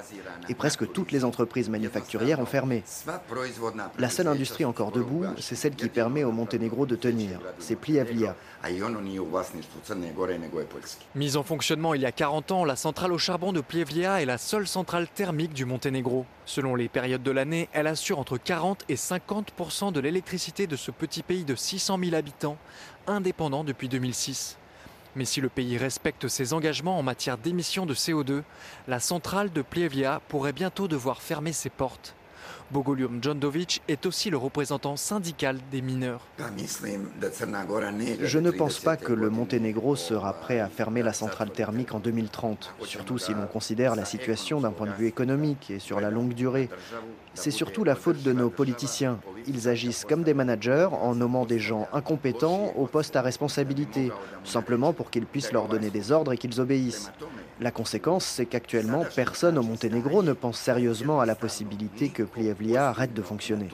Et 0.48 0.54
presque 0.54 0.90
toutes 0.92 1.12
les 1.12 1.24
entreprises 1.24 1.68
manufacturières 1.68 2.40
ont 2.40 2.46
fermé. 2.46 2.82
La 3.98 4.10
seule 4.10 4.26
industrie 4.26 4.64
encore 4.64 4.92
debout, 4.92 5.24
c'est 5.38 5.54
celle 5.54 5.74
qui 5.74 5.88
permet 5.88 6.24
au 6.24 6.32
Monténégro 6.32 6.86
de 6.86 6.96
tenir. 6.96 7.38
C'est 7.58 7.76
Pliavlia. 7.76 8.36
Mise 11.14 11.36
en 11.36 11.42
fonctionnement 11.42 11.94
il 11.94 12.02
y 12.02 12.06
a 12.06 12.12
40 12.12 12.52
ans, 12.52 12.64
la 12.64 12.76
centrale 12.76 13.12
au 13.12 13.18
charbon 13.18 13.52
de 13.52 13.60
Plievlia 13.60 14.22
est 14.22 14.26
la 14.26 14.38
seule 14.38 14.66
centrale 14.66 15.08
thermique 15.08 15.52
du 15.52 15.64
Monténégro. 15.64 16.26
Selon 16.44 16.74
les 16.74 16.88
périodes 16.88 17.22
de 17.22 17.30
l'année, 17.30 17.68
elle 17.72 17.86
assure 17.86 18.18
entre 18.18 18.36
40 18.36 18.84
et 18.88 18.96
50% 18.96 19.92
de 19.92 20.00
l'électricité 20.00 20.66
de 20.66 20.76
ce 20.76 20.90
petit 20.90 21.22
pays 21.22 21.44
de 21.44 21.54
600 21.54 21.98
000 22.02 22.14
habitants, 22.14 22.58
indépendant 23.06 23.64
depuis 23.64 23.88
2006. 23.88 24.58
Mais 25.14 25.24
si 25.24 25.40
le 25.40 25.48
pays 25.48 25.76
respecte 25.76 26.26
ses 26.28 26.52
engagements 26.52 26.98
en 26.98 27.02
matière 27.02 27.38
d'émissions 27.38 27.86
de 27.86 27.94
CO2, 27.94 28.42
la 28.88 28.98
centrale 28.98 29.52
de 29.52 29.62
Plievia 29.62 30.20
pourrait 30.28 30.52
bientôt 30.52 30.88
devoir 30.88 31.22
fermer 31.22 31.52
ses 31.52 31.70
portes. 31.70 32.14
Bogolium 32.72 33.22
Djondovic 33.22 33.82
est 33.86 34.06
aussi 34.06 34.30
le 34.30 34.38
représentant 34.38 34.96
syndical 34.96 35.58
des 35.70 35.82
mineurs. 35.82 36.22
Je 38.22 38.38
ne 38.38 38.50
pense 38.50 38.78
pas 38.78 38.96
que 38.96 39.12
le 39.12 39.28
Monténégro 39.28 39.94
sera 39.94 40.32
prêt 40.32 40.58
à 40.58 40.68
fermer 40.68 41.02
la 41.02 41.12
centrale 41.12 41.50
thermique 41.50 41.92
en 41.94 41.98
2030, 42.00 42.74
surtout 42.84 43.18
si 43.18 43.34
l'on 43.34 43.46
considère 43.46 43.94
la 43.94 44.06
situation 44.06 44.60
d'un 44.60 44.70
point 44.70 44.86
de 44.86 44.92
vue 44.92 45.06
économique 45.06 45.70
et 45.70 45.78
sur 45.78 46.00
la 46.00 46.10
longue 46.10 46.32
durée. 46.32 46.70
C'est 47.34 47.50
surtout 47.50 47.84
la 47.84 47.94
faute 47.94 48.22
de 48.22 48.32
nos 48.32 48.48
politiciens. 48.48 49.18
Ils 49.46 49.68
agissent 49.68 50.06
comme 50.06 50.22
des 50.22 50.34
managers 50.34 50.88
en 50.92 51.14
nommant 51.14 51.44
des 51.44 51.58
gens 51.58 51.88
incompétents 51.92 52.72
au 52.76 52.86
poste 52.86 53.16
à 53.16 53.22
responsabilité, 53.22 54.10
simplement 54.44 54.92
pour 54.92 55.10
qu'ils 55.10 55.26
puissent 55.26 55.52
leur 55.52 55.68
donner 55.68 55.90
des 55.90 56.10
ordres 56.10 56.32
et 56.32 56.38
qu'ils 56.38 56.60
obéissent. 56.60 57.12
La 57.62 57.70
conséquence, 57.70 58.24
c'est 58.24 58.46
qu'actuellement, 58.46 59.04
personne 59.14 59.56
au 59.56 59.62
Monténégro 59.62 60.24
ne 60.24 60.32
pense 60.32 60.58
sérieusement 60.58 61.20
à 61.20 61.26
la 61.26 61.36
possibilité 61.36 62.08
que 62.08 62.24
Plievlia 62.24 62.88
arrête 62.88 63.14
de 63.14 63.22
fonctionner. 63.22 63.68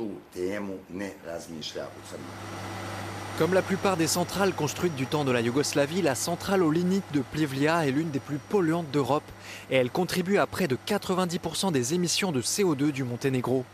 Comme 3.38 3.54
la 3.54 3.62
plupart 3.62 3.96
des 3.96 4.06
centrales 4.06 4.52
construites 4.52 4.94
du 4.94 5.06
temps 5.06 5.24
de 5.24 5.32
la 5.32 5.40
Yougoslavie, 5.40 6.02
la 6.02 6.14
centrale 6.14 6.62
au 6.62 6.70
linites 6.70 7.10
de 7.14 7.22
Plivlia 7.22 7.86
est 7.86 7.90
l'une 7.90 8.10
des 8.10 8.18
plus 8.18 8.36
polluantes 8.36 8.90
d'Europe 8.90 9.22
et 9.70 9.76
elle 9.76 9.90
contribue 9.90 10.36
à 10.36 10.46
près 10.46 10.68
de 10.68 10.76
90% 10.86 11.72
des 11.72 11.94
émissions 11.94 12.30
de 12.30 12.42
CO2 12.42 12.92
du 12.92 13.04
Monténégro. 13.04 13.64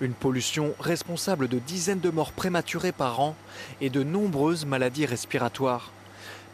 Une 0.00 0.14
pollution 0.14 0.74
responsable 0.80 1.46
de 1.46 1.60
dizaines 1.60 2.00
de 2.00 2.10
morts 2.10 2.32
prématurées 2.32 2.90
par 2.90 3.20
an 3.20 3.36
et 3.80 3.90
de 3.90 4.02
nombreuses 4.02 4.66
maladies 4.66 5.06
respiratoires. 5.06 5.92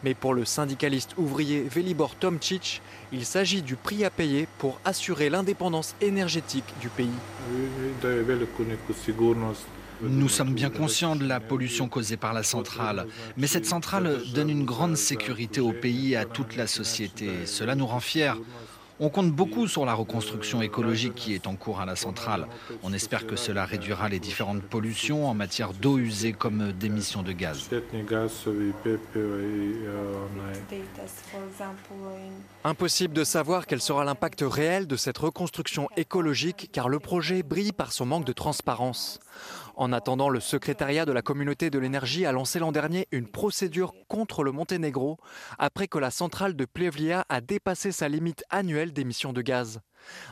Mais 0.03 0.13
pour 0.13 0.33
le 0.33 0.45
syndicaliste 0.45 1.11
ouvrier 1.17 1.63
Velibor 1.69 2.15
Tomčić, 2.19 2.81
il 3.11 3.25
s'agit 3.25 3.61
du 3.61 3.75
prix 3.75 4.05
à 4.05 4.09
payer 4.09 4.47
pour 4.57 4.79
assurer 4.85 5.29
l'indépendance 5.29 5.95
énergétique 6.01 6.65
du 6.79 6.89
pays. 6.89 7.09
Nous 10.01 10.29
sommes 10.29 10.53
bien 10.53 10.69
conscients 10.69 11.17
de 11.17 11.27
la 11.27 11.41
pollution 11.41 11.89
causée 11.89 12.15
par 12.15 12.33
la 12.33 12.43
centrale, 12.43 13.05
mais 13.35 13.47
cette 13.47 13.65
centrale 13.65 14.21
donne 14.33 14.49
une 14.49 14.63
grande 14.63 14.95
sécurité 14.95 15.59
au 15.59 15.73
pays 15.73 16.13
et 16.13 16.17
à 16.17 16.23
toute 16.23 16.55
la 16.55 16.67
société. 16.67 17.45
Cela 17.45 17.75
nous 17.75 17.85
rend 17.85 17.99
fiers. 17.99 18.33
On 19.01 19.09
compte 19.09 19.31
beaucoup 19.31 19.67
sur 19.67 19.85
la 19.85 19.93
reconstruction 19.93 20.61
écologique 20.61 21.15
qui 21.15 21.33
est 21.33 21.47
en 21.47 21.55
cours 21.55 21.79
à 21.79 21.85
la 21.85 21.95
centrale. 21.95 22.47
On 22.83 22.91
espère 22.91 23.25
que 23.25 23.37
cela 23.37 23.63
réduira 23.63 24.09
les 24.09 24.19
différentes 24.19 24.61
pollutions 24.61 25.27
en 25.29 25.33
matière 25.33 25.73
d'eau 25.73 25.97
usée 25.97 26.33
comme 26.33 26.73
d'émissions 26.73 27.23
de 27.23 27.31
gaz. 27.31 27.69
Impossible 32.65 33.13
de 33.13 33.23
savoir 33.23 33.67
quel 33.67 33.81
sera 33.81 34.03
l'impact 34.03 34.43
réel 34.45 34.85
de 34.85 34.97
cette 34.97 35.17
reconstruction 35.17 35.87
écologique 35.95 36.69
car 36.73 36.89
le 36.89 36.99
projet 36.99 37.41
brille 37.41 37.71
par 37.71 37.93
son 37.93 38.05
manque 38.05 38.25
de 38.25 38.33
transparence. 38.33 39.19
En 39.79 39.93
attendant, 39.93 40.27
le 40.27 40.41
secrétariat 40.41 41.05
de 41.05 41.13
la 41.13 41.21
communauté 41.21 41.69
de 41.69 41.79
l'énergie 41.79 42.25
a 42.25 42.33
lancé 42.33 42.59
l'an 42.59 42.73
dernier 42.73 43.07
une 43.13 43.29
procédure 43.29 43.93
contre 44.09 44.43
le 44.43 44.51
Monténégro 44.51 45.17
après 45.57 45.87
que 45.87 45.97
la 45.97 46.11
centrale 46.11 46.57
de 46.57 46.65
Plevlia 46.65 47.25
a 47.29 47.39
dépassé 47.39 47.93
sa 47.93 48.09
limite 48.09 48.43
annuelle 48.49 48.91
d'émissions 48.91 49.31
de 49.31 49.41
gaz. 49.41 49.79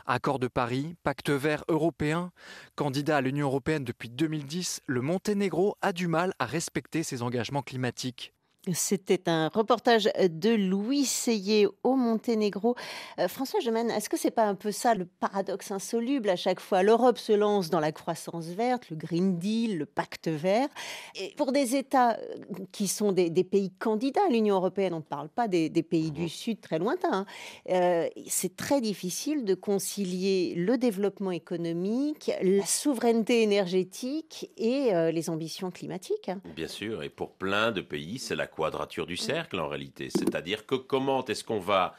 Accord 0.04 0.38
de 0.38 0.48
Paris, 0.48 0.96
pacte 1.02 1.30
vert 1.30 1.64
européen, 1.68 2.30
candidat 2.76 3.16
à 3.16 3.20
l'Union 3.22 3.46
européenne 3.46 3.84
depuis 3.84 4.10
2010, 4.10 4.82
le 4.84 5.00
Monténégro 5.00 5.76
a 5.80 5.94
du 5.94 6.08
mal 6.08 6.34
à 6.38 6.44
respecter 6.44 7.02
ses 7.02 7.22
engagements 7.22 7.62
climatiques. 7.62 8.34
C'était 8.74 9.28
un 9.28 9.48
reportage 9.48 10.08
de 10.28 10.50
Louis 10.50 11.04
Seyé 11.04 11.66
au 11.82 11.94
Monténégro. 11.94 12.74
Euh, 13.18 13.28
François 13.28 13.60
Gemène, 13.60 13.90
est-ce 13.90 14.08
que 14.08 14.16
c'est 14.16 14.30
pas 14.30 14.44
un 14.44 14.54
peu 14.54 14.72
ça 14.72 14.94
le 14.94 15.04
paradoxe 15.04 15.70
insoluble 15.70 16.28
à 16.28 16.36
chaque 16.36 16.60
fois? 16.60 16.82
L'Europe 16.82 17.18
se 17.18 17.32
lance 17.32 17.70
dans 17.70 17.80
la 17.80 17.92
croissance 17.92 18.46
verte, 18.46 18.90
le 18.90 18.96
Green 18.96 19.38
Deal, 19.38 19.78
le 19.78 19.86
pacte 19.86 20.28
vert. 20.28 20.68
Et 21.14 21.34
pour 21.36 21.52
des 21.52 21.76
États 21.76 22.18
euh, 22.18 22.36
qui 22.72 22.88
sont 22.88 23.12
des, 23.12 23.30
pays 23.44 23.70
candidats 23.78 24.20
à 24.26 24.30
l'Union 24.30 24.56
européenne, 24.56 24.94
on 24.94 24.98
ne 24.98 25.02
parle 25.02 25.28
pas 25.28 25.48
des, 25.48 25.70
pays 25.82 26.10
du 26.10 26.28
Sud 26.28 26.60
très 26.60 26.78
lointains, 26.78 27.08
hein, 27.12 27.26
euh, 27.70 28.08
c'est 28.26 28.56
très 28.56 28.80
difficile 28.80 29.44
de 29.44 29.54
concilier 29.54 30.54
le 30.56 30.76
développement 30.76 31.30
économique, 31.30 32.30
la 32.42 32.66
souveraineté 32.66 33.42
énergétique 33.42 34.50
et 34.56 34.90
les 35.12 35.30
ambitions 35.30 35.70
climatiques. 35.70 36.28
Hein. 36.28 36.40
Bien 36.56 36.68
sûr, 36.68 37.02
et 37.02 37.08
pour 37.08 37.32
plein 37.32 37.70
de 37.70 37.80
pays, 37.80 38.18
c'est 38.18 38.36
la 38.36 38.46
quadrature 38.58 39.06
du 39.06 39.16
cercle 39.16 39.60
en 39.60 39.68
réalité. 39.68 40.10
C'est-à-dire 40.10 40.66
que 40.66 40.74
comment 40.74 41.24
est-ce 41.24 41.44
qu'on 41.44 41.60
va 41.60 41.94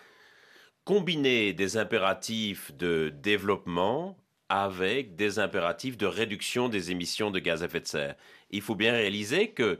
combiner 0.83 1.53
des 1.53 1.77
impératifs 1.77 2.71
de 2.75 3.13
développement 3.21 4.17
avec 4.49 5.15
des 5.15 5.39
impératifs 5.39 5.97
de 5.97 6.05
réduction 6.05 6.69
des 6.69 6.91
émissions 6.91 7.31
de 7.31 7.39
gaz 7.39 7.63
à 7.63 7.67
effet 7.67 7.79
de 7.79 7.87
serre? 7.87 8.15
Il 8.51 8.61
faut 8.61 8.75
bien 8.75 8.91
réaliser 8.91 9.51
que 9.51 9.79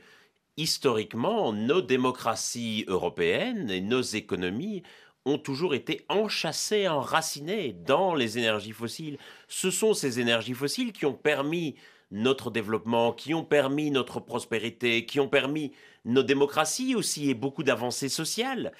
historiquement, 0.58 1.54
nos 1.54 1.82
démocraties 1.82 2.86
européennes 2.88 3.70
et 3.70 3.82
nos 3.82 4.02
économies 4.02 4.84
ont 5.26 5.38
toujours 5.38 5.74
été 5.74 6.06
enchâssées, 6.10 6.88
enracinées 6.88 7.74
dans 7.74 8.16
les 8.16 8.38
énergies 8.38 8.72
fossiles. 8.72 9.18
Ce 9.48 9.72
sont 9.72 9.94
ces 9.94 10.20
énergies 10.20 10.54
fossiles 10.54 10.92
qui 10.92 11.06
ont 11.06 11.14
permis 11.14 11.76
notre 12.12 12.50
développement, 12.50 13.14
qui 13.14 13.34
ont 13.34 13.44
permis 13.44 13.92
notre 13.92 14.20
prospérité, 14.20 15.06
qui 15.06 15.20
ont 15.20 15.28
permis 15.28 15.72
nos 16.10 16.24
démocraties 16.24 16.96
aussi 16.96 17.30
et 17.30 17.34
beaucoup 17.34 17.64
d'avancées 17.64 18.10
sociales. 18.10 18.72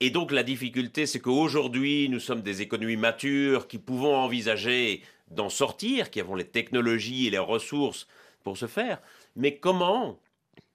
Et 0.00 0.10
donc 0.10 0.32
la 0.32 0.42
difficulté, 0.42 1.04
c'est 1.04 1.20
qu'aujourd'hui, 1.20 2.08
nous 2.08 2.20
sommes 2.20 2.40
des 2.42 2.62
économies 2.62 2.96
matures 2.96 3.68
qui 3.68 3.78
pouvons 3.78 4.16
envisager 4.16 5.02
d'en 5.30 5.50
sortir, 5.50 6.10
qui 6.10 6.20
avons 6.20 6.34
les 6.34 6.46
technologies 6.46 7.26
et 7.26 7.30
les 7.30 7.38
ressources 7.38 8.06
pour 8.42 8.56
ce 8.56 8.66
faire. 8.66 9.00
Mais 9.36 9.56
comment 9.56 10.18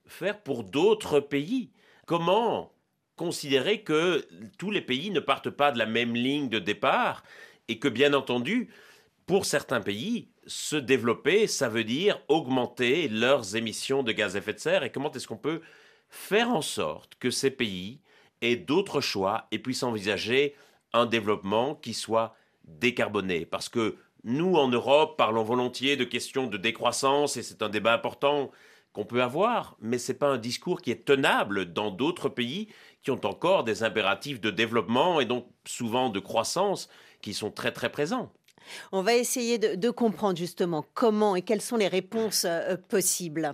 faire 0.06 0.40
pour 0.40 0.62
d'autres 0.62 1.18
pays? 1.18 1.70
Comment 2.06 2.72
considérer 3.16 3.80
que 3.80 4.26
tous 4.58 4.70
les 4.70 4.80
pays 4.80 5.10
ne 5.10 5.20
partent 5.20 5.50
pas 5.50 5.72
de 5.72 5.78
la 5.78 5.86
même 5.86 6.14
ligne 6.14 6.48
de 6.48 6.60
départ 6.60 7.24
et 7.66 7.78
que, 7.78 7.88
bien 7.88 8.14
entendu, 8.14 8.68
pour 9.26 9.44
certains 9.44 9.80
pays, 9.80 10.28
se 10.46 10.76
développer, 10.76 11.48
ça 11.48 11.68
veut 11.68 11.82
dire 11.82 12.20
augmenter 12.28 13.08
leurs 13.08 13.56
émissions 13.56 14.04
de 14.04 14.12
gaz 14.12 14.36
à 14.36 14.38
effet 14.38 14.52
de 14.52 14.60
serre? 14.60 14.84
Et 14.84 14.90
comment 14.90 15.10
est-ce 15.10 15.26
qu'on 15.26 15.36
peut 15.36 15.62
faire 16.16 16.50
en 16.50 16.62
sorte 16.62 17.14
que 17.16 17.30
ces 17.30 17.50
pays 17.50 18.00
aient 18.42 18.56
d'autres 18.56 19.00
choix 19.00 19.46
et 19.50 19.58
puissent 19.58 19.82
envisager 19.82 20.54
un 20.92 21.06
développement 21.06 21.74
qui 21.74 21.94
soit 21.94 22.34
décarboné 22.64 23.46
Parce 23.46 23.68
que 23.68 23.96
nous, 24.24 24.56
en 24.56 24.68
Europe, 24.68 25.16
parlons 25.16 25.44
volontiers 25.44 25.96
de 25.96 26.04
questions 26.04 26.48
de 26.48 26.56
décroissance, 26.56 27.36
et 27.36 27.42
c'est 27.42 27.62
un 27.62 27.68
débat 27.68 27.94
important 27.94 28.50
qu'on 28.92 29.04
peut 29.04 29.22
avoir, 29.22 29.76
mais 29.80 29.98
ce 29.98 30.10
n'est 30.10 30.18
pas 30.18 30.28
un 30.28 30.38
discours 30.38 30.80
qui 30.80 30.90
est 30.90 31.04
tenable 31.04 31.72
dans 31.72 31.90
d'autres 31.90 32.28
pays 32.28 32.68
qui 33.02 33.10
ont 33.10 33.24
encore 33.24 33.62
des 33.62 33.84
impératifs 33.84 34.40
de 34.40 34.50
développement 34.50 35.20
et 35.20 35.26
donc 35.26 35.46
souvent 35.64 36.08
de 36.08 36.18
croissance 36.18 36.88
qui 37.20 37.34
sont 37.34 37.50
très 37.50 37.72
très 37.72 37.92
présents. 37.92 38.32
On 38.90 39.02
va 39.02 39.14
essayer 39.14 39.58
de, 39.58 39.90
comprendre 39.90 40.38
justement 40.38 40.84
comment 40.94 41.36
et 41.36 41.42
quelles 41.42 41.60
sont 41.60 41.76
les 41.76 41.88
réponses 41.88 42.46
euh, 42.46 42.76
possibles. 42.88 43.52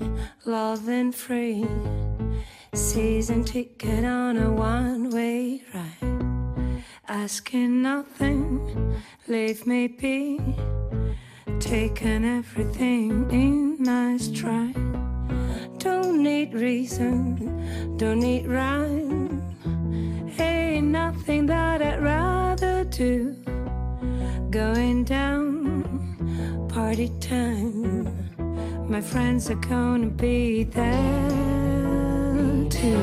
Easy, 0.00 0.10
loving 0.44 1.12
free. 1.12 1.66
Season 2.74 3.44
ticket 3.44 4.04
on 4.04 4.36
a 4.36 4.50
one 4.50 5.10
way 5.10 5.62
ride. 5.74 6.82
Asking 7.08 7.82
nothing, 7.82 8.94
leave 9.28 9.66
me 9.66 9.88
be. 9.88 10.38
taken 11.60 12.24
everything 12.24 13.28
in 13.30 13.76
my 13.82 14.16
stride. 14.18 14.74
Don't 15.78 16.22
need 16.22 16.54
reason, 16.54 17.96
don't 17.96 18.20
need 18.20 18.46
rhyme. 18.46 19.42
Ain't 20.38 20.88
nothing 20.88 21.46
that 21.46 21.82
I'd 21.82 22.02
rather 22.02 22.84
do. 22.84 23.34
Going 24.50 25.04
down, 25.04 26.68
party 26.68 27.10
time. 27.20 28.15
My 28.88 29.00
friends 29.00 29.50
are 29.50 29.56
gonna 29.56 30.06
be 30.06 30.62
there 30.62 31.28
too. 32.70 32.96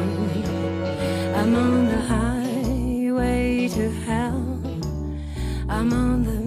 I'm 1.35 1.53
on 1.55 1.87
the 1.87 1.99
highway 1.99 3.67
to 3.67 3.91
hell. 3.91 4.61
I'm 5.67 5.91
on 5.91 6.23
the 6.23 6.42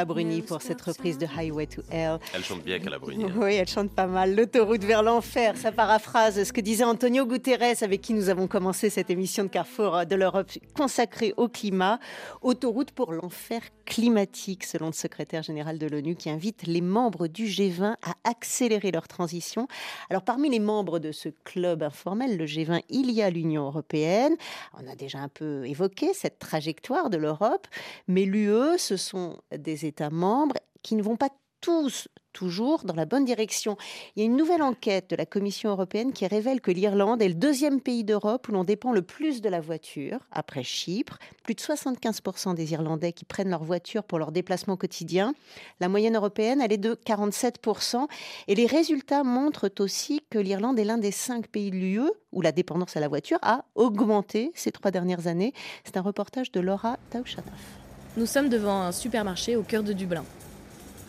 Carla 0.00 0.14
Bruni 0.14 0.40
pour 0.40 0.62
cette 0.62 0.80
reprise 0.80 1.18
de 1.18 1.26
Highway 1.26 1.66
to 1.66 1.82
Hell. 1.90 2.18
Elle 2.34 2.42
chante 2.42 2.64
bien, 2.64 2.78
Carla 2.78 2.98
Bruni. 2.98 3.24
Hein. 3.24 3.34
Oui, 3.36 3.56
elle 3.56 3.68
chante 3.68 3.90
pas 3.90 4.06
mal. 4.06 4.34
L'autoroute 4.34 4.82
vers 4.82 5.02
l'enfer, 5.02 5.58
ça 5.58 5.72
paraphrase 5.72 6.42
ce 6.42 6.52
que 6.54 6.62
disait 6.62 6.84
Antonio 6.84 7.26
Guterres, 7.26 7.82
avec 7.82 8.00
qui 8.00 8.14
nous 8.14 8.30
avons 8.30 8.46
commencé 8.46 8.88
cette 8.88 9.10
émission 9.10 9.44
de 9.44 9.50
Carrefour 9.50 10.06
de 10.06 10.16
l'Europe 10.16 10.50
consacrée 10.74 11.34
au 11.36 11.48
climat. 11.48 12.00
Autoroute 12.40 12.92
pour 12.92 13.12
l'enfer 13.12 13.60
climatique, 13.90 14.62
selon 14.64 14.86
le 14.86 14.92
secrétaire 14.92 15.42
général 15.42 15.76
de 15.76 15.86
l'ONU, 15.88 16.14
qui 16.14 16.30
invite 16.30 16.62
les 16.62 16.80
membres 16.80 17.26
du 17.26 17.46
G20 17.46 17.96
à 18.02 18.14
accélérer 18.22 18.92
leur 18.92 19.08
transition. 19.08 19.66
Alors, 20.10 20.22
parmi 20.22 20.48
les 20.48 20.60
membres 20.60 21.00
de 21.00 21.10
ce 21.10 21.28
club 21.28 21.82
informel, 21.82 22.36
le 22.36 22.46
G20, 22.46 22.82
il 22.88 23.10
y 23.10 23.20
a 23.20 23.30
l'Union 23.30 23.64
européenne. 23.66 24.36
On 24.80 24.88
a 24.88 24.94
déjà 24.94 25.18
un 25.18 25.28
peu 25.28 25.66
évoqué 25.66 26.14
cette 26.14 26.38
trajectoire 26.38 27.10
de 27.10 27.16
l'Europe, 27.16 27.66
mais 28.06 28.26
l'UE, 28.26 28.78
ce 28.78 28.96
sont 28.96 29.36
des 29.50 29.84
États 29.84 30.10
membres 30.10 30.56
qui 30.82 30.94
ne 30.94 31.02
vont 31.02 31.16
pas 31.16 31.30
tous 31.60 32.06
toujours 32.32 32.84
dans 32.84 32.94
la 32.94 33.04
bonne 33.04 33.24
direction. 33.24 33.76
Il 34.14 34.20
y 34.20 34.22
a 34.22 34.26
une 34.26 34.36
nouvelle 34.36 34.62
enquête 34.62 35.10
de 35.10 35.16
la 35.16 35.26
Commission 35.26 35.70
européenne 35.70 36.12
qui 36.12 36.26
révèle 36.26 36.60
que 36.60 36.70
l'Irlande 36.70 37.22
est 37.22 37.28
le 37.28 37.34
deuxième 37.34 37.80
pays 37.80 38.04
d'Europe 38.04 38.48
où 38.48 38.52
l'on 38.52 38.64
dépend 38.64 38.92
le 38.92 39.02
plus 39.02 39.40
de 39.40 39.48
la 39.48 39.60
voiture, 39.60 40.18
après 40.30 40.62
Chypre. 40.62 41.18
Plus 41.42 41.54
de 41.54 41.60
75% 41.60 42.54
des 42.54 42.72
Irlandais 42.72 43.12
qui 43.12 43.24
prennent 43.24 43.50
leur 43.50 43.64
voiture 43.64 44.04
pour 44.04 44.18
leur 44.18 44.32
déplacement 44.32 44.76
quotidien. 44.76 45.34
La 45.80 45.88
moyenne 45.88 46.16
européenne, 46.16 46.60
elle 46.60 46.72
est 46.72 46.78
de 46.78 46.94
47%. 46.94 48.06
Et 48.48 48.54
les 48.54 48.66
résultats 48.66 49.24
montrent 49.24 49.70
aussi 49.78 50.22
que 50.30 50.38
l'Irlande 50.38 50.78
est 50.78 50.84
l'un 50.84 50.98
des 50.98 51.12
cinq 51.12 51.48
pays 51.48 51.70
de 51.70 51.76
l'UE 51.76 52.10
où 52.32 52.42
la 52.42 52.52
dépendance 52.52 52.96
à 52.96 53.00
la 53.00 53.08
voiture 53.08 53.38
a 53.42 53.64
augmenté 53.74 54.52
ces 54.54 54.70
trois 54.70 54.90
dernières 54.90 55.26
années. 55.26 55.52
C'est 55.84 55.96
un 55.96 56.02
reportage 56.02 56.52
de 56.52 56.60
Laura 56.60 56.98
Taouchanoff. 57.10 57.80
Nous 58.16 58.26
sommes 58.26 58.48
devant 58.48 58.82
un 58.82 58.92
supermarché 58.92 59.56
au 59.56 59.62
cœur 59.62 59.82
de 59.82 59.92
Dublin. 59.92 60.24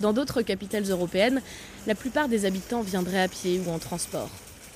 Dans 0.02 0.14
d'autres 0.14 0.42
capitales 0.42 0.90
européennes, 0.90 1.42
la 1.86 1.94
plupart 1.94 2.28
des 2.28 2.46
habitants 2.46 2.82
viendraient 2.82 3.22
à 3.22 3.28
pied 3.28 3.62
ou 3.66 3.70
en 3.70 3.78
transport. 3.78 4.30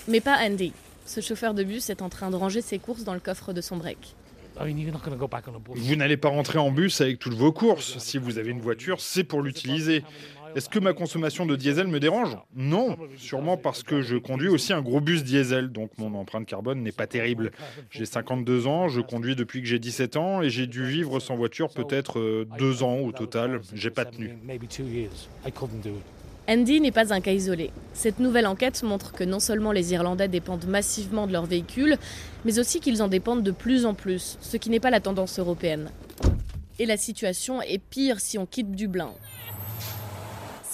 Mais 0.07 0.21
pas 0.21 0.37
Andy. 0.37 0.71
Ce 1.07 1.19
chauffeur 1.19 1.55
de 1.55 1.63
bus 1.63 1.89
est 1.89 2.03
en 2.03 2.09
train 2.09 2.29
de 2.29 2.35
ranger 2.35 2.61
ses 2.61 2.77
courses 2.77 3.03
dans 3.03 3.15
le 3.15 3.19
coffre 3.19 3.51
de 3.51 3.61
son 3.61 3.77
break. 3.77 3.97
Vous 5.75 5.95
n'allez 5.95 6.17
pas 6.17 6.29
rentrer 6.29 6.59
en 6.59 6.71
bus 6.71 7.01
avec 7.01 7.17
toutes 7.17 7.33
vos 7.33 7.51
courses. 7.51 7.97
Si 7.97 8.19
vous 8.19 8.37
avez 8.37 8.51
une 8.51 8.61
voiture, 8.61 9.01
c'est 9.01 9.23
pour 9.23 9.41
l'utiliser. 9.41 10.03
Est-ce 10.55 10.69
que 10.69 10.79
ma 10.79 10.93
consommation 10.93 11.45
de 11.45 11.57
diesel 11.57 11.87
me 11.87 11.99
dérange? 11.99 12.37
Non, 12.55 12.95
sûrement 13.17 13.57
parce 13.57 13.83
que 13.83 14.01
je 14.01 14.15
conduis 14.15 14.47
aussi 14.47 14.71
un 14.71 14.81
gros 14.81 15.01
bus 15.01 15.25
diesel, 15.25 15.69
donc 15.69 15.91
mon 15.97 16.13
empreinte 16.15 16.45
carbone 16.45 16.81
n'est 16.81 16.93
pas 16.93 17.07
terrible. 17.07 17.51
J'ai 17.89 18.05
52 18.05 18.65
ans, 18.65 18.87
je 18.87 19.01
conduis 19.01 19.35
depuis 19.35 19.61
que 19.61 19.67
j'ai 19.67 19.79
17 19.79 20.15
ans 20.15 20.41
et 20.41 20.49
j'ai 20.49 20.65
dû 20.65 20.85
vivre 20.85 21.19
sans 21.19 21.35
voiture 21.35 21.69
peut-être 21.73 22.19
euh, 22.19 22.47
deux 22.57 22.83
ans 22.83 22.99
au 22.99 23.11
total. 23.11 23.59
J'ai 23.73 23.89
pas 23.89 24.05
tenu. 24.05 24.37
Andy 26.47 26.79
n'est 26.79 26.91
pas 26.91 27.13
un 27.13 27.19
cas 27.19 27.31
isolé. 27.33 27.71
Cette 27.93 28.19
nouvelle 28.19 28.47
enquête 28.47 28.81
montre 28.83 29.11
que 29.11 29.25
non 29.25 29.41
seulement 29.41 29.73
les 29.73 29.91
Irlandais 29.91 30.29
dépendent 30.29 30.67
massivement 30.67 31.27
de 31.27 31.33
leurs 31.33 31.47
véhicules, 31.47 31.97
mais 32.45 32.59
aussi 32.59 32.79
qu'ils 32.79 33.03
en 33.03 33.09
dépendent 33.09 33.43
de 33.43 33.51
plus 33.51 33.85
en 33.85 33.93
plus, 33.93 34.37
ce 34.39 34.55
qui 34.55 34.69
n'est 34.69 34.79
pas 34.79 34.91
la 34.91 35.01
tendance 35.01 35.37
européenne. 35.37 35.89
Et 36.79 36.85
la 36.85 36.97
situation 36.97 37.61
est 37.61 37.79
pire 37.79 38.19
si 38.19 38.37
on 38.37 38.45
quitte 38.45 38.71
Dublin. 38.71 39.11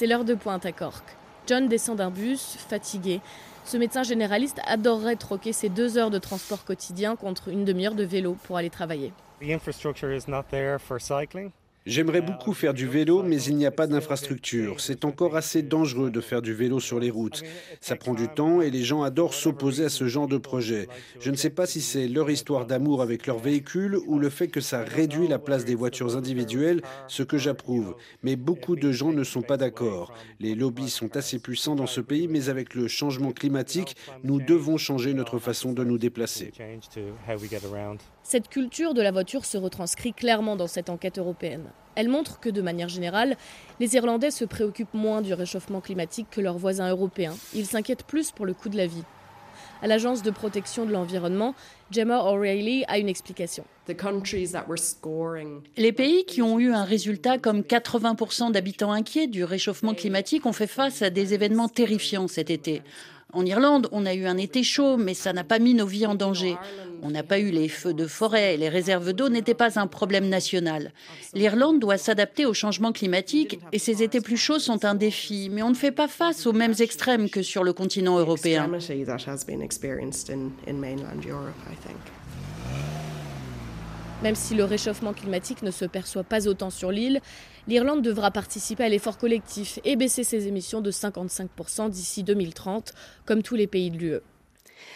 C'est 0.01 0.07
l'heure 0.07 0.25
de 0.25 0.33
pointe 0.33 0.65
à 0.65 0.71
Cork. 0.71 1.03
John 1.45 1.67
descend 1.67 1.97
d'un 1.99 2.09
bus, 2.09 2.57
fatigué. 2.57 3.21
Ce 3.65 3.77
médecin 3.77 4.01
généraliste 4.01 4.59
adorerait 4.65 5.15
troquer 5.15 5.53
ses 5.53 5.69
deux 5.69 5.99
heures 5.99 6.09
de 6.09 6.17
transport 6.17 6.65
quotidien 6.65 7.15
contre 7.15 7.49
une 7.49 7.65
demi-heure 7.65 7.93
de 7.93 8.03
vélo 8.03 8.35
pour 8.45 8.57
aller 8.57 8.71
travailler. 8.71 9.13
J'aimerais 11.87 12.21
beaucoup 12.21 12.53
faire 12.53 12.75
du 12.75 12.85
vélo, 12.85 13.23
mais 13.23 13.41
il 13.41 13.55
n'y 13.55 13.65
a 13.65 13.71
pas 13.71 13.87
d'infrastructure. 13.87 14.79
C'est 14.79 15.03
encore 15.03 15.35
assez 15.35 15.63
dangereux 15.63 16.11
de 16.11 16.21
faire 16.21 16.43
du 16.43 16.53
vélo 16.53 16.79
sur 16.79 16.99
les 16.99 17.09
routes. 17.09 17.41
Ça 17.79 17.95
prend 17.95 18.13
du 18.13 18.27
temps 18.27 18.61
et 18.61 18.69
les 18.69 18.83
gens 18.83 19.01
adorent 19.01 19.33
s'opposer 19.33 19.85
à 19.85 19.89
ce 19.89 20.07
genre 20.07 20.27
de 20.27 20.37
projet. 20.37 20.87
Je 21.19 21.31
ne 21.31 21.35
sais 21.35 21.49
pas 21.49 21.65
si 21.65 21.81
c'est 21.81 22.07
leur 22.07 22.29
histoire 22.29 22.67
d'amour 22.67 23.01
avec 23.01 23.25
leur 23.25 23.39
véhicule 23.39 23.97
ou 24.05 24.19
le 24.19 24.29
fait 24.29 24.47
que 24.47 24.61
ça 24.61 24.83
réduit 24.83 25.27
la 25.27 25.39
place 25.39 25.65
des 25.65 25.73
voitures 25.73 26.15
individuelles, 26.15 26.83
ce 27.07 27.23
que 27.23 27.39
j'approuve. 27.39 27.95
Mais 28.21 28.35
beaucoup 28.35 28.75
de 28.75 28.91
gens 28.91 29.11
ne 29.11 29.23
sont 29.23 29.41
pas 29.41 29.57
d'accord. 29.57 30.13
Les 30.39 30.53
lobbies 30.53 30.91
sont 30.91 31.17
assez 31.17 31.39
puissants 31.39 31.75
dans 31.75 31.87
ce 31.87 32.01
pays, 32.01 32.27
mais 32.27 32.49
avec 32.49 32.75
le 32.75 32.87
changement 32.87 33.31
climatique, 33.31 33.95
nous 34.23 34.39
devons 34.39 34.77
changer 34.77 35.15
notre 35.15 35.39
façon 35.39 35.73
de 35.73 35.83
nous 35.83 35.97
déplacer. 35.97 36.51
Cette 38.23 38.49
culture 38.49 38.93
de 38.93 39.01
la 39.01 39.11
voiture 39.11 39.45
se 39.45 39.57
retranscrit 39.57 40.13
clairement 40.13 40.55
dans 40.55 40.67
cette 40.67 40.89
enquête 40.89 41.17
européenne. 41.17 41.65
Elle 41.95 42.07
montre 42.07 42.39
que, 42.39 42.49
de 42.49 42.61
manière 42.61 42.87
générale, 42.87 43.35
les 43.79 43.95
Irlandais 43.95 44.31
se 44.31 44.45
préoccupent 44.45 44.93
moins 44.93 45.21
du 45.21 45.33
réchauffement 45.33 45.81
climatique 45.81 46.27
que 46.31 46.39
leurs 46.39 46.57
voisins 46.57 46.89
européens. 46.89 47.35
Ils 47.53 47.65
s'inquiètent 47.65 48.05
plus 48.05 48.31
pour 48.31 48.45
le 48.45 48.53
coût 48.53 48.69
de 48.69 48.77
la 48.77 48.87
vie. 48.87 49.03
À 49.81 49.87
l'Agence 49.87 50.21
de 50.21 50.29
protection 50.29 50.85
de 50.85 50.91
l'environnement, 50.91 51.55
Gemma 51.89 52.23
O'Reilly 52.23 52.85
a 52.87 52.99
une 52.99 53.09
explication. 53.09 53.65
Les 55.75 55.91
pays 55.91 56.25
qui 56.25 56.41
ont 56.43 56.59
eu 56.59 56.71
un 56.71 56.83
résultat 56.83 57.39
comme 57.39 57.61
80% 57.61 58.51
d'habitants 58.51 58.91
inquiets 58.91 59.27
du 59.27 59.43
réchauffement 59.43 59.95
climatique 59.95 60.45
ont 60.45 60.53
fait 60.53 60.67
face 60.67 61.01
à 61.01 61.09
des 61.09 61.33
événements 61.33 61.67
terrifiants 61.67 62.27
cet 62.27 62.51
été. 62.51 62.83
En 63.33 63.45
Irlande, 63.45 63.87
on 63.91 64.05
a 64.05 64.13
eu 64.13 64.25
un 64.25 64.37
été 64.37 64.63
chaud, 64.63 64.97
mais 64.97 65.13
ça 65.13 65.33
n'a 65.33 65.43
pas 65.43 65.59
mis 65.59 65.73
nos 65.73 65.85
vies 65.85 66.05
en 66.05 66.15
danger. 66.15 66.57
On 67.01 67.09
n'a 67.09 67.23
pas 67.23 67.39
eu 67.39 67.49
les 67.49 67.67
feux 67.67 67.93
de 67.93 68.05
forêt, 68.05 68.57
les 68.57 68.69
réserves 68.69 69.13
d'eau 69.13 69.29
n'étaient 69.29 69.53
pas 69.53 69.79
un 69.79 69.87
problème 69.87 70.29
national. 70.29 70.91
L'Irlande 71.33 71.79
doit 71.79 71.97
s'adapter 71.97 72.45
au 72.45 72.53
changement 72.53 72.91
climatique 72.91 73.59
et 73.71 73.79
ces 73.79 74.03
étés 74.03 74.21
plus 74.21 74.37
chauds 74.37 74.59
sont 74.59 74.85
un 74.85 74.95
défi, 74.95 75.49
mais 75.51 75.63
on 75.63 75.69
ne 75.69 75.75
fait 75.75 75.91
pas 75.91 76.07
face 76.07 76.45
aux 76.45 76.53
mêmes 76.53 76.75
extrêmes 76.79 77.29
que 77.29 77.41
sur 77.41 77.63
le 77.63 77.73
continent 77.73 78.19
européen. 78.19 78.69
Même 84.23 84.35
si 84.35 84.53
le 84.53 84.63
réchauffement 84.63 85.13
climatique 85.13 85.63
ne 85.63 85.71
se 85.71 85.83
perçoit 85.83 86.23
pas 86.23 86.47
autant 86.47 86.69
sur 86.69 86.91
l'île, 86.91 87.21
l'Irlande 87.67 88.03
devra 88.03 88.29
participer 88.29 88.83
à 88.83 88.89
l'effort 88.89 89.17
collectif 89.17 89.79
et 89.83 89.95
baisser 89.95 90.23
ses 90.23 90.47
émissions 90.47 90.79
de 90.79 90.91
55% 90.91 91.89
d'ici 91.89 92.21
2030, 92.23 92.93
comme 93.25 93.41
tous 93.41 93.55
les 93.55 93.65
pays 93.65 93.89
de 93.89 93.97
l'UE. 93.97 94.19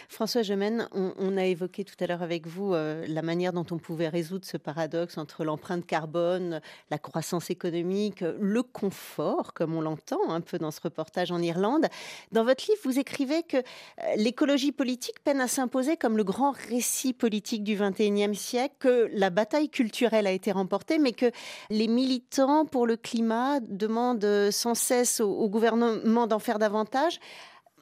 François 0.08 0.42
Gemène, 0.42 0.88
on, 0.92 1.36
a 1.36 1.44
évoqué 1.44 1.84
tout 1.84 1.94
à 2.00 2.06
l'heure 2.06 2.22
avec 2.22 2.46
vous 2.46 2.74
euh, 2.74 3.04
la 3.08 3.22
manière 3.22 3.52
dont 3.52 3.66
on 3.70 3.78
pouvait 3.78 4.08
résoudre 4.08 4.44
ce 4.44 4.56
paradoxe 4.56 5.18
entre 5.18 5.44
l'empreinte 5.44 5.86
carbone, 5.86 6.60
la 6.90 6.98
croissance 6.98 7.50
économique, 7.50 8.24
le 8.40 8.62
confort, 8.62 9.52
comme 9.52 9.74
on 9.74 9.80
l'entend 9.80 10.30
un 10.30 10.40
peu 10.40 10.58
dans 10.58 10.70
ce 10.70 10.80
reportage 10.80 11.32
en 11.32 11.42
Irlande. 11.42 11.86
Dans 12.32 12.44
votre 12.44 12.64
livre, 12.68 12.80
vous 12.84 12.98
écrivez 12.98 13.42
que 13.42 13.56
euh, 13.56 13.62
l'écologie 14.16 14.72
politique 14.72 15.22
peine 15.24 15.40
à 15.40 15.48
s'imposer 15.48 15.96
comme 15.96 16.16
le 16.16 16.24
grand 16.24 16.52
récit 16.52 17.12
politique 17.12 17.64
du 17.64 17.76
XXIe 17.76 18.34
siècle, 18.34 18.74
que 18.78 19.10
la 19.12 19.30
bataille 19.30 19.68
culturelle 19.68 20.26
a 20.26 20.32
été 20.32 20.52
remportée, 20.52 20.98
mais 20.98 21.12
que 21.12 21.30
les 21.70 21.88
militants 21.88 22.64
pour 22.64 22.86
le 22.86 22.96
climat 22.96 23.60
demandent 23.60 24.50
sans 24.50 24.74
cesse 24.74 25.20
au 25.20 25.48
gouvernement 25.48 26.26
d'en 26.26 26.38
faire 26.38 26.58
davantage 26.58 27.18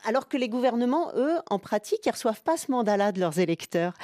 alors 0.04 0.28
que 0.28 0.36
les 0.36 0.48
gouvernements, 0.48 1.12
eux, 1.16 1.38
en 1.50 1.58
pratique, 1.58 2.00
ils 2.06 2.10
reçoivent 2.10 2.42
pas 2.42 2.56
ce 2.56 2.70
mandat-là 2.70 3.12
de 3.12 3.20
leurs 3.20 3.38
électeurs. 3.38 3.94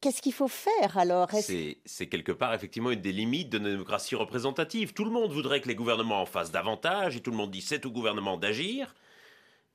Qu'est-ce 0.00 0.22
qu'il 0.22 0.32
faut 0.32 0.48
faire 0.48 0.96
alors? 0.96 1.28
C'est 1.32 2.06
quelque 2.06 2.32
part 2.32 2.54
effectivement 2.54 2.90
une 2.90 3.02
des 3.02 3.12
limites 3.12 3.50
de 3.50 3.58
la 3.58 3.70
démocratie 3.70 4.14
représentative. 4.14 4.94
Tout 4.94 5.04
le 5.04 5.10
monde 5.10 5.30
voudrait 5.30 5.60
que 5.60 5.68
les 5.68 5.74
gouvernements 5.74 6.22
en 6.22 6.26
fassent 6.26 6.52
davantage 6.52 7.16
et 7.16 7.20
tout 7.20 7.30
le 7.30 7.36
monde 7.36 7.50
dit 7.50 7.60
c'est 7.60 7.84
au 7.84 7.90
gouvernement 7.90 8.38
d'agir. 8.38 8.94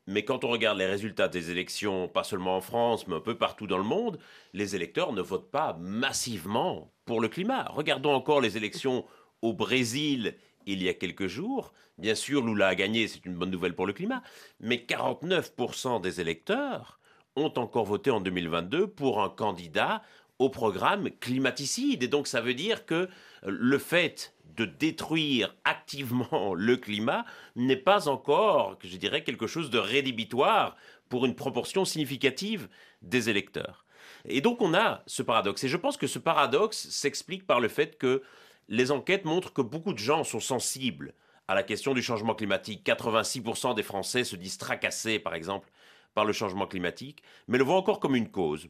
Mais 0.07 0.23
quand 0.23 0.43
on 0.43 0.49
regarde 0.49 0.77
les 0.77 0.85
résultats 0.85 1.27
des 1.27 1.51
élections, 1.51 2.07
pas 2.07 2.23
seulement 2.23 2.57
en 2.57 2.61
France, 2.61 3.07
mais 3.07 3.15
un 3.15 3.21
peu 3.21 3.37
partout 3.37 3.67
dans 3.67 3.77
le 3.77 3.83
monde, 3.83 4.19
les 4.53 4.75
électeurs 4.75 5.13
ne 5.13 5.21
votent 5.21 5.51
pas 5.51 5.77
massivement 5.79 6.91
pour 7.05 7.21
le 7.21 7.27
climat. 7.27 7.65
Regardons 7.69 8.13
encore 8.13 8.41
les 8.41 8.57
élections 8.57 9.05
au 9.41 9.53
Brésil 9.53 10.35
il 10.65 10.83
y 10.83 10.89
a 10.89 10.93
quelques 10.93 11.27
jours. 11.27 11.73
Bien 11.97 12.15
sûr, 12.15 12.45
Lula 12.45 12.67
a 12.67 12.75
gagné, 12.75 13.07
c'est 13.07 13.25
une 13.25 13.35
bonne 13.35 13.51
nouvelle 13.51 13.75
pour 13.75 13.85
le 13.85 13.93
climat, 13.93 14.21
mais 14.59 14.77
49% 14.77 16.01
des 16.01 16.21
électeurs 16.21 16.99
ont 17.35 17.53
encore 17.57 17.85
voté 17.85 18.11
en 18.11 18.21
2022 18.21 18.87
pour 18.87 19.21
un 19.21 19.29
candidat 19.29 20.01
au 20.39 20.49
programme 20.49 21.09
climaticide. 21.19 22.03
Et 22.03 22.07
donc 22.07 22.27
ça 22.27 22.41
veut 22.41 22.53
dire 22.53 22.85
que 22.85 23.09
le 23.43 23.77
fait 23.77 24.33
de 24.57 24.65
détruire 24.65 25.55
activement 25.63 26.53
le 26.55 26.77
climat 26.77 27.25
n'est 27.55 27.75
pas 27.75 28.07
encore, 28.07 28.77
je 28.83 28.97
dirais, 28.97 29.23
quelque 29.23 29.47
chose 29.47 29.69
de 29.69 29.77
rédhibitoire 29.77 30.75
pour 31.09 31.25
une 31.25 31.35
proportion 31.35 31.85
significative 31.85 32.67
des 33.01 33.29
électeurs. 33.29 33.85
Et 34.27 34.41
donc 34.41 34.61
on 34.61 34.73
a 34.73 35.03
ce 35.05 35.23
paradoxe. 35.23 35.63
Et 35.63 35.67
je 35.67 35.77
pense 35.77 35.97
que 35.97 36.07
ce 36.07 36.19
paradoxe 36.19 36.89
s'explique 36.89 37.45
par 37.45 37.59
le 37.59 37.67
fait 37.67 37.97
que 37.97 38.23
les 38.67 38.91
enquêtes 38.91 39.25
montrent 39.25 39.53
que 39.53 39.61
beaucoup 39.61 39.93
de 39.93 39.99
gens 39.99 40.23
sont 40.23 40.39
sensibles 40.39 41.13
à 41.47 41.55
la 41.55 41.63
question 41.63 41.93
du 41.93 42.01
changement 42.01 42.35
climatique. 42.35 42.85
86% 42.85 43.75
des 43.75 43.83
Français 43.83 44.23
se 44.23 44.35
disent 44.35 44.57
tracassés, 44.57 45.19
par 45.19 45.35
exemple, 45.35 45.69
par 46.13 46.25
le 46.25 46.33
changement 46.33 46.65
climatique, 46.65 47.21
mais 47.47 47.57
le 47.57 47.63
voient 47.63 47.75
encore 47.75 47.99
comme 47.99 48.15
une 48.15 48.29
cause. 48.29 48.67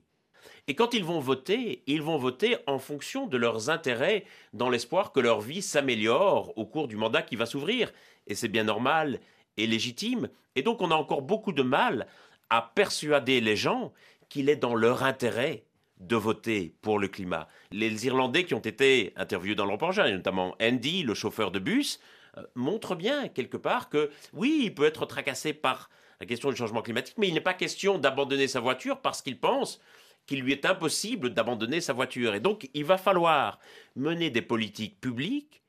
Et 0.67 0.75
quand 0.75 0.93
ils 0.93 1.03
vont 1.03 1.19
voter, 1.19 1.83
ils 1.87 2.01
vont 2.01 2.17
voter 2.17 2.57
en 2.67 2.79
fonction 2.79 3.27
de 3.27 3.37
leurs 3.37 3.69
intérêts, 3.69 4.25
dans 4.53 4.69
l'espoir 4.69 5.11
que 5.11 5.19
leur 5.19 5.41
vie 5.41 5.61
s'améliore 5.61 6.57
au 6.57 6.65
cours 6.65 6.87
du 6.87 6.97
mandat 6.97 7.21
qui 7.21 7.35
va 7.35 7.45
s'ouvrir. 7.45 7.91
Et 8.27 8.35
c'est 8.35 8.47
bien 8.47 8.63
normal 8.63 9.19
et 9.57 9.67
légitime. 9.67 10.27
Et 10.55 10.63
donc 10.63 10.81
on 10.81 10.91
a 10.91 10.95
encore 10.95 11.21
beaucoup 11.21 11.51
de 11.51 11.63
mal 11.63 12.07
à 12.49 12.61
persuader 12.61 13.41
les 13.41 13.55
gens 13.55 13.93
qu'il 14.29 14.49
est 14.49 14.55
dans 14.55 14.75
leur 14.75 15.03
intérêt 15.03 15.63
de 15.99 16.15
voter 16.15 16.75
pour 16.81 16.99
le 16.99 17.07
climat. 17.07 17.47
Les 17.71 18.05
Irlandais 18.05 18.43
qui 18.43 18.53
ont 18.53 18.59
été 18.59 19.13
interviewés 19.15 19.55
dans 19.55 19.65
et 19.65 20.11
notamment 20.11 20.55
Andy, 20.61 21.03
le 21.03 21.13
chauffeur 21.13 21.51
de 21.51 21.59
bus, 21.59 21.99
euh, 22.37 22.43
montre 22.55 22.95
bien 22.95 23.27
quelque 23.29 23.57
part 23.57 23.89
que 23.89 24.09
oui, 24.33 24.61
il 24.63 24.75
peut 24.75 24.85
être 24.85 25.05
tracassé 25.05 25.53
par 25.53 25.89
la 26.19 26.25
question 26.25 26.49
du 26.49 26.55
changement 26.55 26.81
climatique, 26.81 27.17
mais 27.17 27.27
il 27.27 27.33
n'est 27.33 27.41
pas 27.41 27.53
question 27.53 27.97
d'abandonner 27.97 28.47
sa 28.47 28.59
voiture 28.59 29.01
parce 29.01 29.21
qu'il 29.21 29.39
pense 29.39 29.79
qu'il 30.25 30.41
lui 30.41 30.51
est 30.51 30.65
impossible 30.65 31.33
d'abandonner 31.33 31.81
sa 31.81 31.93
voiture. 31.93 32.33
Et 32.35 32.39
donc, 32.39 32.69
il 32.73 32.85
va 32.85 32.97
falloir 32.97 33.59
mener 33.95 34.29
des 34.29 34.41
politiques 34.41 34.99
publiques 34.99 35.61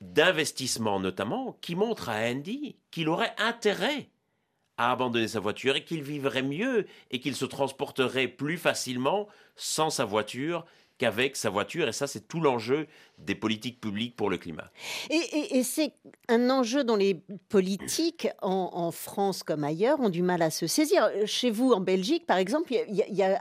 d'investissement 0.00 0.98
notamment, 1.00 1.58
qui 1.60 1.74
montrent 1.74 2.08
à 2.08 2.30
Andy 2.30 2.76
qu'il 2.90 3.08
aurait 3.08 3.34
intérêt 3.38 4.08
à 4.80 4.92
abandonner 4.92 5.28
sa 5.28 5.40
voiture 5.40 5.76
et 5.76 5.84
qu'il 5.84 6.02
vivrait 6.02 6.42
mieux 6.42 6.86
et 7.10 7.20
qu'il 7.20 7.36
se 7.36 7.44
transporterait 7.44 8.28
plus 8.28 8.56
facilement 8.56 9.28
sans 9.54 9.90
sa 9.90 10.06
voiture 10.06 10.64
qu'avec 11.00 11.34
sa 11.34 11.48
voiture. 11.48 11.88
Et 11.88 11.92
ça, 11.92 12.06
c'est 12.06 12.28
tout 12.28 12.40
l'enjeu 12.40 12.86
des 13.16 13.34
politiques 13.34 13.80
publiques 13.80 14.16
pour 14.16 14.28
le 14.28 14.36
climat. 14.36 14.70
Et, 15.08 15.62
c'est 15.62 15.92
un 16.28 16.50
enjeu 16.50 16.84
dont 16.84 16.96
les 16.96 17.22
politiques, 17.48 18.28
en, 18.42 18.90
France 18.90 19.42
comme 19.42 19.64
ailleurs, 19.64 19.98
ont 20.00 20.10
du 20.10 20.22
mal 20.22 20.42
à 20.42 20.50
se 20.50 20.66
saisir. 20.66 21.08
Chez 21.24 21.50
vous, 21.50 21.72
en 21.72 21.80
Belgique, 21.80 22.26
par 22.26 22.36
exemple, 22.36 22.72
il 22.72 23.16
y, 23.16 23.22
a, 23.22 23.40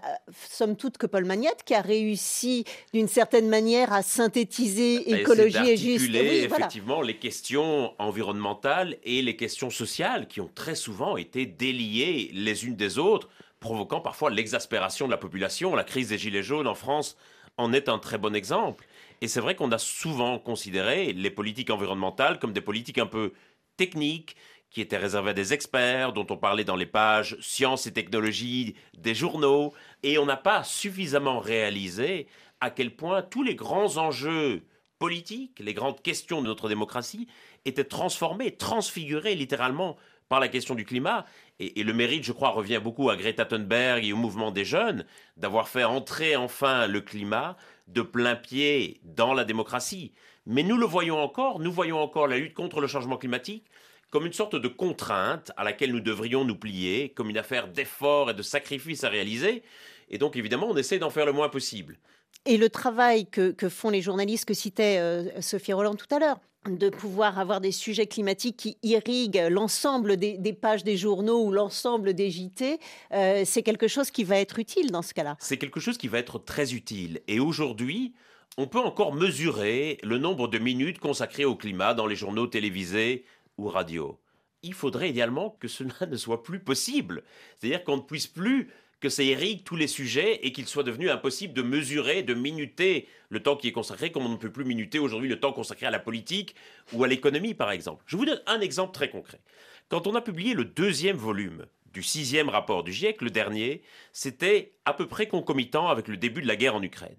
somme 0.49 0.77
toute 0.77 0.97
que 0.97 1.05
Paul 1.05 1.25
Magnette 1.25 1.63
qui 1.65 1.73
a 1.73 1.81
réussi, 1.81 2.63
d'une 2.93 3.09
certaine 3.09 3.49
manière, 3.49 3.91
à 3.91 4.03
synthétiser 4.03 5.19
écologie 5.19 5.69
et 5.69 5.77
juste. 5.77 6.09
Oui, 6.09 6.17
effectivement 6.17 7.01
les 7.01 7.17
questions 7.17 7.93
environnementales 7.99 8.95
et 9.03 9.21
les 9.21 9.35
questions 9.35 9.69
sociales 9.69 10.27
qui 10.27 10.39
ont 10.39 10.49
très 10.53 10.75
souvent 10.75 11.17
été 11.17 11.45
déliées 11.45 12.31
les 12.33 12.65
unes 12.65 12.75
des 12.75 12.97
autres 12.97 13.27
provoquant 13.59 13.99
parfois 13.99 14.29
l'exaspération 14.29 15.05
de 15.05 15.11
la 15.11 15.17
population. 15.17 15.75
La 15.75 15.83
crise 15.83 16.09
des 16.09 16.17
Gilets 16.17 16.43
jaunes 16.43 16.67
en 16.67 16.75
France 16.75 17.17
en 17.59 17.73
est 17.73 17.89
un 17.89 17.99
très 17.99 18.17
bon 18.17 18.33
exemple. 18.35 18.87
Et 19.21 19.27
c'est 19.27 19.41
vrai 19.41 19.55
qu'on 19.55 19.71
a 19.71 19.77
souvent 19.77 20.39
considéré 20.39 21.13
les 21.13 21.29
politiques 21.29 21.69
environnementales 21.69 22.39
comme 22.39 22.53
des 22.53 22.61
politiques 22.61 22.97
un 22.97 23.05
peu 23.05 23.33
techniques, 23.77 24.35
qui 24.71 24.81
étaient 24.81 24.97
réservées 24.97 25.31
à 25.31 25.33
des 25.33 25.53
experts, 25.53 26.13
dont 26.13 26.27
on 26.29 26.37
parlait 26.37 26.63
dans 26.63 26.75
les 26.75 26.85
pages 26.85 27.35
sciences 27.41 27.87
et 27.87 27.93
technologies 27.93 28.75
des 28.97 29.15
journaux, 29.15 29.73
et 30.03 30.19
on 30.19 30.25
n'a 30.25 30.37
pas 30.37 30.63
suffisamment 30.63 31.39
réalisé 31.39 32.27
à 32.61 32.69
quel 32.69 32.95
point 32.95 33.23
tous 33.23 33.41
les 33.41 33.55
grands 33.55 33.97
enjeux 33.97 34.63
politiques, 34.99 35.59
les 35.59 35.73
grandes 35.73 36.01
questions 36.01 36.41
de 36.41 36.47
notre 36.47 36.69
démocratie, 36.69 37.27
étaient 37.65 37.83
transformés, 37.83 38.55
transfigurés 38.55 39.35
littéralement 39.35 39.97
par 40.29 40.39
la 40.39 40.47
question 40.47 40.75
du 40.75 40.85
climat. 40.85 41.25
Et, 41.59 41.83
le 41.83 41.93
mérite, 41.93 42.23
je 42.23 42.31
crois, 42.31 42.49
revient 42.49 42.79
beaucoup 42.81 43.09
à 43.09 43.17
Greta 43.17 43.45
Thunberg 43.45 44.05
et 44.05 44.13
au 44.13 44.17
mouvement 44.17 44.51
des 44.51 44.63
jeunes 44.63 45.05
d'avoir 45.35 45.67
fait 45.67 45.83
entrer 45.83 46.35
enfin 46.35 46.87
le 46.87 47.01
climat 47.01 47.57
de 47.87 48.01
plein 48.01 48.35
pied 48.35 49.01
dans 49.03 49.33
la 49.33 49.43
démocratie. 49.43 50.13
Mais 50.45 50.63
nous 50.63 50.77
le 50.77 50.85
voyons 50.85 51.19
encore, 51.19 51.59
nous 51.59 51.71
voyons 51.71 51.99
encore 51.99 52.27
la 52.27 52.37
lutte 52.37 52.53
contre 52.53 52.79
le 52.79 52.87
changement 52.87 53.17
climatique 53.17 53.65
comme 54.09 54.25
une 54.25 54.33
sorte 54.33 54.55
de 54.55 54.67
contrainte 54.67 55.51
à 55.55 55.63
laquelle 55.63 55.91
nous 55.91 55.99
devrions 55.99 56.43
nous 56.43 56.55
plier, 56.55 57.09
comme 57.09 57.29
une 57.29 57.37
affaire 57.37 57.67
d'effort 57.67 58.31
et 58.31 58.33
de 58.33 58.41
sacrifice 58.41 59.03
à 59.03 59.09
réaliser. 59.09 59.63
Et 60.09 60.17
donc, 60.17 60.35
évidemment, 60.35 60.67
on 60.67 60.77
essaie 60.77 60.97
d'en 60.97 61.11
faire 61.11 61.25
le 61.25 61.31
moins 61.31 61.49
possible. 61.49 61.99
Et 62.45 62.57
le 62.57 62.69
travail 62.69 63.27
que, 63.27 63.53
font 63.69 63.89
les 63.89 64.01
journalistes 64.01 64.45
que 64.45 64.53
citait 64.53 64.97
euh, 64.97 65.41
Sophie 65.41 65.73
Roland 65.73 65.95
tout 65.95 66.07
à 66.09 66.19
l'heure, 66.19 66.39
de 66.67 66.89
pouvoir 66.89 67.39
avoir 67.39 67.61
des 67.61 67.71
sujets 67.71 68.07
climatiques 68.07 68.57
qui 68.57 68.77
irriguent 68.83 69.47
l'ensemble 69.49 70.17
des, 70.17 70.53
pages 70.53 70.83
des 70.83 70.97
journaux 70.97 71.45
ou 71.45 71.51
l'ensemble 71.51 72.13
des 72.13 72.29
JT, 72.29 72.79
euh, 73.13 73.43
c'est 73.45 73.63
quelque 73.63 73.87
chose 73.87 74.11
qui 74.11 74.23
va 74.23 74.39
être 74.39 74.59
utile 74.59 74.91
dans 74.91 75.01
ce 75.01 75.13
cas-là. 75.13 75.37
C'est 75.39 75.57
quelque 75.57 75.79
chose 75.79 75.97
qui 75.97 76.07
va 76.07 76.19
être 76.19 76.37
très 76.37 76.73
utile. 76.73 77.21
Et 77.27 77.39
aujourd'hui, 77.39 78.13
on 78.57 78.67
peut 78.67 78.79
encore 78.79 79.13
mesurer 79.13 79.99
le 80.03 80.17
nombre 80.17 80.47
de 80.47 80.57
minutes 80.57 80.99
consacrées 80.99 81.45
au 81.45 81.55
climat 81.55 81.93
dans 81.93 82.07
les 82.07 82.15
journaux 82.15 82.47
télévisés 82.47 83.23
ou 83.57 83.67
radio. 83.67 84.19
Il 84.61 84.73
faudrait 84.73 85.09
idéalement 85.09 85.55
que 85.59 85.69
cela 85.69 85.93
ne 86.09 86.17
soit 86.17 86.43
plus 86.43 86.59
possible. 86.59 87.23
C'est-à-dire 87.57 87.83
qu'on 87.85 87.97
ne 87.97 88.01
puisse 88.01 88.27
plus 88.27 88.69
que 88.99 89.09
ça 89.09 89.23
irrigue 89.23 89.63
tous 89.63 89.75
les 89.75 89.87
sujets 89.87 90.45
et 90.45 90.51
qu'il 90.51 90.67
soit 90.67 90.83
devenu 90.83 91.09
impossible 91.09 91.53
de 91.53 91.61
mesurer, 91.61 92.23
de 92.23 92.33
minuter 92.33 93.07
le 93.29 93.41
temps 93.41 93.55
qui 93.55 93.67
est 93.67 93.71
consacré, 93.71 94.11
comme 94.11 94.25
on 94.25 94.29
ne 94.29 94.37
peut 94.37 94.51
plus 94.51 94.65
minuter 94.65 94.99
aujourd'hui 94.99 95.29
le 95.29 95.39
temps 95.39 95.53
consacré 95.53 95.85
à 95.85 95.91
la 95.91 95.99
politique 95.99 96.55
ou 96.93 97.03
à 97.03 97.07
l'économie, 97.07 97.53
par 97.53 97.71
exemple. 97.71 98.03
Je 98.07 98.17
vous 98.17 98.25
donne 98.25 98.41
un 98.45 98.59
exemple 98.59 98.93
très 98.93 99.09
concret. 99.09 99.39
Quand 99.87 100.07
on 100.07 100.15
a 100.15 100.21
publié 100.21 100.53
le 100.53 100.65
deuxième 100.65 101.15
volume 101.15 101.65
du 101.93 102.03
sixième 102.03 102.49
rapport 102.49 102.83
du 102.83 102.93
GIEC, 102.93 103.21
le 103.21 103.31
dernier, 103.31 103.81
c'était 104.11 104.73
à 104.85 104.93
peu 104.93 105.07
près 105.07 105.27
concomitant 105.27 105.87
avec 105.87 106.07
le 106.07 106.17
début 106.17 106.41
de 106.41 106.47
la 106.47 106.55
guerre 106.55 106.75
en 106.75 106.83
Ukraine. 106.83 107.17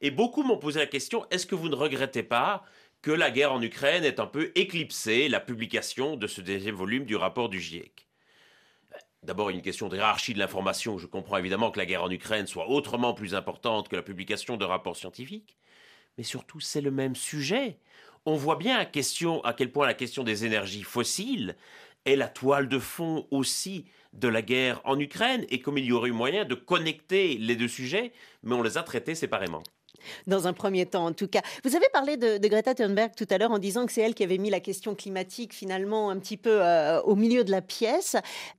Et 0.00 0.10
beaucoup 0.10 0.42
m'ont 0.42 0.58
posé 0.58 0.80
la 0.80 0.86
question, 0.86 1.24
est-ce 1.30 1.46
que 1.46 1.54
vous 1.54 1.68
ne 1.68 1.76
regrettez 1.76 2.22
pas 2.22 2.64
que 3.00 3.12
la 3.12 3.30
guerre 3.30 3.52
en 3.52 3.62
Ukraine 3.62 4.04
ait 4.04 4.20
un 4.20 4.26
peu 4.26 4.52
éclipsé 4.54 5.28
la 5.28 5.40
publication 5.40 6.16
de 6.16 6.26
ce 6.26 6.40
deuxième 6.40 6.74
volume 6.74 7.04
du 7.04 7.16
rapport 7.16 7.48
du 7.48 7.60
GIEC? 7.60 8.01
D'abord, 9.24 9.50
une 9.50 9.62
question 9.62 9.88
de 9.88 9.96
hiérarchie 9.96 10.34
de 10.34 10.40
l'information. 10.40 10.98
Je 10.98 11.06
comprends 11.06 11.36
évidemment 11.36 11.70
que 11.70 11.78
la 11.78 11.86
guerre 11.86 12.02
en 12.02 12.10
Ukraine 12.10 12.48
soit 12.48 12.68
autrement 12.68 13.14
plus 13.14 13.36
importante 13.36 13.88
que 13.88 13.94
la 13.94 14.02
publication 14.02 14.56
de 14.56 14.64
rapports 14.64 14.96
scientifiques. 14.96 15.56
Mais 16.18 16.24
surtout, 16.24 16.58
c'est 16.58 16.80
le 16.80 16.90
même 16.90 17.14
sujet. 17.14 17.78
On 18.26 18.34
voit 18.34 18.56
bien 18.56 18.78
à, 18.78 18.80
à 18.82 19.52
quel 19.52 19.70
point 19.70 19.86
la 19.86 19.94
question 19.94 20.24
des 20.24 20.44
énergies 20.44 20.82
fossiles 20.82 21.56
est 22.04 22.16
la 22.16 22.28
toile 22.28 22.68
de 22.68 22.80
fond 22.80 23.28
aussi 23.30 23.86
de 24.12 24.26
la 24.26 24.42
guerre 24.42 24.80
en 24.84 24.98
Ukraine 24.98 25.46
et 25.50 25.60
comme 25.60 25.78
il 25.78 25.84
y 25.84 25.92
aurait 25.92 26.10
eu 26.10 26.12
moyen 26.12 26.44
de 26.44 26.56
connecter 26.56 27.38
les 27.38 27.54
deux 27.54 27.68
sujets, 27.68 28.12
mais 28.42 28.56
on 28.56 28.62
les 28.62 28.76
a 28.76 28.82
traités 28.82 29.14
séparément 29.14 29.62
dans 30.26 30.46
un 30.46 30.52
premier 30.52 30.86
temps 30.86 31.06
en 31.06 31.12
tout 31.12 31.28
cas. 31.28 31.42
Vous 31.64 31.76
avez 31.76 31.88
parlé 31.92 32.16
de, 32.16 32.38
Greta 32.46 32.74
Thunberg 32.74 33.12
tout 33.16 33.26
à 33.30 33.38
l'heure 33.38 33.50
en 33.50 33.58
disant 33.58 33.86
que 33.86 33.92
c'est 33.92 34.02
elle 34.02 34.14
qui 34.14 34.24
avait 34.24 34.38
mis 34.38 34.50
la 34.50 34.60
question 34.60 34.94
climatique 34.94 35.54
finalement 35.54 36.10
un 36.10 36.18
petit 36.18 36.36
peu 36.36 36.62
euh, 36.62 37.00
au 37.02 37.16
milieu 37.16 37.44
de 37.44 37.50
la 37.50 37.62
pièce. 37.62 38.16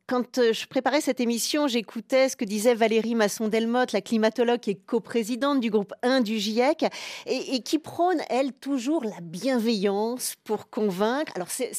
Quand 0.07 0.37
euh, 0.37 0.53
je 0.53 0.67
préparais 0.67 1.01
cette 1.01 1.19
émission, 1.19 1.67
j'écoutais 1.67 2.29
ce 2.29 2.35
que 2.35 2.45
disait 2.45 2.75
Valérie 2.75 3.15
Masson-Delmotte, 3.15 3.91
la 3.91 4.01
climatologue 4.01 4.67
est 4.67 4.75
coprésidente 4.75 5.59
du 5.59 5.69
groupe 5.69 5.93
1 6.01 6.21
du 6.21 6.39
GIEC 6.39 6.85
et, 7.25 7.61
qui 7.61 7.79
prône, 7.79 8.21
elle, 8.29 8.53
toujours 8.53 9.03
la 9.03 9.21
bienveillance 9.21 10.35
pour 10.43 10.69
convaincre. 10.69 11.31
Alors, 11.35 11.49
c'est 11.49 11.71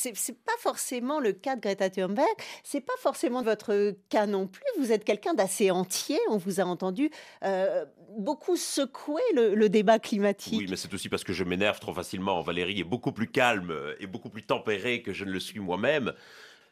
pas 0.44 0.52
forcément 0.58 1.20
le 1.20 1.32
cas 1.32 1.56
de 1.56 1.60
Greta 1.60 1.90
Thunberg, 1.90 2.26
c'est 2.62 2.80
pas 2.80 2.94
forcément 2.98 3.42
votre 3.42 3.94
cas 4.08 4.26
non 4.26 4.46
plus. 4.46 4.64
Vous 4.78 4.92
êtes 4.92 5.04
quelqu'un 5.04 5.34
d'assez 5.34 5.70
entier, 5.70 6.18
on 6.28 6.36
vous 6.36 6.60
a 6.60 6.64
entendu 6.64 7.10
euh, 7.44 7.84
beaucoup 8.18 8.56
secouer 8.56 9.22
le, 9.34 9.54
le, 9.54 9.68
débat 9.68 9.98
climatique. 9.98 10.58
Oui, 10.58 10.66
mais 10.68 10.76
c'est 10.76 10.92
aussi 10.94 11.08
parce 11.08 11.24
que 11.24 11.32
je 11.32 11.44
m'énerve 11.44 11.80
trop 11.80 11.94
facilement. 11.94 12.40
Valérie 12.40 12.80
est 12.80 12.84
beaucoup 12.84 13.12
plus 13.12 13.28
calme 13.28 13.74
et 14.00 14.06
beaucoup 14.06 14.30
plus 14.30 14.42
tempérée 14.42 15.02
que 15.02 15.12
je 15.12 15.24
ne 15.24 15.30
le 15.30 15.40
suis 15.40 15.60
moi-même. 15.60 16.12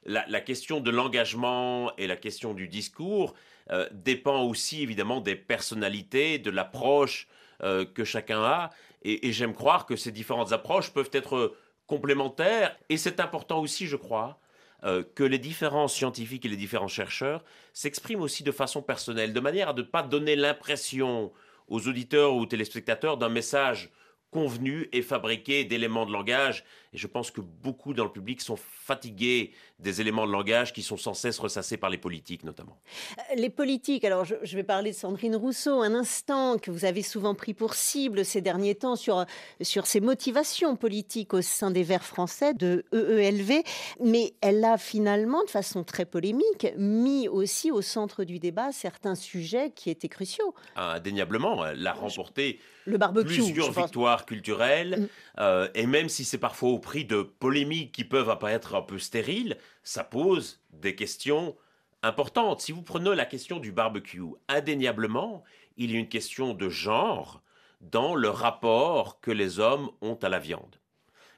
La, 0.05 0.41
question 0.41 0.81
de 0.81 0.91
l'engagement 0.91 1.95
et 1.97 2.09
la 2.09 2.17
question 2.17 2.55
du 2.55 2.67
discours 2.67 3.35
euh, 3.71 3.89
dépend 3.93 4.43
aussi 4.43 4.83
évidemment 4.83 5.21
des 5.21 5.37
personnalités, 5.37 6.41
de 6.41 6.51
l'approche 6.51 7.29
euh, 7.63 7.85
que 7.85 8.03
chacun 8.03 8.43
a. 8.43 8.71
Et, 9.05 9.33
j'aime 9.33 9.55
croire 9.55 9.87
que 9.87 9.95
ces 9.95 10.11
différentes 10.11 10.53
approches 10.53 10.93
peuvent 10.93 11.11
être 11.13 11.57
complémentaires. 11.87 12.77
Et 12.89 12.97
c'est 12.97 13.21
important 13.21 13.61
aussi, 13.61 13.87
je 13.87 13.97
crois, 13.97 14.41
euh, 14.85 15.03
que 15.15 15.23
les 15.23 15.39
différents 15.39 15.89
scientifiques 15.89 16.45
et 16.45 16.49
les 16.49 16.57
différents 16.57 16.89
chercheurs 16.89 17.45
s'expriment 17.73 18.23
aussi 18.23 18.43
de 18.43 18.53
façon 18.53 18.83
personnelle, 18.83 19.33
de 19.33 19.41
manière 19.41 19.69
à 19.69 19.75
ne 19.75 19.83
pas 19.83 20.03
donner 20.03 20.37
l'impression 20.37 21.33
aux 21.69 21.89
auditeurs 21.89 22.35
ou 22.35 22.41
aux 22.41 22.47
téléspectateurs 22.47 23.17
d'un 23.17 23.29
message 23.29 23.91
convenu 24.33 24.89
et 24.93 25.03
fabriqué 25.03 25.65
d'éléments 25.65 26.07
de 26.07 26.13
langage. 26.13 26.65
Et 26.95 26.99
je 26.99 27.07
pense 27.07 27.31
que 27.31 27.41
beaucoup 27.41 27.95
dans 27.95 28.05
le 28.05 28.13
public 28.13 28.41
sont 28.41 28.57
fatigués 28.57 29.53
des 29.79 30.01
éléments 30.01 30.27
de 30.27 30.33
langage 30.33 30.73
qui 30.73 30.83
sont 30.83 30.97
sans 30.97 31.15
cesse 31.15 31.39
ressassés 31.39 31.77
par 31.77 31.91
les 31.91 31.99
politiques 31.99 32.45
notamment. 32.45 32.79
Euh, 33.19 33.35
les 33.37 33.51
politiques, 33.51 34.05
alors 34.05 34.25
je, 34.25 34.57
vais 34.57 34.63
parler 34.63 34.91
de 34.91 34.97
Sandrine 34.97 35.37
Rousseau 35.37 35.81
un 35.81 35.95
instant, 35.95 36.59
que 36.59 36.71
vous 36.71 36.85
avez 36.85 37.03
souvent 37.03 37.35
pris 37.35 37.55
pour 37.55 37.75
cible 37.75 38.25
ces 38.25 38.41
derniers 38.41 38.75
temps 38.75 38.97
sur, 38.97 39.25
sur 39.61 39.87
ses 39.87 40.01
motivations 40.01 40.77
politiques 40.77 41.35
au 41.35 41.43
sein 41.43 41.71
des 41.71 41.83
Verts 41.83 42.05
français 42.05 42.55
de 42.55 42.85
EELV, 42.93 43.63
mais 44.01 44.35
elle 44.41 44.65
a 44.65 44.77
finalement, 44.79 45.43
de 45.45 45.51
façon 45.51 45.85
très 45.85 46.05
polémique, 46.05 46.67
mis 46.77 47.29
aussi 47.29 47.71
au 47.71 47.83
centre 47.83 48.25
du 48.25 48.39
débat 48.39 48.71
certains 48.73 49.15
sujets 49.15 49.71
qui 49.75 49.91
étaient 49.91 50.09
cruciaux. 50.09 50.55
Indéniablement, 50.77 51.67
elle 51.67 51.87
a 51.87 51.93
remporté 51.93 52.61
le 52.85 52.99
barbecue, 52.99 53.35
plusieurs 53.37 53.73
victoires 53.73 54.27
culturelles, 54.27 55.03
mm. 55.03 55.41
euh, 55.41 55.69
et 55.75 55.87
même 55.87 56.09
si 56.09 56.25
c'est 56.25 56.39
parfois 56.39 56.71
prix 56.83 57.07
de 57.07 57.23
polémiques 57.23 57.93
qui 57.93 58.05
peuvent 58.05 58.29
apparaître 58.29 58.75
un 58.75 58.83
peu 58.83 58.99
stériles, 58.99 59.57
ça 59.83 60.05
pose 60.05 60.61
des 60.75 60.95
questions 60.95 61.57
importantes. 62.03 62.61
Si 62.61 62.73
vous 62.73 62.83
prenez 62.83 63.15
la 63.15 63.25
question 63.25 63.59
du 63.59 63.73
barbecue, 63.73 64.23
indéniablement, 64.49 65.43
il 65.79 65.91
y 65.91 65.97
a 65.97 65.99
une 65.99 66.09
question 66.09 66.53
de 66.53 66.69
genre 66.69 67.43
dans 67.81 68.15
le 68.15 68.29
rapport 68.29 69.21
que 69.21 69.31
les 69.31 69.59
hommes 69.59 69.91
ont 70.03 70.19
à 70.23 70.29
la 70.29 70.39
viande. 70.39 70.77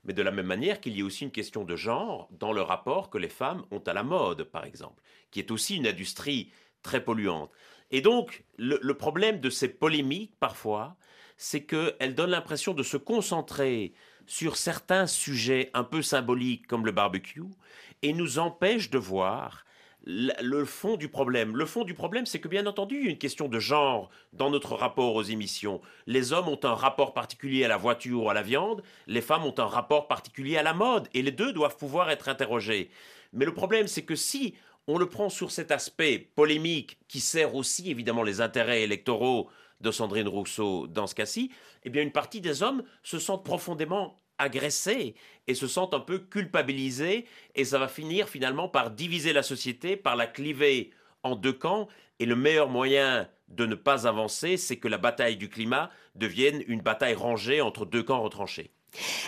Mais 0.04 0.12
de 0.12 0.22
la 0.22 0.32
même 0.32 0.46
manière 0.46 0.80
qu'il 0.80 0.98
y 0.98 1.02
a 1.02 1.04
aussi 1.04 1.24
une 1.24 1.30
question 1.30 1.64
de 1.64 1.76
genre 1.76 2.28
dans 2.32 2.52
le 2.52 2.60
rapport 2.60 3.08
que 3.08 3.18
les 3.18 3.28
femmes 3.28 3.64
ont 3.70 3.82
à 3.86 3.92
la 3.92 4.02
mode, 4.02 4.44
par 4.44 4.64
exemple, 4.64 5.00
qui 5.30 5.38
est 5.38 5.50
aussi 5.50 5.76
une 5.76 5.86
industrie 5.86 6.50
très 6.82 7.02
polluante. 7.02 7.50
Et 7.90 8.00
donc, 8.00 8.44
le, 8.58 8.78
le 8.82 8.94
problème 8.94 9.40
de 9.40 9.48
ces 9.48 9.68
polémiques, 9.68 10.34
parfois, 10.38 10.96
c'est 11.36 11.64
qu'elles 11.64 12.14
donnent 12.14 12.30
l'impression 12.30 12.74
de 12.74 12.82
se 12.82 12.96
concentrer 12.96 13.94
sur 14.26 14.56
certains 14.56 15.06
sujets 15.06 15.70
un 15.74 15.84
peu 15.84 16.02
symboliques 16.02 16.66
comme 16.66 16.86
le 16.86 16.92
barbecue 16.92 17.42
et 18.02 18.12
nous 18.12 18.38
empêchent 18.38 18.90
de 18.90 18.98
voir 18.98 19.64
le 20.06 20.64
fond 20.64 20.96
du 20.96 21.08
problème. 21.08 21.56
Le 21.56 21.64
fond 21.64 21.84
du 21.84 21.94
problème, 21.94 22.26
c'est 22.26 22.38
que 22.38 22.48
bien 22.48 22.66
entendu, 22.66 22.98
il 22.98 23.04
y 23.04 23.08
a 23.08 23.10
une 23.10 23.18
question 23.18 23.48
de 23.48 23.58
genre 23.58 24.10
dans 24.32 24.50
notre 24.50 24.74
rapport 24.74 25.14
aux 25.14 25.22
émissions. 25.22 25.80
Les 26.06 26.32
hommes 26.32 26.48
ont 26.48 26.60
un 26.62 26.74
rapport 26.74 27.14
particulier 27.14 27.64
à 27.64 27.68
la 27.68 27.78
voiture 27.78 28.24
ou 28.24 28.30
à 28.30 28.34
la 28.34 28.42
viande, 28.42 28.82
les 29.06 29.22
femmes 29.22 29.44
ont 29.44 29.54
un 29.56 29.66
rapport 29.66 30.06
particulier 30.06 30.58
à 30.58 30.62
la 30.62 30.74
mode, 30.74 31.08
et 31.14 31.22
les 31.22 31.30
deux 31.30 31.52
doivent 31.52 31.78
pouvoir 31.78 32.10
être 32.10 32.28
interrogés. 32.28 32.90
Mais 33.32 33.46
le 33.46 33.54
problème, 33.54 33.86
c'est 33.86 34.04
que 34.04 34.14
si 34.14 34.54
on 34.86 34.98
le 34.98 35.08
prend 35.08 35.30
sur 35.30 35.50
cet 35.50 35.70
aspect 35.70 36.18
polémique 36.18 36.98
qui 37.08 37.20
sert 37.20 37.54
aussi 37.54 37.90
évidemment 37.90 38.22
les 38.22 38.42
intérêts 38.42 38.82
électoraux 38.82 39.48
de 39.80 39.90
Sandrine 39.90 40.28
Rousseau 40.28 40.86
dans 40.86 41.06
ce 41.06 41.14
cas-ci, 41.14 41.50
eh 41.84 41.90
bien 41.90 42.02
une 42.02 42.12
partie 42.12 42.40
des 42.40 42.62
hommes 42.62 42.82
se 43.02 43.18
sentent 43.18 43.44
profondément 43.44 44.16
agressés 44.38 45.14
et 45.46 45.54
se 45.54 45.66
sentent 45.66 45.94
un 45.94 46.00
peu 46.00 46.18
culpabilisés 46.18 47.26
et 47.54 47.64
ça 47.64 47.78
va 47.78 47.88
finir 47.88 48.28
finalement 48.28 48.68
par 48.68 48.90
diviser 48.90 49.32
la 49.32 49.42
société, 49.42 49.96
par 49.96 50.16
la 50.16 50.26
cliver 50.26 50.90
en 51.22 51.36
deux 51.36 51.52
camps 51.52 51.88
et 52.18 52.26
le 52.26 52.36
meilleur 52.36 52.68
moyen 52.68 53.28
de 53.48 53.66
ne 53.66 53.74
pas 53.74 54.06
avancer, 54.06 54.56
c'est 54.56 54.78
que 54.78 54.88
la 54.88 54.98
bataille 54.98 55.36
du 55.36 55.48
climat 55.48 55.90
devienne 56.14 56.62
une 56.66 56.80
bataille 56.80 57.14
rangée 57.14 57.60
entre 57.60 57.84
deux 57.84 58.02
camps 58.02 58.22
retranchés. 58.22 58.70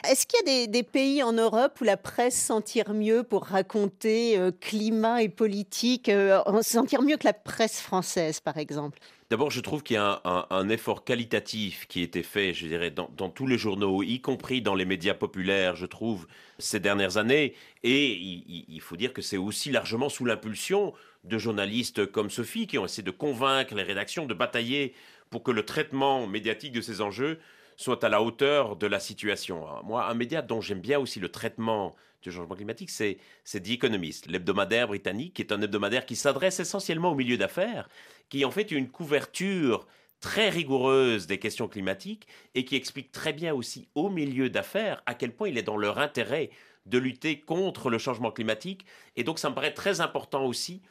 Est-ce 0.08 0.26
qu'il 0.26 0.46
y 0.46 0.62
a 0.62 0.66
des, 0.66 0.82
pays 0.82 1.22
en 1.22 1.32
Europe 1.32 1.78
où 1.80 1.84
la 1.84 1.96
presse 1.96 2.40
s'en 2.40 2.60
tire 2.60 2.92
mieux 2.94 3.22
pour 3.22 3.44
raconter 3.44 4.38
euh, 4.38 4.50
climat 4.52 5.22
et 5.22 5.28
politique, 5.28 6.08
euh, 6.08 6.40
s'en 6.62 6.84
tire 6.84 7.02
mieux 7.02 7.16
que 7.16 7.26
la 7.26 7.32
presse 7.32 7.80
française, 7.80 8.40
par 8.40 8.56
exemple? 8.56 8.98
D'abord, 9.28 9.50
je 9.50 9.60
trouve 9.60 9.82
qu'il 9.82 9.94
y 9.94 9.98
a 9.98 10.22
un, 10.50 10.68
effort 10.68 11.02
qualitatif 11.02 11.86
qui 11.88 12.00
a 12.00 12.04
été 12.04 12.22
fait, 12.22 12.54
je 12.54 12.68
dirais, 12.68 12.92
dans, 12.92 13.28
tous 13.28 13.48
les 13.48 13.58
journaux, 13.58 14.04
y 14.04 14.20
compris 14.20 14.62
dans 14.62 14.76
les 14.76 14.84
médias 14.84 15.14
populaires, 15.14 15.74
je 15.74 15.86
trouve, 15.86 16.28
ces 16.60 16.78
dernières 16.78 17.16
années. 17.16 17.54
Et 17.82 18.12
il, 18.12 18.80
faut 18.80 18.96
dire 18.96 19.12
que 19.12 19.22
c'est 19.22 19.36
aussi 19.36 19.72
largement 19.72 20.08
sous 20.08 20.24
l'impulsion 20.24 20.94
de 21.24 21.38
journalistes 21.38 22.06
comme 22.06 22.30
Sophie 22.30 22.68
qui 22.68 22.78
ont 22.78 22.84
essayé 22.84 23.02
de 23.02 23.10
convaincre 23.10 23.74
les 23.74 23.82
rédactions 23.82 24.26
de 24.26 24.34
batailler 24.34 24.94
pour 25.30 25.42
que 25.42 25.50
le 25.50 25.64
traitement 25.64 26.28
médiatique 26.28 26.72
de 26.72 26.80
ces 26.80 27.00
enjeux 27.00 27.40
soit 27.76 28.02
à 28.04 28.08
la 28.08 28.22
hauteur 28.22 28.76
de 28.76 28.86
la 28.86 29.00
situation. 29.00 29.66
Moi, 29.84 30.06
un 30.06 30.14
média 30.14 30.42
dont 30.42 30.60
j'aime 30.60 30.80
bien 30.80 30.98
aussi 30.98 31.20
le 31.20 31.30
traitement 31.30 31.94
du 32.22 32.32
changement 32.32 32.54
climatique, 32.54 32.90
c'est 32.90 33.18
The 33.44 33.70
Economist, 33.70 34.26
l'hebdomadaire 34.26 34.88
britannique, 34.88 35.34
qui 35.34 35.42
est 35.42 35.52
un 35.52 35.60
hebdomadaire 35.60 36.06
qui 36.06 36.16
s'adresse 36.16 36.58
essentiellement 36.60 37.12
au 37.12 37.14
milieu 37.14 37.36
d'affaires, 37.36 37.88
qui 38.28 38.44
en 38.44 38.50
fait 38.50 38.70
une 38.70 38.88
couverture 38.88 39.86
très 40.20 40.48
rigoureuse 40.48 41.26
des 41.26 41.38
questions 41.38 41.68
climatiques 41.68 42.26
et 42.54 42.64
qui 42.64 42.74
explique 42.74 43.12
très 43.12 43.32
bien 43.32 43.54
aussi 43.54 43.88
au 43.94 44.08
milieu 44.08 44.50
d'affaires 44.50 45.02
à 45.06 45.14
quel 45.14 45.32
point 45.32 45.48
il 45.48 45.58
est 45.58 45.62
dans 45.62 45.76
leur 45.76 45.98
intérêt 45.98 46.50
de 46.86 46.98
lutter 46.98 47.40
contre 47.40 47.90
le 47.90 47.98
changement 47.98 48.30
climatique. 48.30 48.86
Et 49.16 49.24
donc 49.24 49.38
ça 49.38 49.50
me 49.50 49.54
paraît 49.54 49.74
très 49.74 50.00
important 50.00 50.44
aussi 50.46 50.82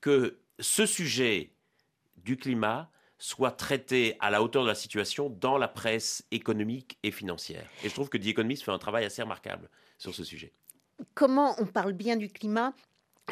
que 0.00 0.38
ce 0.60 0.84
sujet 0.86 1.50
du 2.18 2.36
climat 2.36 2.90
soit 3.18 3.52
traité 3.52 4.16
à 4.20 4.30
la 4.30 4.42
hauteur 4.42 4.62
de 4.62 4.68
la 4.68 4.74
situation 4.74 5.30
dans 5.30 5.58
la 5.58 5.68
presse 5.68 6.24
économique 6.30 6.98
et 7.02 7.10
financière. 7.10 7.68
Et 7.82 7.88
je 7.88 7.94
trouve 7.94 8.08
que 8.08 8.18
The 8.18 8.26
Economist 8.26 8.64
fait 8.64 8.72
un 8.72 8.78
travail 8.78 9.04
assez 9.04 9.22
remarquable 9.22 9.68
sur 9.98 10.14
ce 10.14 10.24
sujet. 10.24 10.52
Comment 11.14 11.54
on 11.58 11.66
parle 11.66 11.92
bien 11.92 12.16
du 12.16 12.28
climat? 12.28 12.72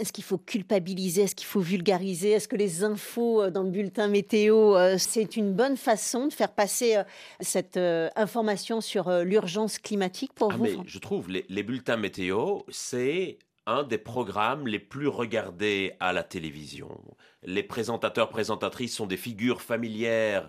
Est-ce 0.01 0.13
qu'il 0.13 0.25
faut 0.25 0.39
culpabiliser? 0.39 1.23
Est-ce 1.23 1.35
qu'il 1.35 1.47
faut 1.47 1.61
vulgariser? 1.61 2.31
Est-ce 2.31 2.49
que 2.49 2.57
les 2.57 2.83
infos 2.83 3.43
euh, 3.43 3.51
dans 3.51 3.63
le 3.63 3.71
bulletin 3.71 4.09
météo, 4.09 4.75
euh, 4.75 4.97
c'est 4.97 5.37
une 5.37 5.53
bonne 5.53 5.77
façon 5.77 6.29
de 6.29 6.33
faire 6.33 6.53
passer 6.53 6.97
euh, 6.97 7.05
cette 7.41 7.77
information 8.17 8.81
sur 8.81 9.11
l'urgence 9.23 9.79
climatique 9.79 10.33
pour 10.33 10.53
ah, 10.53 10.57
vous? 10.57 10.65
mais 10.65 10.77
Je 10.87 10.99
trouve 10.99 11.29
les, 11.29 11.45
les 11.51 11.63
bulletins 11.63 11.99
météo, 11.99 12.61
c'est 12.71 13.39
un 13.67 13.83
des 13.83 13.99
programmes 13.99 14.67
les 14.67 14.79
plus 14.79 15.09
regardés 15.09 15.95
à 16.01 16.13
la 16.13 16.23
télévision. 16.23 17.01
Les 17.45 17.63
présentateurs, 17.63 18.29
présentatrices 18.29 18.97
sont 18.97 19.07
des 19.07 19.17
figures 19.17 19.63
familières 19.63 20.49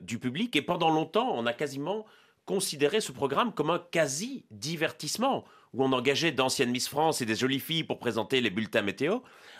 du 0.00 0.18
public 0.18 0.54
et 0.56 0.62
pendant 0.62 0.90
longtemps, 0.90 1.32
on 1.34 1.44
a 1.44 1.52
quasiment 1.52 2.06
considéré 2.46 3.00
ce 3.00 3.12
programme 3.12 3.52
comme 3.52 3.70
un 3.70 3.84
quasi-divertissement 3.90 5.44
où 5.74 5.84
on 5.84 5.92
engageait 5.92 6.32
d'anciennes 6.32 6.70
Miss 6.70 6.88
France 6.88 7.20
et 7.20 7.26
des 7.26 7.34
jolies 7.34 7.60
filles 7.60 7.84
pour 7.84 7.98
présenter 7.98 8.40
les 8.40 8.50
bulletins 8.50 8.82
météo, 8.82 9.18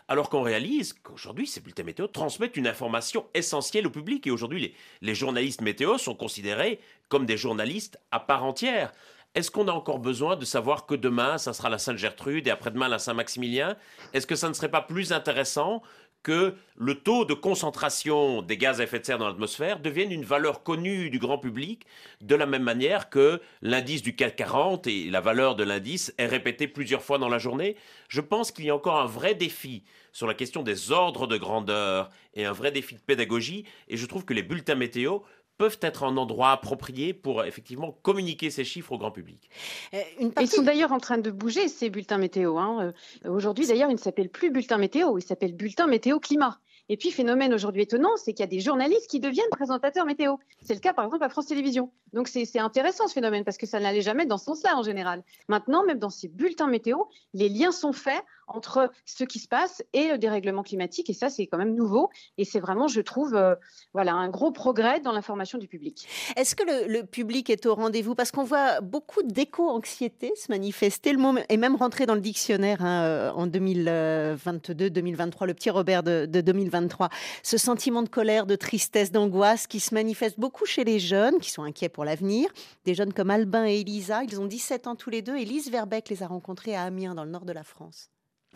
alors 0.08 0.30
qu'on 0.30 0.42
réalise 0.42 0.94
qu'aujourd'hui, 0.94 1.46
ces 1.46 1.60
bulletins 1.60 1.82
météo 1.82 2.06
transmettent 2.06 2.56
une 2.56 2.68
information 2.68 3.26
essentielle 3.34 3.86
au 3.86 3.90
public. 3.90 4.26
Et 4.26 4.30
aujourd'hui, 4.30 4.60
les, 4.60 4.74
les 5.02 5.14
journalistes 5.14 5.60
météo 5.60 5.98
sont 5.98 6.14
considérés 6.14 6.80
comme 7.08 7.26
des 7.26 7.36
journalistes 7.36 7.98
à 8.12 8.20
part 8.20 8.44
entière. 8.44 8.92
Est-ce 9.36 9.50
qu'on 9.50 9.68
a 9.68 9.72
encore 9.72 9.98
besoin 9.98 10.34
de 10.36 10.46
savoir 10.46 10.86
que 10.86 10.94
demain, 10.94 11.36
ça 11.36 11.52
sera 11.52 11.68
la 11.68 11.76
Sainte-Gertrude 11.76 12.48
et 12.48 12.50
après-demain 12.50 12.88
la 12.88 12.98
Saint-Maximilien? 12.98 13.76
Est-ce 14.14 14.26
que 14.26 14.34
ça 14.34 14.48
ne 14.48 14.54
serait 14.54 14.70
pas 14.70 14.80
plus 14.80 15.12
intéressant 15.12 15.82
que 16.22 16.54
le 16.74 16.94
taux 16.94 17.26
de 17.26 17.34
concentration 17.34 18.40
des 18.40 18.56
gaz 18.56 18.80
à 18.80 18.84
effet 18.84 18.98
de 18.98 19.04
serre 19.04 19.18
dans 19.18 19.28
l'atmosphère 19.28 19.78
devienne 19.78 20.10
une 20.10 20.24
valeur 20.24 20.62
connue 20.62 21.10
du 21.10 21.18
grand 21.18 21.36
public, 21.36 21.84
de 22.22 22.34
la 22.34 22.46
même 22.46 22.62
manière 22.62 23.10
que 23.10 23.42
l'indice 23.60 24.00
du 24.00 24.16
CAC 24.16 24.36
40 24.36 24.86
et 24.86 25.10
la 25.10 25.20
valeur 25.20 25.54
de 25.54 25.64
l'indice 25.64 26.14
est 26.16 26.26
répétée 26.26 26.66
plusieurs 26.66 27.02
fois 27.02 27.18
dans 27.18 27.28
la 27.28 27.38
journée? 27.38 27.76
Je 28.08 28.22
pense 28.22 28.50
qu'il 28.50 28.64
y 28.64 28.70
a 28.70 28.74
encore 28.74 28.98
un 28.98 29.06
vrai 29.06 29.34
défi 29.34 29.84
sur 30.12 30.26
la 30.26 30.32
question 30.32 30.62
des 30.62 30.92
ordres 30.92 31.26
de 31.26 31.36
grandeur 31.36 32.08
et 32.32 32.46
un 32.46 32.52
vrai 32.52 32.72
défi 32.72 32.94
de 32.94 33.00
pédagogie, 33.00 33.66
et 33.88 33.98
je 33.98 34.06
trouve 34.06 34.24
que 34.24 34.32
les 34.32 34.42
bulletins 34.42 34.76
météo 34.76 35.18
peuvent 35.58 35.78
être 35.80 36.04
un 36.04 36.16
endroit 36.16 36.50
approprié 36.50 37.14
pour 37.14 37.44
effectivement 37.44 37.92
communiquer 38.02 38.50
ces 38.50 38.64
chiffres 38.64 38.92
au 38.92 38.98
grand 38.98 39.10
public. 39.10 39.50
Euh, 39.94 40.00
ils 40.40 40.48
sont 40.48 40.62
d'ailleurs 40.62 40.92
en 40.92 40.98
train 40.98 41.18
de 41.18 41.30
bouger 41.30 41.68
ces 41.68 41.90
bulletins 41.90 42.18
météo. 42.18 42.58
Hein. 42.58 42.92
Euh, 43.24 43.30
aujourd'hui, 43.30 43.66
d'ailleurs, 43.66 43.90
ils 43.90 43.94
ne 43.94 43.98
s'appellent 43.98 44.28
plus 44.28 44.50
bulletin 44.50 44.78
météo, 44.78 45.18
ils 45.18 45.22
s'appellent 45.22 45.56
bulletin 45.56 45.86
météo 45.86 46.18
climat. 46.18 46.58
Et 46.88 46.96
puis, 46.96 47.10
phénomène 47.10 47.52
aujourd'hui 47.52 47.82
étonnant, 47.82 48.16
c'est 48.16 48.32
qu'il 48.32 48.40
y 48.40 48.44
a 48.44 48.50
des 48.50 48.60
journalistes 48.60 49.10
qui 49.10 49.18
deviennent 49.18 49.50
présentateurs 49.50 50.06
météo. 50.06 50.36
C'est 50.62 50.74
le 50.74 50.80
cas, 50.80 50.92
par 50.92 51.04
exemple, 51.06 51.24
à 51.24 51.28
France 51.28 51.46
Télévisions. 51.46 51.90
Donc, 52.12 52.28
c'est 52.28 52.58
intéressant 52.58 53.08
ce 53.08 53.14
phénomène 53.14 53.44
parce 53.44 53.56
que 53.56 53.66
ça 53.66 53.80
n'allait 53.80 54.02
jamais 54.02 54.24
dans 54.24 54.38
ce 54.38 54.44
sens-là 54.44 54.76
en 54.76 54.84
général. 54.84 55.24
Maintenant, 55.48 55.84
même 55.84 55.98
dans 55.98 56.10
ces 56.10 56.28
bulletins 56.28 56.68
météo, 56.68 56.98
les 57.34 57.48
liens 57.48 57.72
sont 57.72 57.92
faits 57.92 58.22
entre 58.46 58.90
ce 59.04 59.24
qui 59.24 59.38
se 59.38 59.48
passe 59.48 59.82
et 59.92 60.08
le 60.08 60.18
dérèglement 60.18 60.62
climatique. 60.62 61.10
Et 61.10 61.12
ça, 61.12 61.28
c'est 61.28 61.46
quand 61.46 61.58
même 61.58 61.74
nouveau. 61.74 62.10
Et 62.38 62.44
c'est 62.44 62.60
vraiment, 62.60 62.88
je 62.88 63.00
trouve, 63.00 63.34
euh, 63.34 63.54
voilà, 63.92 64.14
un 64.14 64.28
gros 64.28 64.52
progrès 64.52 65.00
dans 65.00 65.12
l'information 65.12 65.58
du 65.58 65.68
public. 65.68 66.08
Est-ce 66.36 66.54
que 66.54 66.88
le, 66.88 67.04
public 67.04 67.50
est 67.50 67.66
au 67.66 67.74
rendez-vous? 67.74 68.14
Parce 68.14 68.30
qu'on 68.30 68.44
voit 68.44 68.80
beaucoup 68.80 69.22
d'éco-anxiété 69.22 70.32
se 70.36 70.50
manifester. 70.50 71.12
Le 71.12 71.18
mot 71.18 71.34
est 71.48 71.56
même 71.56 71.76
rentré 71.76 72.06
dans 72.06 72.14
le 72.14 72.20
dictionnaire 72.20 72.82
hein, 72.82 73.04
euh, 73.04 73.30
en 73.32 73.46
2022-2023, 73.46 75.46
le 75.46 75.54
petit 75.54 75.70
Robert 75.70 76.02
de, 76.02 76.26
de 76.26 76.40
2023. 76.40 77.08
Ce 77.42 77.58
sentiment 77.58 78.02
de 78.02 78.08
colère, 78.08 78.46
de 78.46 78.56
tristesse, 78.56 79.12
d'angoisse 79.12 79.66
qui 79.66 79.80
se 79.80 79.94
manifeste 79.94 80.38
beaucoup 80.38 80.66
chez 80.66 80.84
les 80.84 80.98
jeunes 80.98 81.38
qui 81.38 81.50
sont 81.50 81.62
inquiets 81.62 81.88
pour 81.88 82.04
l'avenir. 82.04 82.50
Des 82.84 82.94
jeunes 82.94 83.12
comme 83.12 83.30
Albin 83.30 83.66
et 83.66 83.80
Elisa, 83.80 84.22
ils 84.24 84.40
ont 84.40 84.46
17 84.46 84.86
ans 84.86 84.96
tous 84.96 85.10
les 85.10 85.22
deux. 85.22 85.36
Elise 85.36 85.70
Verbeck 85.70 86.08
les 86.08 86.22
a 86.22 86.26
rencontrés 86.26 86.76
à 86.76 86.82
Amiens, 86.82 87.14
dans 87.14 87.24
le 87.24 87.30
nord 87.30 87.44
de 87.44 87.52
la 87.52 87.64
France. 87.64 88.10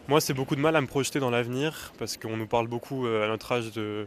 Moi, 0.09 0.21
c'est 0.21 0.35
beaucoup 0.35 0.57
de 0.57 0.61
mal 0.61 0.75
à 0.75 0.81
me 0.81 0.87
projeter 0.87 1.21
dans 1.21 1.31
l'avenir 1.31 1.93
parce 1.99 2.17
qu'on 2.17 2.37
nous 2.37 2.47
parle 2.47 2.67
beaucoup 2.67 3.07
euh, 3.07 3.25
à 3.25 3.29
notre 3.29 3.53
âge 3.53 3.71
de, 3.71 4.07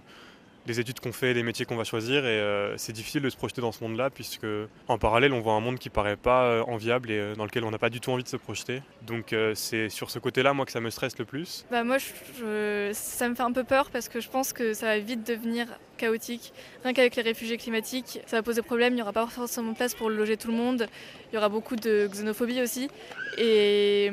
des 0.65 0.79
études 0.79 0.99
qu'on 0.99 1.13
fait, 1.13 1.33
des 1.33 1.43
métiers 1.43 1.65
qu'on 1.65 1.77
va 1.77 1.85
choisir 1.85 2.25
et 2.25 2.39
euh, 2.39 2.77
c'est 2.77 2.91
difficile 2.91 3.21
de 3.21 3.29
se 3.29 3.37
projeter 3.37 3.61
dans 3.61 3.71
ce 3.71 3.81
monde-là 3.83 4.09
puisque 4.09 4.47
en 4.89 4.97
parallèle 4.97 5.31
on 5.31 5.39
voit 5.39 5.53
un 5.53 5.61
monde 5.61 5.79
qui 5.79 5.89
paraît 5.89 6.17
pas 6.17 6.43
euh, 6.43 6.63
enviable 6.63 7.09
et 7.09 7.35
dans 7.35 7.45
lequel 7.45 7.63
on 7.63 7.71
n'a 7.71 7.77
pas 7.77 7.89
du 7.89 8.01
tout 8.01 8.11
envie 8.11 8.23
de 8.23 8.27
se 8.27 8.35
projeter. 8.35 8.81
Donc 9.03 9.33
c'est 9.53 9.87
sur 9.87 10.09
ce 10.11 10.19
côté-là 10.19 10.53
moi 10.53 10.65
que 10.65 10.73
ça 10.73 10.81
me 10.81 10.89
stresse 10.89 11.17
le 11.17 11.25
plus. 11.25 11.65
Bah 11.71 11.85
moi 11.85 11.97
ça 11.99 13.29
me 13.29 13.35
fait 13.35 13.43
un 13.43 13.53
peu 13.53 13.63
peur 13.63 13.89
parce 13.89 14.09
que 14.09 14.19
je 14.19 14.29
pense 14.29 14.51
que 14.51 14.73
ça 14.73 14.87
va 14.87 14.99
vite 14.99 15.25
devenir 15.25 15.67
chaotique. 15.97 16.53
Rien 16.83 16.93
qu'avec 16.93 17.15
les 17.15 17.21
réfugiés 17.21 17.57
climatiques, 17.57 18.19
ça 18.25 18.37
va 18.37 18.43
poser 18.43 18.61
problème, 18.61 18.93
il 18.93 18.97
n'y 18.97 19.01
aura 19.01 19.13
pas 19.13 19.25
forcément 19.27 19.71
de 19.71 19.77
place 19.77 19.95
pour 19.95 20.09
loger 20.09 20.35
tout 20.35 20.49
le 20.49 20.57
monde, 20.57 20.87
il 21.31 21.35
y 21.35 21.37
aura 21.37 21.49
beaucoup 21.49 21.77
de 21.77 22.09
xénophobie 22.11 22.61
aussi 22.61 22.89
et 23.37 24.11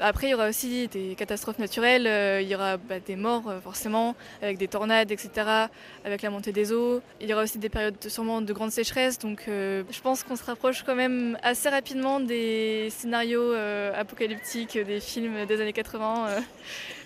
après, 0.00 0.28
il 0.28 0.30
y 0.30 0.34
aura 0.34 0.48
aussi 0.48 0.88
des 0.88 1.14
catastrophes 1.14 1.58
naturelles, 1.58 2.06
euh, 2.06 2.40
il 2.40 2.48
y 2.48 2.54
aura 2.54 2.76
bah, 2.76 3.00
des 3.00 3.16
morts 3.16 3.48
euh, 3.48 3.60
forcément, 3.60 4.14
avec 4.40 4.58
des 4.58 4.68
tornades, 4.68 5.10
etc., 5.10 5.68
avec 6.04 6.22
la 6.22 6.30
montée 6.30 6.52
des 6.52 6.72
eaux. 6.72 7.00
Il 7.20 7.28
y 7.28 7.32
aura 7.34 7.42
aussi 7.42 7.58
des 7.58 7.68
périodes 7.68 7.96
sûrement 8.08 8.40
de 8.40 8.52
grande 8.52 8.70
sécheresse, 8.70 9.18
donc 9.18 9.44
euh, 9.48 9.84
je 9.90 10.00
pense 10.00 10.22
qu'on 10.22 10.36
se 10.36 10.44
rapproche 10.44 10.82
quand 10.82 10.94
même 10.94 11.38
assez 11.42 11.68
rapidement 11.68 12.20
des 12.20 12.88
scénarios 12.90 13.52
apocalyptiques 13.94 14.78
des 14.78 15.00
films 15.00 15.46
des 15.46 15.60
années 15.60 15.72
80. 15.72 16.28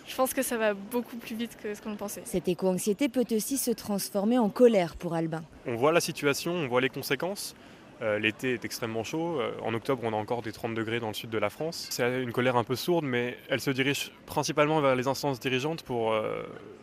je 0.07 0.15
pense 0.15 0.33
que 0.33 0.43
ça 0.43 0.57
va 0.57 0.75
beaucoup 0.75 1.17
plus 1.17 1.35
vite 1.35 1.57
que 1.63 1.75
ce 1.75 1.83
qu'on 1.83 1.97
pensait. 1.97 2.23
Cette 2.25 2.49
éco-anxiété 2.49 3.09
peut 3.09 3.25
aussi 3.33 3.59
se 3.59 3.71
transformer 3.71 4.39
en 4.39 4.49
colère 4.49 4.97
pour 4.97 5.15
Albin. 5.15 5.43
On 5.67 5.77
voit 5.77 5.93
la 5.93 6.01
situation, 6.01 6.53
on 6.53 6.69
voit 6.69 6.81
les 6.81 6.89
conséquences. 6.89 7.55
Euh, 8.03 8.19
l'été 8.19 8.55
est 8.55 8.65
extrêmement 8.65 9.05
chaud. 9.05 9.41
Euh, 9.41 9.53
en 9.63 9.73
octobre, 9.73 10.03
on 10.05 10.13
a 10.13 10.17
encore 10.17 10.43
des 10.43 10.53
30 10.53 10.75
degrés 10.75 11.01
dans 11.01 11.09
le 11.09 11.15
sud 11.15 11.31
de 11.31 11.39
la 11.39 11.49
France. 11.49 11.89
C'est 11.91 12.23
une 12.23 12.33
colère 12.33 12.57
un 12.57 12.65
peu 12.65 12.77
sourde, 12.77 13.05
mais 13.05 13.39
elle 13.49 13.61
se 13.61 13.71
dirige 13.71 14.13
principalement 14.27 14.81
vers 14.81 14.95
les 14.95 15.09
instances 15.09 15.41
dirigeantes 15.41 15.83
pour 15.83 16.13
euh, 16.13 16.43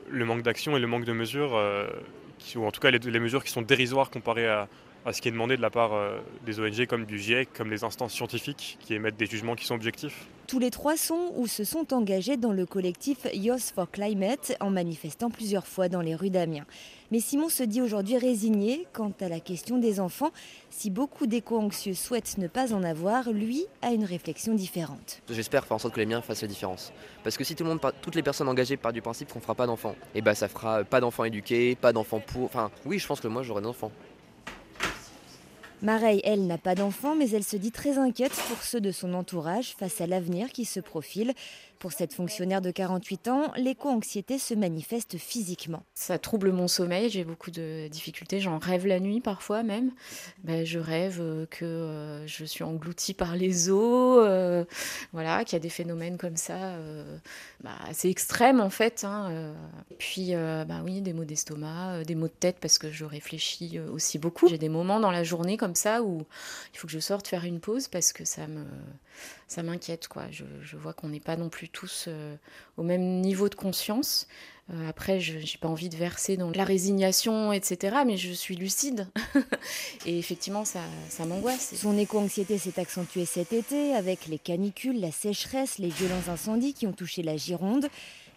le 0.10 0.26
manque 0.26 0.42
d'action 0.42 0.76
et 0.76 0.80
le 0.80 0.88
manque 0.88 1.06
de 1.06 1.14
mesures, 1.14 1.54
ou 2.56 2.66
en 2.66 2.72
tout 2.72 2.82
cas 2.82 2.92
les, 2.92 3.20
mesures 3.20 3.44
qui 3.44 3.52
sont 3.52 3.62
dérisoires 3.62 4.10
comparées 4.10 4.48
à, 4.48 4.68
à 5.06 5.14
ce 5.14 5.22
qui 5.22 5.28
est 5.28 5.32
demandé 5.32 5.58
de 5.58 5.62
la 5.62 5.70
part 5.70 5.94
euh, 5.94 6.20
des 6.46 6.60
ONG 6.60 6.86
comme 6.86 7.06
du 7.06 7.20
GIEC, 7.20 7.50
comme 7.54 7.70
les 7.70 7.84
instances 7.84 8.14
scientifiques 8.14 8.78
qui 8.80 8.94
émettent 8.94 9.18
des 9.18 9.26
jugements 9.26 9.56
qui 9.56 9.66
sont 9.66 9.76
objectifs. 9.76 10.28
Tous 10.48 10.60
les 10.60 10.72
trois 10.72 10.98
sont 10.98 11.32
ou 11.36 11.48
se 11.48 11.64
sont 11.64 11.94
engagés 11.94 12.38
dans 12.38 12.52
le 12.52 12.66
collectif 12.66 13.28
Youth 13.34 13.72
for 13.74 13.90
Climate 13.90 14.56
en 14.60 14.70
manifestant 14.70 15.30
plusieurs 15.30 15.66
fois 15.66 15.90
dans 15.90 16.02
les 16.02 16.16
rues 16.16 16.30
d'Amiens. 16.30 16.66
Mais 17.12 17.20
Simon 17.20 17.50
se 17.50 17.64
dit 17.64 17.82
aujourd'hui 17.82 18.18
résigné 18.18 18.88
quant 18.92 19.14
à 19.22 19.30
la 19.30 19.40
question 19.40 19.78
des 19.78 20.00
enfants. 20.00 20.32
Si 20.70 20.90
beaucoup 20.90 21.28
d'éco-anxieux 21.28 21.94
souhaitent 21.94 22.38
ne 22.38 22.48
pas 22.48 22.74
en 22.74 22.84
avoir, 22.84 23.32
lui 23.32 23.66
a 23.82 23.92
une 23.92 24.04
réflexion 24.04 24.54
différente. 24.54 25.22
J'espère 25.30 25.66
faire 25.66 25.76
en 25.76 25.80
sorte 25.80 25.94
que 25.94 26.00
les 26.00 26.06
miens 26.06 26.22
fassent 26.22 26.42
la 26.42 26.48
différence. 26.48 26.92
Parce 27.24 27.38
que 27.38 27.44
si 27.44 27.56
tout 27.56 27.64
le 27.64 27.70
monde, 27.70 27.80
toutes 28.02 28.16
les 28.16 28.24
personnes 28.24 28.50
engagées 28.50 28.78
partent 28.78 28.96
du 28.96 29.02
principe 29.02 29.32
qu'on 29.32 29.40
fera 29.40 29.56
pas 29.56 29.68
d'enfants, 29.68 29.96
et 30.14 30.20
eh 30.20 30.22
ben 30.22 30.34
ça 30.34 30.48
fera 30.48 30.84
pas 30.84 31.00
d'enfants 31.00 31.24
éduqués, 31.24 31.76
pas 31.76 31.94
d'enfants 31.94 32.20
pour. 32.20 32.46
Enfin, 32.46 32.72
oui, 32.86 33.00
je 33.00 33.08
pense 33.08 33.22
que 33.22 33.28
moi 33.28 33.44
j'aurai 33.44 33.62
des 33.62 33.68
enfants. 33.68 33.92
Mareille, 35.84 36.22
elle, 36.24 36.48
n'a 36.48 36.58
pas 36.58 36.76
d'enfant, 36.76 37.14
mais 37.14 37.30
elle 37.32 37.44
se 37.44 37.58
dit 37.58 37.74
très 37.74 37.98
inquiète 37.98 38.32
pour 38.48 38.64
ceux 38.64 38.80
de 38.80 38.94
son 38.94 39.14
entourage 39.14 39.76
face 39.78 40.00
à 40.00 40.08
l'avenir 40.08 40.50
qui 40.50 40.64
se 40.64 40.80
profile. 40.80 41.34
Pour 41.84 41.92
cette 41.92 42.14
fonctionnaire 42.14 42.62
de 42.62 42.72
48 42.72 43.28
ans, 43.28 43.52
l'éco-anxiété 43.58 44.40
se 44.40 44.54
manifeste 44.54 45.18
physiquement. 45.18 45.84
Ça 45.94 46.18
trouble 46.18 46.54
mon 46.54 46.70
sommeil, 46.70 47.10
j'ai 47.10 47.26
beaucoup 47.26 47.52
de 47.52 47.90
difficultés, 47.90 48.40
j'en 48.40 48.58
rêve 48.58 48.88
la 48.88 49.02
nuit 49.02 49.20
parfois 49.20 49.64
même. 49.64 49.92
Ben, 50.46 50.66
je 50.66 50.80
rêve 50.80 51.18
euh, 51.20 51.46
que 51.46 51.66
euh, 51.66 52.26
je 52.26 52.46
suis 52.46 52.64
engloutie 52.64 53.14
par 53.14 53.36
les 53.36 53.70
eaux, 53.70 54.18
euh, 54.22 54.64
voilà, 55.12 55.44
qu'il 55.44 55.54
y 55.54 55.56
a 55.58 55.60
des 55.60 55.68
phénomènes 55.68 56.18
comme 56.18 56.38
ça 56.38 56.78
bah, 57.62 57.72
assez 57.86 58.08
extrêmes 58.08 58.62
en 58.62 58.70
fait. 58.70 59.04
Hein, 59.04 59.54
Puis, 59.98 60.36
bah, 60.36 60.84
oui, 60.86 61.02
des 61.02 61.12
maux 61.12 61.26
d'estomac, 61.26 62.06
des 62.06 62.16
maux 62.16 62.30
de 62.30 62.34
tête 62.40 62.60
parce 62.62 62.78
que 62.78 62.94
je 62.94 63.04
réfléchis 63.04 63.78
aussi 63.92 64.20
beaucoup. 64.20 64.48
J'ai 64.48 64.58
des 64.58 64.70
moments 64.70 65.02
dans 65.02 65.12
la 65.12 65.26
journée 65.26 65.58
comme 65.58 65.76
ça 65.76 66.02
où 66.02 66.22
il 66.74 66.80
faut 66.80 66.88
que 66.88 66.94
je 66.94 67.00
sorte 67.00 67.28
faire 67.28 67.44
une 67.44 67.60
pause 67.60 67.90
parce 67.90 68.14
que 68.14 68.24
ça 68.24 68.48
me 68.48 68.64
ça 69.48 69.64
m'inquiète. 69.64 70.08
quoi. 70.08 70.24
Je, 70.32 70.78
vois 70.78 70.94
qu'on 70.94 71.10
n'est 71.10 71.20
pas 71.20 71.36
non 71.36 71.50
plus 71.50 71.70
tous 71.70 72.06
euh, 72.08 72.36
au 72.78 72.84
même 72.84 73.22
niveau 73.22 73.50
de 73.50 73.56
conscience. 73.56 74.28
Euh, 74.72 74.90
après, 74.90 75.20
je 75.20 75.38
n'ai 75.38 75.58
pas 75.60 75.68
envie 75.68 75.90
de 75.90 75.98
verser 75.98 76.38
dans 76.38 76.50
la 76.52 76.64
résignation, 76.64 77.52
etc. 77.52 77.98
Mais 78.06 78.18
je 78.18 78.32
suis 78.32 78.56
lucide. 78.56 79.08
et 80.06 80.18
effectivement, 80.18 80.66
ça, 80.66 80.82
ça 81.10 81.26
m'angoisse. 81.26 81.76
Son 81.76 81.98
éco-anxiété 81.98 82.58
s'est 82.58 82.80
accentuée 82.80 83.26
cet 83.26 83.54
été 83.54 83.94
avec 83.94 84.28
les 84.28 84.40
canicules, 84.40 85.00
la 85.00 85.12
sécheresse, 85.12 85.80
les 85.80 85.90
violents 85.90 86.30
incendies 86.30 86.74
qui 86.74 86.88
ont 86.88 86.94
touché 86.94 87.24
la 87.24 87.38
Gironde. 87.38 87.90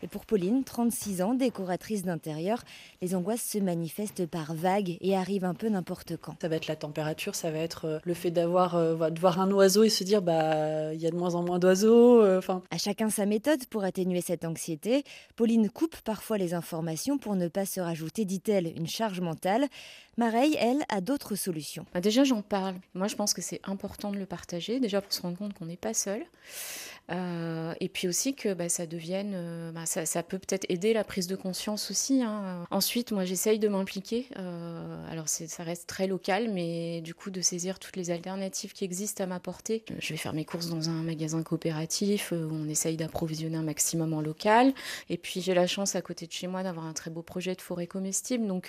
Et 0.06 0.08
pour 0.08 0.24
Pauline, 0.24 0.62
36 0.62 1.20
ans, 1.20 1.34
décoratrice 1.34 2.04
d'intérieur, 2.04 2.62
les 3.02 3.16
angoisses 3.16 3.42
se 3.42 3.58
manifestent 3.58 4.24
par 4.24 4.54
vagues 4.54 4.98
et 5.00 5.16
arrivent 5.16 5.44
un 5.44 5.52
peu 5.52 5.68
n'importe 5.68 6.16
quand. 6.16 6.36
Ça 6.40 6.46
va 6.46 6.54
être 6.54 6.68
la 6.68 6.76
température, 6.76 7.34
ça 7.34 7.50
va 7.50 7.58
être 7.58 7.86
euh, 7.86 7.98
le 8.04 8.14
fait 8.14 8.30
d'avoir 8.30 8.76
euh, 8.76 9.10
de 9.10 9.18
voir 9.18 9.40
un 9.40 9.50
oiseau 9.50 9.82
et 9.82 9.88
se 9.88 10.04
dire 10.04 10.22
bah 10.22 10.94
il 10.94 11.00
y 11.00 11.08
a 11.08 11.10
de 11.10 11.16
moins 11.16 11.34
en 11.34 11.42
moins 11.42 11.58
d'oiseaux. 11.58 12.22
Euh, 12.22 12.38
enfin. 12.38 12.62
à 12.70 12.78
chacun 12.78 13.10
sa 13.10 13.26
méthode 13.26 13.66
pour 13.66 13.82
atténuer 13.82 14.20
cette 14.20 14.44
anxiété. 14.44 15.02
Pauline 15.34 15.70
coupe 15.70 15.96
parfois 16.02 16.38
les 16.38 16.54
informations 16.54 17.18
pour 17.18 17.34
ne 17.34 17.48
pas 17.48 17.66
se 17.66 17.80
rajouter, 17.80 18.24
dit-elle, 18.24 18.72
une 18.76 18.86
charge 18.86 19.20
mentale. 19.20 19.66
Mareille, 20.18 20.56
elle, 20.58 20.82
a 20.88 21.02
d'autres 21.02 21.34
solutions. 21.34 21.84
Bah, 21.92 22.00
déjà, 22.00 22.24
j'en 22.24 22.40
parle. 22.40 22.76
Moi, 22.94 23.06
je 23.06 23.16
pense 23.16 23.34
que 23.34 23.42
c'est 23.42 23.60
important 23.64 24.10
de 24.12 24.16
le 24.16 24.24
partager, 24.24 24.80
déjà 24.80 25.02
pour 25.02 25.12
se 25.12 25.20
rendre 25.20 25.36
compte 25.36 25.52
qu'on 25.52 25.66
n'est 25.66 25.76
pas 25.76 25.92
seul. 25.92 26.22
Euh, 27.12 27.74
et 27.80 27.88
puis 27.88 28.08
aussi 28.08 28.34
que 28.34 28.52
bah, 28.54 28.68
ça 28.68 28.86
devienne, 28.86 29.32
euh, 29.34 29.72
bah, 29.72 29.86
ça, 29.86 30.22
peut 30.22 30.38
peut-être 30.38 30.66
aider 30.68 30.92
la 30.92 31.04
prise 31.04 31.26
de 31.26 31.36
conscience 31.36 31.90
aussi. 31.90 32.22
Hein. 32.22 32.66
Ensuite, 32.70 33.12
moi 33.12 33.24
j'essaye 33.24 33.58
de 33.58 33.68
m'impliquer. 33.68 34.28
Euh, 35.26 35.46
ça 35.46 35.62
reste 35.62 35.86
très 35.86 36.06
local, 36.06 36.50
mais 36.52 37.00
du 37.00 37.14
coup 37.14 37.30
de 37.30 37.40
saisir 37.40 37.78
toutes 37.78 37.96
les 37.96 38.10
alternatives 38.10 38.72
qui 38.72 38.84
existent 38.84 39.24
à 39.24 39.26
m'apporter. 39.26 39.84
Je 39.98 40.08
vais 40.12 40.16
faire 40.16 40.32
mes 40.32 40.44
courses 40.44 40.68
dans 40.68 40.88
un 40.88 41.02
magasin 41.02 41.42
coopératif 41.42 42.32
où 42.32 42.52
on 42.52 42.68
essaye 42.68 42.96
d'approvisionner 42.96 43.56
un 43.56 43.62
maximum 43.62 44.12
en 44.12 44.20
local. 44.20 44.72
Et 45.10 45.16
puis 45.16 45.40
j'ai 45.40 45.54
la 45.54 45.66
chance 45.66 45.96
à 45.96 46.02
côté 46.02 46.26
de 46.26 46.32
chez 46.32 46.46
moi 46.46 46.62
d'avoir 46.62 46.86
un 46.86 46.92
très 46.92 47.10
beau 47.10 47.22
projet 47.22 47.54
de 47.54 47.60
forêt 47.60 47.86
comestible, 47.86 48.46
donc 48.46 48.68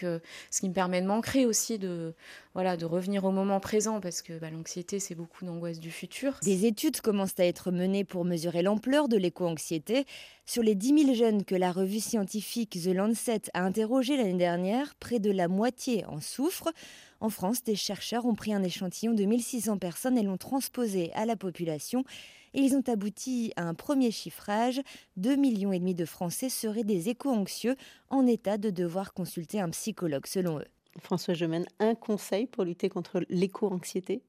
ce 0.51 0.59
qui 0.59 0.69
me 0.69 0.73
permet 0.73 1.01
de 1.01 1.07
m'ancrer 1.07 1.45
aussi, 1.45 1.77
de, 1.77 2.13
voilà, 2.53 2.77
de 2.77 2.85
revenir 2.85 3.25
au 3.25 3.31
moment 3.31 3.59
présent 3.59 3.99
parce 4.01 4.21
que 4.21 4.37
bah, 4.39 4.49
l'anxiété 4.49 4.99
c'est 4.99 5.15
beaucoup 5.15 5.45
d'angoisse 5.45 5.79
du 5.79 5.91
futur. 5.91 6.39
Des 6.43 6.65
études 6.65 7.01
commencent 7.01 7.39
à 7.39 7.45
être 7.45 7.71
menées 7.71 8.03
pour 8.03 8.25
mesurer 8.25 8.61
l'ampleur 8.61 9.07
de 9.07 9.17
l'éco-anxiété. 9.17 10.05
Sur 10.49 10.63
les 10.63 10.75
10 10.75 11.03
000 11.03 11.13
jeunes 11.13 11.43
que 11.43 11.55
la 11.55 11.73
revue 11.73 11.99
scientifique 11.99 12.79
The 12.81 12.95
Lancet 12.95 13.41
a 13.53 13.65
interrogés 13.65 14.15
l'année 14.15 14.37
dernière, 14.37 14.95
près 14.95 15.19
de 15.19 15.29
la 15.29 15.49
moitié 15.49 16.05
en 16.05 16.21
souffrent. 16.21 16.71
En 17.19 17.29
France, 17.29 17.65
des 17.65 17.75
chercheurs 17.75 18.25
ont 18.25 18.33
pris 18.33 18.53
un 18.53 18.63
échantillon 18.63 19.11
de 19.11 19.25
1600 19.25 19.77
personnes 19.77 20.17
et 20.17 20.23
l'ont 20.23 20.37
transposé 20.37 21.11
à 21.15 21.25
la 21.25 21.35
population. 21.35 22.05
Ils 22.53 22.77
ont 22.77 22.83
abouti 22.87 23.51
à 23.57 23.63
un 23.63 23.73
premier 23.73 24.09
chiffrage. 24.09 24.79
2,5 25.19 25.37
millions 25.37 25.73
et 25.73 25.79
demi 25.79 25.93
de 25.93 26.05
Français 26.05 26.47
seraient 26.47 26.85
des 26.85 27.09
éco-anxieux 27.09 27.75
en 28.09 28.25
état 28.25 28.57
de 28.57 28.69
devoir 28.69 29.11
consulter 29.11 29.59
un 29.59 29.69
psychologue, 29.71 30.27
selon 30.27 30.59
eux. 30.59 30.67
François 31.01 31.33
Gemène, 31.33 31.65
un 31.79 31.93
conseil 31.93 32.45
pour 32.47 32.63
lutter 32.63 32.87
contre 32.87 33.21
l'éco-anxiété? 33.27 34.23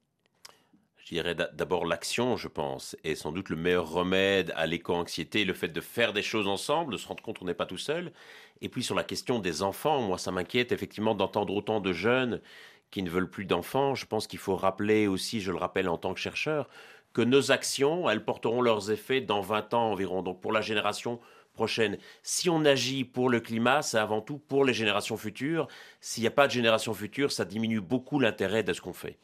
Je 1.08 1.14
dirais 1.14 1.34
d'abord 1.34 1.86
l'action, 1.86 2.36
je 2.36 2.48
pense, 2.48 2.94
est 3.02 3.14
sans 3.14 3.32
doute 3.32 3.48
le 3.48 3.56
meilleur 3.56 3.90
remède 3.90 4.52
à 4.56 4.66
l'éco-anxiété, 4.66 5.46
le 5.46 5.54
fait 5.54 5.68
de 5.68 5.80
faire 5.80 6.12
des 6.12 6.20
choses 6.20 6.46
ensemble, 6.46 6.92
de 6.92 6.98
se 6.98 7.08
rendre 7.08 7.22
compte 7.22 7.38
qu'on 7.38 7.46
n'est 7.46 7.54
pas 7.54 7.64
tout 7.64 7.78
seul. 7.78 8.12
Et 8.60 8.68
puis 8.68 8.82
sur 8.82 8.94
la 8.94 9.04
question 9.04 9.38
des 9.38 9.62
enfants, 9.62 10.02
moi 10.02 10.18
ça 10.18 10.32
m'inquiète 10.32 10.70
effectivement 10.70 11.14
d'entendre 11.14 11.54
autant 11.54 11.80
de 11.80 11.94
jeunes 11.94 12.42
qui 12.90 13.02
ne 13.02 13.08
veulent 13.08 13.30
plus 13.30 13.46
d'enfants. 13.46 13.94
Je 13.94 14.04
pense 14.04 14.26
qu'il 14.26 14.38
faut 14.38 14.54
rappeler 14.54 15.06
aussi, 15.06 15.40
je 15.40 15.50
le 15.50 15.56
rappelle 15.56 15.88
en 15.88 15.96
tant 15.96 16.12
que 16.12 16.20
chercheur, 16.20 16.68
que 17.14 17.22
nos 17.22 17.52
actions, 17.52 18.10
elles 18.10 18.24
porteront 18.26 18.60
leurs 18.60 18.90
effets 18.90 19.22
dans 19.22 19.40
20 19.40 19.72
ans 19.72 19.90
environ. 19.90 20.20
Donc 20.20 20.42
pour 20.42 20.52
la 20.52 20.60
génération 20.60 21.20
prochaine, 21.54 21.96
si 22.22 22.50
on 22.50 22.66
agit 22.66 23.04
pour 23.04 23.30
le 23.30 23.40
climat, 23.40 23.80
c'est 23.80 23.98
avant 23.98 24.20
tout 24.20 24.36
pour 24.36 24.62
les 24.62 24.74
générations 24.74 25.16
futures. 25.16 25.68
S'il 26.02 26.22
n'y 26.22 26.28
a 26.28 26.32
pas 26.32 26.48
de 26.48 26.52
génération 26.52 26.92
future, 26.92 27.32
ça 27.32 27.46
diminue 27.46 27.80
beaucoup 27.80 28.20
l'intérêt 28.20 28.62
de 28.62 28.74
ce 28.74 28.82
qu'on 28.82 28.92
fait. 28.92 29.16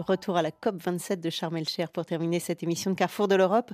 Retour 0.00 0.36
à 0.36 0.42
la 0.42 0.50
COP27 0.50 1.20
de 1.20 1.30
Sharm 1.30 1.56
el 1.56 1.66
pour 1.92 2.06
terminer 2.06 2.40
cette 2.40 2.62
émission 2.62 2.90
de 2.90 2.96
Carrefour 2.96 3.28
de 3.28 3.34
l'Europe. 3.34 3.72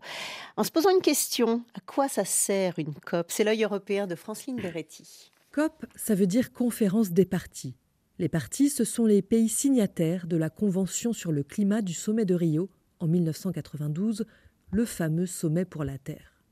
En 0.56 0.64
se 0.64 0.70
posant 0.70 0.90
une 0.90 1.02
question, 1.02 1.64
à 1.74 1.80
quoi 1.80 2.08
ça 2.08 2.24
sert 2.24 2.78
une 2.78 2.94
COP? 2.94 3.26
C'est 3.30 3.44
l'œil 3.44 3.64
européen 3.64 4.06
de 4.06 4.14
Francine 4.14 4.56
Beretti. 4.56 5.32
COP, 5.52 5.86
ça 5.94 6.14
veut 6.14 6.26
dire 6.26 6.52
conférence 6.52 7.10
des 7.10 7.24
parties. 7.24 7.74
Les 8.18 8.28
parties, 8.28 8.70
ce 8.70 8.84
sont 8.84 9.06
les 9.06 9.22
pays 9.22 9.48
signataires 9.48 10.26
de 10.26 10.36
la 10.36 10.50
Convention 10.50 11.12
sur 11.12 11.32
le 11.32 11.42
climat 11.42 11.82
du 11.82 11.92
sommet 11.92 12.24
de 12.24 12.34
Rio 12.34 12.70
en 12.98 13.06
1992, 13.06 14.24
le 14.70 14.84
fameux 14.84 15.26
sommet 15.26 15.64
pour 15.64 15.84
la 15.84 15.98
Terre. 15.98 16.42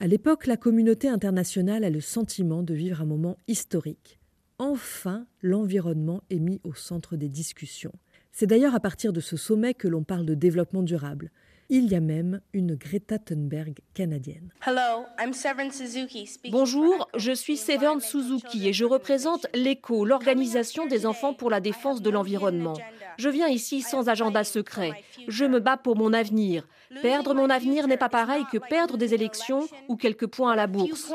À 0.00 0.06
l'époque, 0.06 0.46
la 0.46 0.56
communauté 0.56 1.08
internationale 1.08 1.84
a 1.84 1.90
le 1.90 2.00
sentiment 2.00 2.62
de 2.62 2.74
vivre 2.74 3.00
un 3.00 3.06
moment 3.06 3.36
historique. 3.48 4.18
Enfin, 4.58 5.26
l'environnement 5.40 6.22
est 6.30 6.40
mis 6.40 6.60
au 6.64 6.74
centre 6.74 7.16
des 7.16 7.28
discussions. 7.28 7.92
C'est 8.38 8.46
d'ailleurs 8.46 8.76
à 8.76 8.78
partir 8.78 9.12
de 9.12 9.18
ce 9.18 9.36
sommet 9.36 9.74
que 9.74 9.88
l'on 9.88 10.04
parle 10.04 10.24
de 10.24 10.34
développement 10.34 10.84
durable. 10.84 11.32
Il 11.70 11.88
y 11.88 11.96
a 11.96 12.00
même 12.00 12.40
une 12.52 12.76
Greta 12.76 13.18
Thunberg 13.18 13.80
canadienne. 13.94 14.52
Bonjour, 16.52 17.08
je 17.16 17.32
suis 17.32 17.56
Severn 17.56 18.00
Suzuki 18.00 18.68
et 18.68 18.72
je 18.72 18.84
représente 18.84 19.48
l'ECO, 19.54 20.04
l'Organisation 20.04 20.86
des 20.86 21.04
enfants 21.04 21.34
pour 21.34 21.50
la 21.50 21.58
défense 21.58 22.00
de 22.00 22.10
l'environnement. 22.10 22.78
Je 23.16 23.28
viens 23.28 23.48
ici 23.48 23.82
sans 23.82 24.08
agenda 24.08 24.44
secret. 24.44 24.92
Je 25.26 25.44
me 25.44 25.58
bats 25.58 25.76
pour 25.76 25.96
mon 25.96 26.12
avenir. 26.12 26.68
Perdre 27.02 27.34
mon 27.34 27.50
avenir 27.50 27.88
n'est 27.88 27.96
pas 27.96 28.08
pareil 28.08 28.44
que 28.52 28.58
perdre 28.58 28.96
des 28.96 29.14
élections 29.14 29.66
ou 29.88 29.96
quelques 29.96 30.28
points 30.28 30.52
à 30.52 30.56
la 30.56 30.68
bourse. 30.68 31.12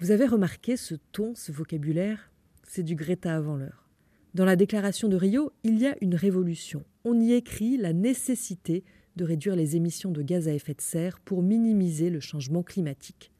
Vous 0.00 0.10
avez 0.10 0.26
remarqué 0.26 0.78
ce 0.78 0.94
ton, 1.12 1.34
ce 1.34 1.52
vocabulaire? 1.52 2.30
C'est 2.66 2.84
du 2.84 2.94
Greta 2.94 3.36
avant 3.36 3.56
l'heure. 3.56 3.83
Dans 4.34 4.44
la 4.44 4.56
déclaration 4.56 5.08
de 5.08 5.16
Rio, 5.16 5.52
il 5.62 5.78
y 5.78 5.86
a 5.86 5.94
une 6.00 6.16
révolution. 6.16 6.84
On 7.04 7.20
y 7.20 7.32
écrit 7.34 7.76
la 7.76 7.92
nécessité 7.92 8.82
de 9.14 9.24
réduire 9.24 9.54
les 9.54 9.76
émissions 9.76 10.10
de 10.10 10.22
gaz 10.22 10.48
à 10.48 10.52
effet 10.52 10.74
de 10.74 10.80
serre 10.80 11.20
pour 11.20 11.40
minimiser 11.40 12.10
le 12.10 12.18
changement 12.18 12.64
climatique. 12.64 13.30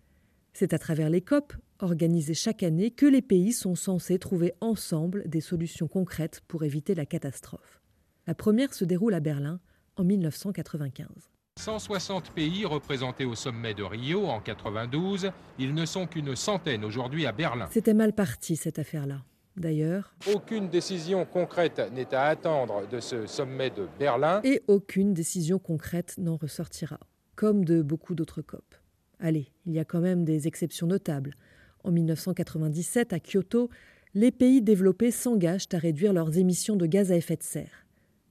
C'est 0.53 0.73
à 0.73 0.79
travers 0.79 1.11
les 1.11 1.21
COP, 1.21 1.53
organisées 1.81 2.35
chaque 2.35 2.63
année, 2.63 2.93
que 2.93 3.07
les 3.07 3.23
pays 3.23 3.53
sont 3.53 3.75
censés 3.75 4.21
trouver 4.21 4.53
ensemble 4.61 5.29
des 5.29 5.41
solutions 5.41 5.89
concrètes 5.89 6.43
pour 6.47 6.63
éviter 6.63 6.95
la 6.95 7.07
catastrophe. 7.07 7.83
La 8.29 8.37
première 8.37 8.73
se 8.73 8.85
déroule 8.85 9.15
à 9.15 9.21
Berlin 9.21 9.59
en 9.97 10.05
1995. 10.05 11.09
160 11.59 12.31
pays 12.31 12.65
représentés 12.65 13.25
au 13.25 13.35
sommet 13.35 13.75
de 13.75 13.83
Rio 13.83 14.27
en 14.27 14.39
92, 14.39 15.33
ils 15.59 15.75
ne 15.75 15.87
sont 15.87 16.07
qu'une 16.07 16.37
centaine 16.37 16.85
aujourd'hui 16.85 17.27
à 17.27 17.33
Berlin. 17.33 17.69
C'était 17.73 17.95
mal 17.95 18.13
parti 18.13 18.55
cette 18.55 18.79
affaire-là 18.79 19.25
d'ailleurs. 19.57 20.15
Aucune 20.33 20.69
décision 20.69 21.25
concrète 21.25 21.81
n'est 21.93 22.15
à 22.15 22.25
attendre 22.25 22.87
de 22.89 23.01
ce 23.01 23.27
sommet 23.27 23.71
de 23.71 23.87
Berlin. 23.99 24.41
Et 24.45 24.63
aucune 24.69 25.15
décision 25.15 25.59
concrète 25.59 26.15
n'en 26.19 26.37
ressortira, 26.37 26.99
comme 27.37 27.65
de 27.65 27.83
beaucoup 27.83 28.15
d'autres 28.15 28.43
COP. 28.43 28.65
Allez, 29.21 29.49
il 29.67 29.73
y 29.73 29.79
a 29.79 29.85
quand 29.85 30.01
même 30.01 30.25
des 30.25 30.47
exceptions 30.49 30.87
notables. 30.87 31.35
En 31.85 31.91
1997, 31.91 33.13
à 33.13 33.21
Kyoto, 33.21 33.71
les 34.15 34.31
pays 34.31 34.63
développés 34.63 35.11
s'engagent 35.11 35.69
à 35.73 35.79
réduire 35.79 36.13
leurs 36.13 36.39
émissions 36.39 36.77
de 36.77 36.87
gaz 36.87 37.13
à 37.13 37.17
effet 37.17 37.37
de 37.37 37.43
serre. 37.43 37.84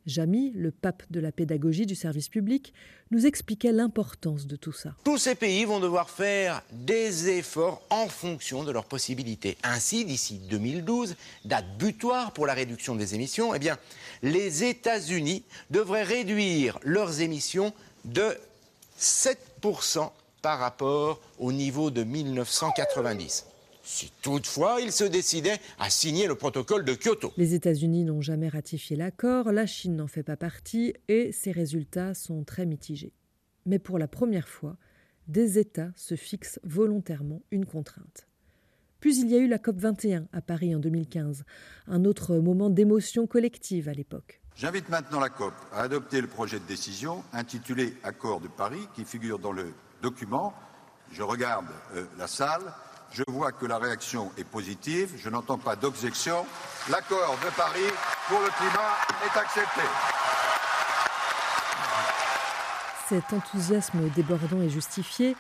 Jamy, 0.06 0.52
le 0.56 0.72
pape 0.72 1.04
de 1.10 1.20
la 1.20 1.32
pédagogie 1.32 1.86
du 1.86 1.96
service 1.96 2.30
public, 2.30 2.74
nous 3.12 3.26
expliquait 3.26 3.72
l'importance 3.72 4.48
de 4.48 4.56
tout 4.56 4.72
ça. 4.72 4.96
Tous 5.04 5.18
ces 5.18 5.36
pays 5.36 5.66
vont 5.66 5.80
devoir 5.80 6.10
faire 6.10 6.62
des 6.72 7.30
efforts 7.30 7.82
en 7.90 8.08
fonction 8.08 8.64
de 8.64 8.72
leurs 8.72 8.86
possibilités. 8.86 9.58
Ainsi, 9.64 10.06
d'ici 10.06 10.40
2012, 10.50 11.16
date 11.46 11.78
butoir 11.78 12.34
pour 12.34 12.46
la 12.48 12.54
réduction 12.54 12.96
des 12.96 13.16
émissions, 13.16 13.54
eh 13.54 13.60
bien, 13.60 13.78
les 14.22 14.64
États-Unis 14.64 15.44
devraient 15.70 16.04
réduire 16.04 16.80
leurs 16.84 17.22
émissions 17.22 17.74
de 18.06 18.38
7% 19.00 20.12
par 20.42 20.60
rapport 20.60 21.20
au 21.40 21.52
niveau 21.52 21.92
de 21.92 22.04
1990 22.04 23.46
si 23.84 24.12
toutefois 24.22 24.80
il 24.82 24.92
se 24.92 25.04
décidait 25.04 25.60
à 25.78 25.90
signer 25.90 26.28
le 26.28 26.36
protocole 26.36 26.86
de 26.86 26.94
Kyoto. 26.96 27.32
Les 27.38 27.54
États-Unis 27.54 28.06
n'ont 28.06 28.22
jamais 28.22 28.48
ratifié 28.48 28.96
l'accord, 28.96 29.52
la 29.52 29.66
Chine 29.66 29.98
n'en 29.98 30.08
fait 30.08 30.24
pas 30.24 30.38
partie 30.38 30.94
et 31.10 31.32
ses 31.32 31.52
résultats 31.52 32.14
sont 32.14 32.44
très 32.44 32.66
mitigés. 32.66 33.14
Mais 33.66 33.80
pour 33.80 34.00
la 34.00 34.08
première 34.08 34.48
fois, 34.48 34.78
des 35.28 35.60
États 35.60 35.92
se 35.96 36.16
fixent 36.16 36.60
volontairement 36.64 37.42
une 37.52 37.66
contrainte. 37.66 38.28
Puis 39.00 39.20
il 39.20 39.30
y 39.30 39.36
a 39.36 39.40
eu 39.40 39.48
la 39.48 39.60
COP 39.60 39.78
21 39.80 40.28
à 40.32 40.42
Paris 40.42 40.74
en 40.74 40.80
2015, 40.80 41.44
un 41.88 42.06
autre 42.06 42.38
moment 42.38 42.70
d'émotion 42.70 43.28
collective 43.28 43.90
à 43.90 43.94
l'époque. 43.94 44.42
J'invite 44.56 44.88
maintenant 44.88 45.20
la 45.20 45.30
COP 45.30 45.54
à 45.74 45.82
adopter 45.82 46.22
le 46.22 46.28
projet 46.28 46.60
de 46.60 46.66
décision 46.66 47.22
intitulé 47.34 47.94
Accord 48.04 48.40
de 48.40 48.48
Paris 48.48 48.88
qui 48.96 49.04
figure 49.04 49.40
dans 49.40 49.52
le 49.52 49.74
document. 50.02 50.54
Je 51.12 51.22
regarde 51.22 51.66
euh, 51.96 52.06
la 52.18 52.28
salle. 52.28 52.62
Je 53.14 53.22
vois 53.28 53.52
que 53.52 53.68
la 53.68 53.78
réaction 53.78 54.32
est 54.40 54.44
positive. 54.44 55.14
Je 55.18 55.30
n'entends 55.30 55.60
pas 55.60 55.76
d'objection. 55.76 56.46
L'accord 56.90 57.38
de 57.46 57.56
Paris 57.56 57.94
pour 58.28 58.40
le 58.40 58.50
climat 58.58 58.98
est 59.24 59.38
accepté. 59.40 59.82
Cet 63.08 63.32
enthousiasme 63.32 64.10
débordant 64.16 64.64
est 64.64 64.70
justifié. 64.70 65.36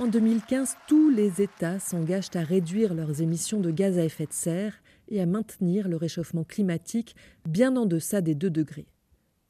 En 0.00 0.08
2015, 0.08 0.76
tous 0.88 1.10
les 1.10 1.40
États 1.40 1.78
s'engagent 1.78 2.34
à 2.34 2.40
réduire 2.40 2.92
leurs 2.92 3.22
émissions 3.22 3.60
de 3.60 3.70
gaz 3.70 3.98
à 3.98 4.04
effet 4.04 4.26
de 4.26 4.32
serre 4.32 4.74
et 5.08 5.22
à 5.22 5.26
maintenir 5.26 5.86
le 5.86 5.96
réchauffement 5.96 6.42
climatique 6.42 7.14
bien 7.46 7.76
en 7.76 7.86
deçà 7.86 8.20
des 8.20 8.34
2 8.34 8.50
degrés. 8.50 8.88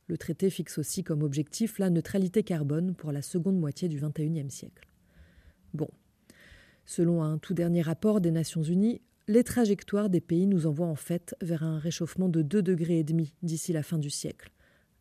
Le 0.08 0.18
traité 0.18 0.50
fixe 0.50 0.76
aussi 0.76 1.04
comme 1.04 1.22
objectif 1.22 1.78
la 1.78 1.88
neutralité 1.88 2.42
carbone 2.42 2.94
pour 2.94 3.12
la 3.12 3.22
seconde 3.22 3.58
moitié 3.58 3.88
du 3.88 3.98
XXIe 3.98 4.50
siècle. 4.50 4.86
Bon, 5.72 5.88
Selon 6.84 7.22
un 7.22 7.38
tout 7.38 7.54
dernier 7.54 7.82
rapport 7.82 8.20
des 8.20 8.30
Nations 8.30 8.62
Unies, 8.62 9.00
les 9.28 9.44
trajectoires 9.44 10.10
des 10.10 10.20
pays 10.20 10.46
nous 10.46 10.66
envoient 10.66 10.86
en 10.86 10.96
fait 10.96 11.34
vers 11.40 11.62
un 11.62 11.78
réchauffement 11.78 12.28
de 12.28 12.42
2,5 12.42 12.60
degrés 12.60 13.06
d'ici 13.42 13.72
la 13.72 13.82
fin 13.82 13.98
du 13.98 14.10
siècle, 14.10 14.50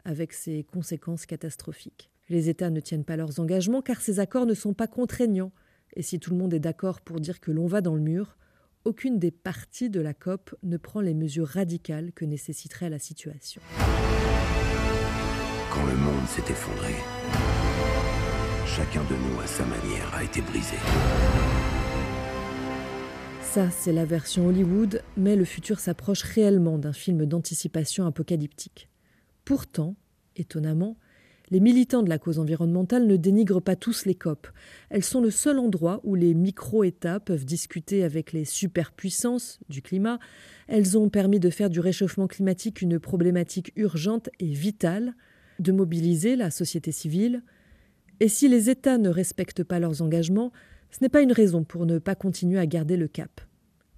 avec 0.05 0.33
ses 0.33 0.63
conséquences 0.63 1.25
catastrophiques. 1.25 2.09
Les 2.29 2.49
États 2.49 2.69
ne 2.69 2.79
tiennent 2.79 3.03
pas 3.03 3.17
leurs 3.17 3.39
engagements 3.39 3.81
car 3.81 3.99
ces 3.99 4.19
accords 4.19 4.45
ne 4.45 4.53
sont 4.53 4.73
pas 4.73 4.87
contraignants, 4.87 5.51
et 5.95 6.01
si 6.01 6.19
tout 6.19 6.31
le 6.31 6.37
monde 6.37 6.53
est 6.53 6.59
d'accord 6.59 7.01
pour 7.01 7.19
dire 7.19 7.39
que 7.39 7.51
l'on 7.51 7.67
va 7.67 7.81
dans 7.81 7.95
le 7.95 8.01
mur, 8.01 8.37
aucune 8.85 9.19
des 9.19 9.31
parties 9.31 9.89
de 9.89 10.01
la 10.01 10.13
COP 10.13 10.55
ne 10.63 10.77
prend 10.77 11.01
les 11.01 11.13
mesures 11.13 11.47
radicales 11.47 12.11
que 12.13 12.25
nécessiterait 12.25 12.89
la 12.89 12.99
situation. 12.99 13.61
Quand 15.71 15.85
le 15.85 15.95
monde 15.95 16.27
s'est 16.27 16.51
effondré, 16.51 16.93
chacun 18.65 19.03
de 19.03 19.15
nous, 19.15 19.39
à 19.39 19.47
sa 19.47 19.65
manière, 19.65 20.13
a 20.13 20.23
été 20.23 20.41
brisé. 20.41 20.77
Ça, 23.53 23.69
c'est 23.69 23.91
la 23.91 24.05
version 24.05 24.47
Hollywood, 24.47 25.01
mais 25.17 25.35
le 25.35 25.43
futur 25.43 25.81
s'approche 25.81 26.23
réellement 26.23 26.77
d'un 26.77 26.93
film 26.93 27.25
d'anticipation 27.25 28.05
apocalyptique. 28.05 28.87
Pourtant, 29.43 29.97
étonnamment, 30.37 30.95
les 31.49 31.59
militants 31.59 32.01
de 32.01 32.07
la 32.07 32.17
cause 32.17 32.39
environnementale 32.39 33.05
ne 33.07 33.17
dénigrent 33.17 33.61
pas 33.61 33.75
tous 33.75 34.05
les 34.05 34.15
COP. 34.15 34.47
Elles 34.89 35.03
sont 35.03 35.19
le 35.19 35.31
seul 35.31 35.59
endroit 35.59 35.99
où 36.05 36.15
les 36.15 36.33
micro-États 36.33 37.19
peuvent 37.19 37.43
discuter 37.43 38.05
avec 38.05 38.31
les 38.31 38.45
superpuissances 38.45 39.59
du 39.67 39.81
climat. 39.81 40.17
Elles 40.69 40.97
ont 40.97 41.09
permis 41.09 41.41
de 41.41 41.49
faire 41.49 41.69
du 41.69 41.81
réchauffement 41.81 42.27
climatique 42.27 42.81
une 42.81 42.99
problématique 42.99 43.73
urgente 43.75 44.29
et 44.39 44.47
vitale, 44.47 45.13
de 45.59 45.73
mobiliser 45.73 46.37
la 46.37 46.51
société 46.51 46.93
civile. 46.93 47.43
Et 48.21 48.29
si 48.29 48.47
les 48.47 48.69
États 48.69 48.97
ne 48.97 49.09
respectent 49.09 49.65
pas 49.65 49.79
leurs 49.79 50.01
engagements, 50.01 50.53
ce 50.91 50.97
n'est 51.01 51.09
pas 51.09 51.21
une 51.21 51.31
raison 51.31 51.63
pour 51.63 51.85
ne 51.85 51.99
pas 51.99 52.15
continuer 52.15 52.59
à 52.59 52.65
garder 52.65 52.97
le 52.97 53.07
cap. 53.07 53.41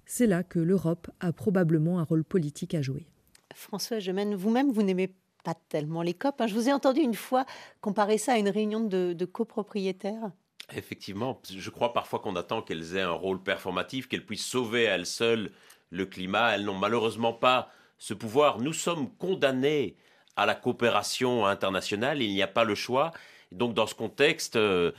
C'est 0.06 0.26
là 0.26 0.42
que 0.42 0.58
l'Europe 0.58 1.10
a 1.20 1.32
probablement 1.32 1.98
un 1.98 2.04
rôle 2.04 2.24
politique 2.24 2.74
à 2.74 2.82
jouer. 2.82 3.06
François 3.54 3.98
Gemène, 3.98 4.34
vous-même, 4.34 4.70
vous, 4.70 4.82
n'aimez 4.82 5.14
pas 5.44 5.54
tellement 5.68 6.02
les 6.02 6.14
COP. 6.14 6.40
Hein. 6.40 6.46
Je 6.46 6.54
vous 6.54 6.68
ai 6.68 6.72
entendu 6.72 7.00
une 7.00 7.14
fois 7.14 7.46
comparer 7.80 8.18
ça 8.18 8.34
à 8.34 8.38
une 8.38 8.48
réunion 8.48 8.80
de, 8.80 9.24
copropriétaires. 9.24 10.30
Effectivement, 10.74 11.40
je 11.54 11.70
crois 11.70 11.92
parfois 11.92 12.20
qu'on 12.20 12.36
attend 12.36 12.62
qu'elles 12.62 12.96
aient 12.96 13.02
un 13.02 13.10
rôle 13.10 13.42
performatif, 13.42 14.08
qu'elles 14.08 14.24
puissent 14.24 14.46
sauver 14.46 14.88
à 14.88 14.94
elles 14.94 15.06
seules 15.06 15.50
le 15.90 16.06
climat. 16.06 16.54
Elles 16.54 16.64
n'ont 16.64 16.78
malheureusement 16.78 17.34
pas 17.34 17.70
ce 17.98 18.14
pouvoir. 18.14 18.60
Nous 18.60 18.72
sommes 18.72 19.10
condamnés 19.16 19.96
à 20.36 20.46
la 20.46 20.54
coopération 20.54 21.46
internationale, 21.46 22.22
il 22.22 22.32
n'y 22.32 22.42
a 22.42 22.48
pas 22.48 22.64
le 22.64 22.74
choix. 22.74 23.12
Donc 23.52 23.74
dans 23.74 23.86
ce 23.86 23.94
contexte, 23.94 24.56
euh, 24.56 24.92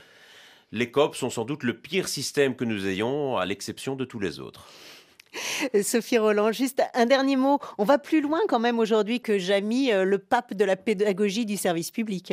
les 0.72 0.90
COP 0.90 1.14
sont 1.14 1.30
sans 1.30 1.44
doute 1.44 1.62
le 1.62 1.78
pire 1.78 2.08
système 2.08 2.56
que 2.56 2.64
nous 2.64 2.86
ayons, 2.86 3.36
à 3.36 3.46
l'exception 3.46 3.96
de 3.96 4.04
tous 4.04 4.20
les 4.20 4.40
autres. 4.40 4.68
Sophie 5.82 6.18
Roland, 6.18 6.52
juste 6.52 6.82
un 6.94 7.06
dernier 7.06 7.36
mot. 7.36 7.58
On 7.78 7.84
va 7.84 7.98
plus 7.98 8.20
loin 8.20 8.40
quand 8.48 8.58
même 8.58 8.78
aujourd'hui 8.78 9.20
que 9.20 9.38
Jamy, 9.38 9.92
euh, 9.92 10.04
le 10.04 10.18
pape 10.18 10.54
de 10.54 10.64
la 10.64 10.76
pédagogie 10.76 11.46
du 11.46 11.56
service 11.56 11.90
public. 11.90 12.32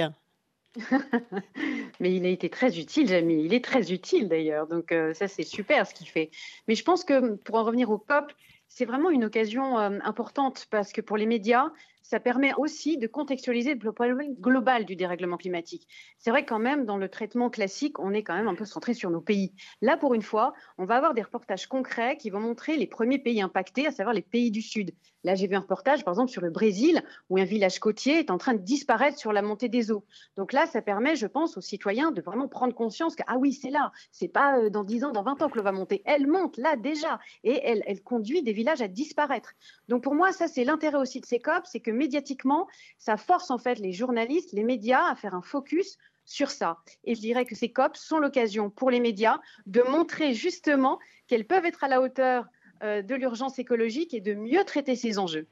Mais 2.00 2.16
il 2.16 2.26
a 2.26 2.30
été 2.30 2.50
très 2.50 2.80
utile, 2.80 3.08
Jamy. 3.08 3.44
Il 3.46 3.54
est 3.54 3.64
très 3.64 3.92
utile 3.92 4.28
d'ailleurs. 4.28 4.68
Donc 4.68 4.92
euh, 4.92 5.14
ça, 5.14 5.28
c'est 5.28 5.44
super 5.44 5.86
ce 5.86 5.94
qu'il 5.94 6.08
fait. 6.08 6.32
Mais 6.68 6.76
je 6.76 6.84
pense 6.84 7.04
que 7.04 7.36
pour 7.36 7.56
en 7.56 7.64
revenir 7.64 7.90
au 7.90 7.98
COP, 7.98 8.32
c'est 8.70 8.86
vraiment 8.86 9.10
une 9.10 9.26
occasion 9.26 9.78
euh, 9.78 10.00
importante 10.04 10.68
parce 10.72 10.92
que 10.94 11.02
pour 11.02 11.18
les 11.18 11.28
médias, 11.28 11.72
ça 12.04 12.20
permet 12.20 12.54
aussi 12.58 12.97
de 12.97 13.08
contextualiser 13.08 13.76
le 13.76 13.91
problème 13.91 14.36
global 14.36 14.86
du 14.86 14.95
dérèglement 14.95 15.38
climatique. 15.38 15.88
C'est 16.18 16.30
vrai 16.30 16.45
quand 16.45 16.60
même, 16.60 16.86
dans 16.86 16.97
le 16.97 17.10
traitement 17.10 17.49
classique, 17.49 17.97
on 17.99 18.14
est 18.14 18.24
quand 18.24 18.36
même 18.36 18.47
un 18.47 18.56
peu 18.56 18.66
centré 18.66 18.93
sur 18.93 19.10
nos 19.10 19.22
pays. 19.22 19.54
Là, 19.82 19.97
pour 19.97 20.14
une 20.14 20.22
fois, 20.22 20.54
on 20.78 20.86
va 20.86 20.97
avoir 20.97 21.14
des 21.14 21.22
reportages 21.22 21.68
concrets 21.68 22.18
qui 22.18 22.30
vont 22.30 22.39
montrer 22.39 22.78
les 22.78 22.88
premiers 22.88 23.20
pays 23.20 23.41
impactés, 23.41 23.88
à 23.88 23.91
savoir 23.91 24.14
les 24.14 24.22
pays 24.22 24.51
du 24.51 24.62
Sud. 24.62 24.91
Là, 25.24 25.36
j'ai 25.36 25.47
vu 25.47 25.56
un 25.56 25.62
reportage, 25.62 26.04
par 26.04 26.14
exemple, 26.14 26.32
sur 26.32 26.41
le 26.41 26.49
Brésil, 26.49 27.01
où 27.30 27.38
un 27.38 27.45
village 27.45 27.80
côtier 27.80 28.20
est 28.20 28.30
en 28.30 28.38
train 28.38 28.54
de 28.54 28.62
disparaître 28.62 29.18
sur 29.18 29.32
la 29.32 29.41
montée 29.41 29.70
des 29.70 29.89
eaux. 29.91 30.06
Donc 30.36 30.51
là, 30.51 30.66
ça 30.66 30.82
permet, 30.82 31.16
je 31.16 31.28
pense, 31.28 31.56
aux 31.56 31.62
citoyens 31.62 32.12
de 32.12 32.22
vraiment 32.22 32.49
prendre 32.49 32.76
conscience 32.76 33.16
que, 33.16 33.24
ah 33.28 33.38
oui, 33.38 33.54
c'est 33.54 33.70
là, 33.70 33.91
c'est 34.12 34.28
pas 34.28 34.60
euh, 34.60 34.70
dans 34.70 34.84
10 34.84 35.06
ans, 35.06 35.12
dans 35.12 35.24
20 35.24 35.41
ans 35.41 35.49
que 35.49 35.58
l'eau 35.58 35.64
va 35.64 35.72
monter. 35.72 36.01
Elle 36.06 36.28
monte 36.28 36.58
là 36.58 36.76
déjà, 36.76 37.20
et 37.45 37.62
elle, 37.64 37.84
elle 37.86 38.04
conduit 38.04 38.43
des 38.43 38.51
villages 38.51 38.82
à 38.82 38.89
disparaître. 38.89 39.54
Donc 39.88 40.04
pour 40.04 40.14
moi, 40.14 40.34
ça, 40.34 40.49
c'est 40.49 40.66
l'intérêt 40.66 40.97
aussi 40.97 41.22
de 41.22 41.26
ces 41.26 41.39
COP, 41.39 41.64
c'est 41.66 41.80
que 41.80 41.91
médiatiquement, 41.94 42.68
ça 42.98 43.18
force 43.18 43.52
en 43.52 43.58
fait 43.58 43.80
les 43.80 43.94
journalistes, 43.94 44.52
les 44.54 44.64
médias 44.64 45.06
à 45.10 45.16
faire 45.16 45.36
un 45.36 45.41
focus 45.41 45.98
sur 46.26 46.52
ça. 46.52 46.78
Et 47.04 47.16
je 47.16 47.22
dirais 47.22 47.46
que 47.46 47.56
ces 47.56 47.72
COP 47.72 47.96
sont 47.98 48.18
l'occasion 48.18 48.70
pour 48.70 48.89
les 48.89 49.00
médias 49.00 49.39
de 49.66 49.82
montrer 49.82 50.34
justement 50.34 51.00
qu'elles 51.28 51.46
peuvent 51.46 51.66
être 51.66 51.84
à 51.84 51.88
la 51.88 52.02
hauteur 52.02 52.48
euh, 52.84 53.02
de 53.02 53.16
l'urgence 53.16 53.60
écologique 53.60 54.14
et 54.14 54.22
de 54.22 54.34
mieux 54.34 54.64
traiter 54.64 54.96
ces 54.96 55.20
enjeux. 55.20 55.48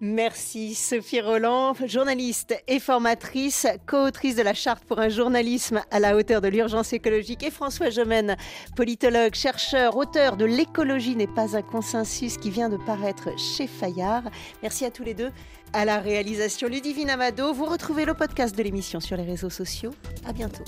Merci 0.00 0.74
Sophie 0.74 1.20
Roland, 1.20 1.74
journaliste 1.86 2.54
et 2.68 2.80
formatrice, 2.80 3.66
co-autrice 3.86 4.36
de 4.36 4.42
la 4.42 4.54
charte 4.54 4.84
pour 4.84 4.98
un 4.98 5.08
journalisme 5.08 5.82
à 5.90 6.00
la 6.00 6.16
hauteur 6.16 6.40
de 6.40 6.48
l'urgence 6.48 6.92
écologique 6.92 7.42
et 7.42 7.50
François 7.50 7.90
Gemène, 7.90 8.36
politologue, 8.76 9.34
chercheur, 9.34 9.96
auteur 9.96 10.36
de 10.36 10.44
L'écologie 10.44 11.16
n'est 11.16 11.26
pas 11.26 11.56
un 11.56 11.62
consensus 11.62 12.36
qui 12.38 12.50
vient 12.50 12.68
de 12.68 12.76
paraître 12.76 13.28
chez 13.38 13.66
Fayard. 13.66 14.24
Merci 14.62 14.84
à 14.84 14.90
tous 14.90 15.04
les 15.04 15.14
deux. 15.14 15.30
À 15.72 15.84
la 15.84 15.98
réalisation 15.98 16.68
Ludivine 16.68 17.10
Amado, 17.10 17.52
vous 17.52 17.66
retrouvez 17.66 18.04
le 18.04 18.14
podcast 18.14 18.56
de 18.56 18.62
l'émission 18.62 19.00
sur 19.00 19.16
les 19.16 19.24
réseaux 19.24 19.50
sociaux. 19.50 19.92
À 20.26 20.32
bientôt. 20.32 20.64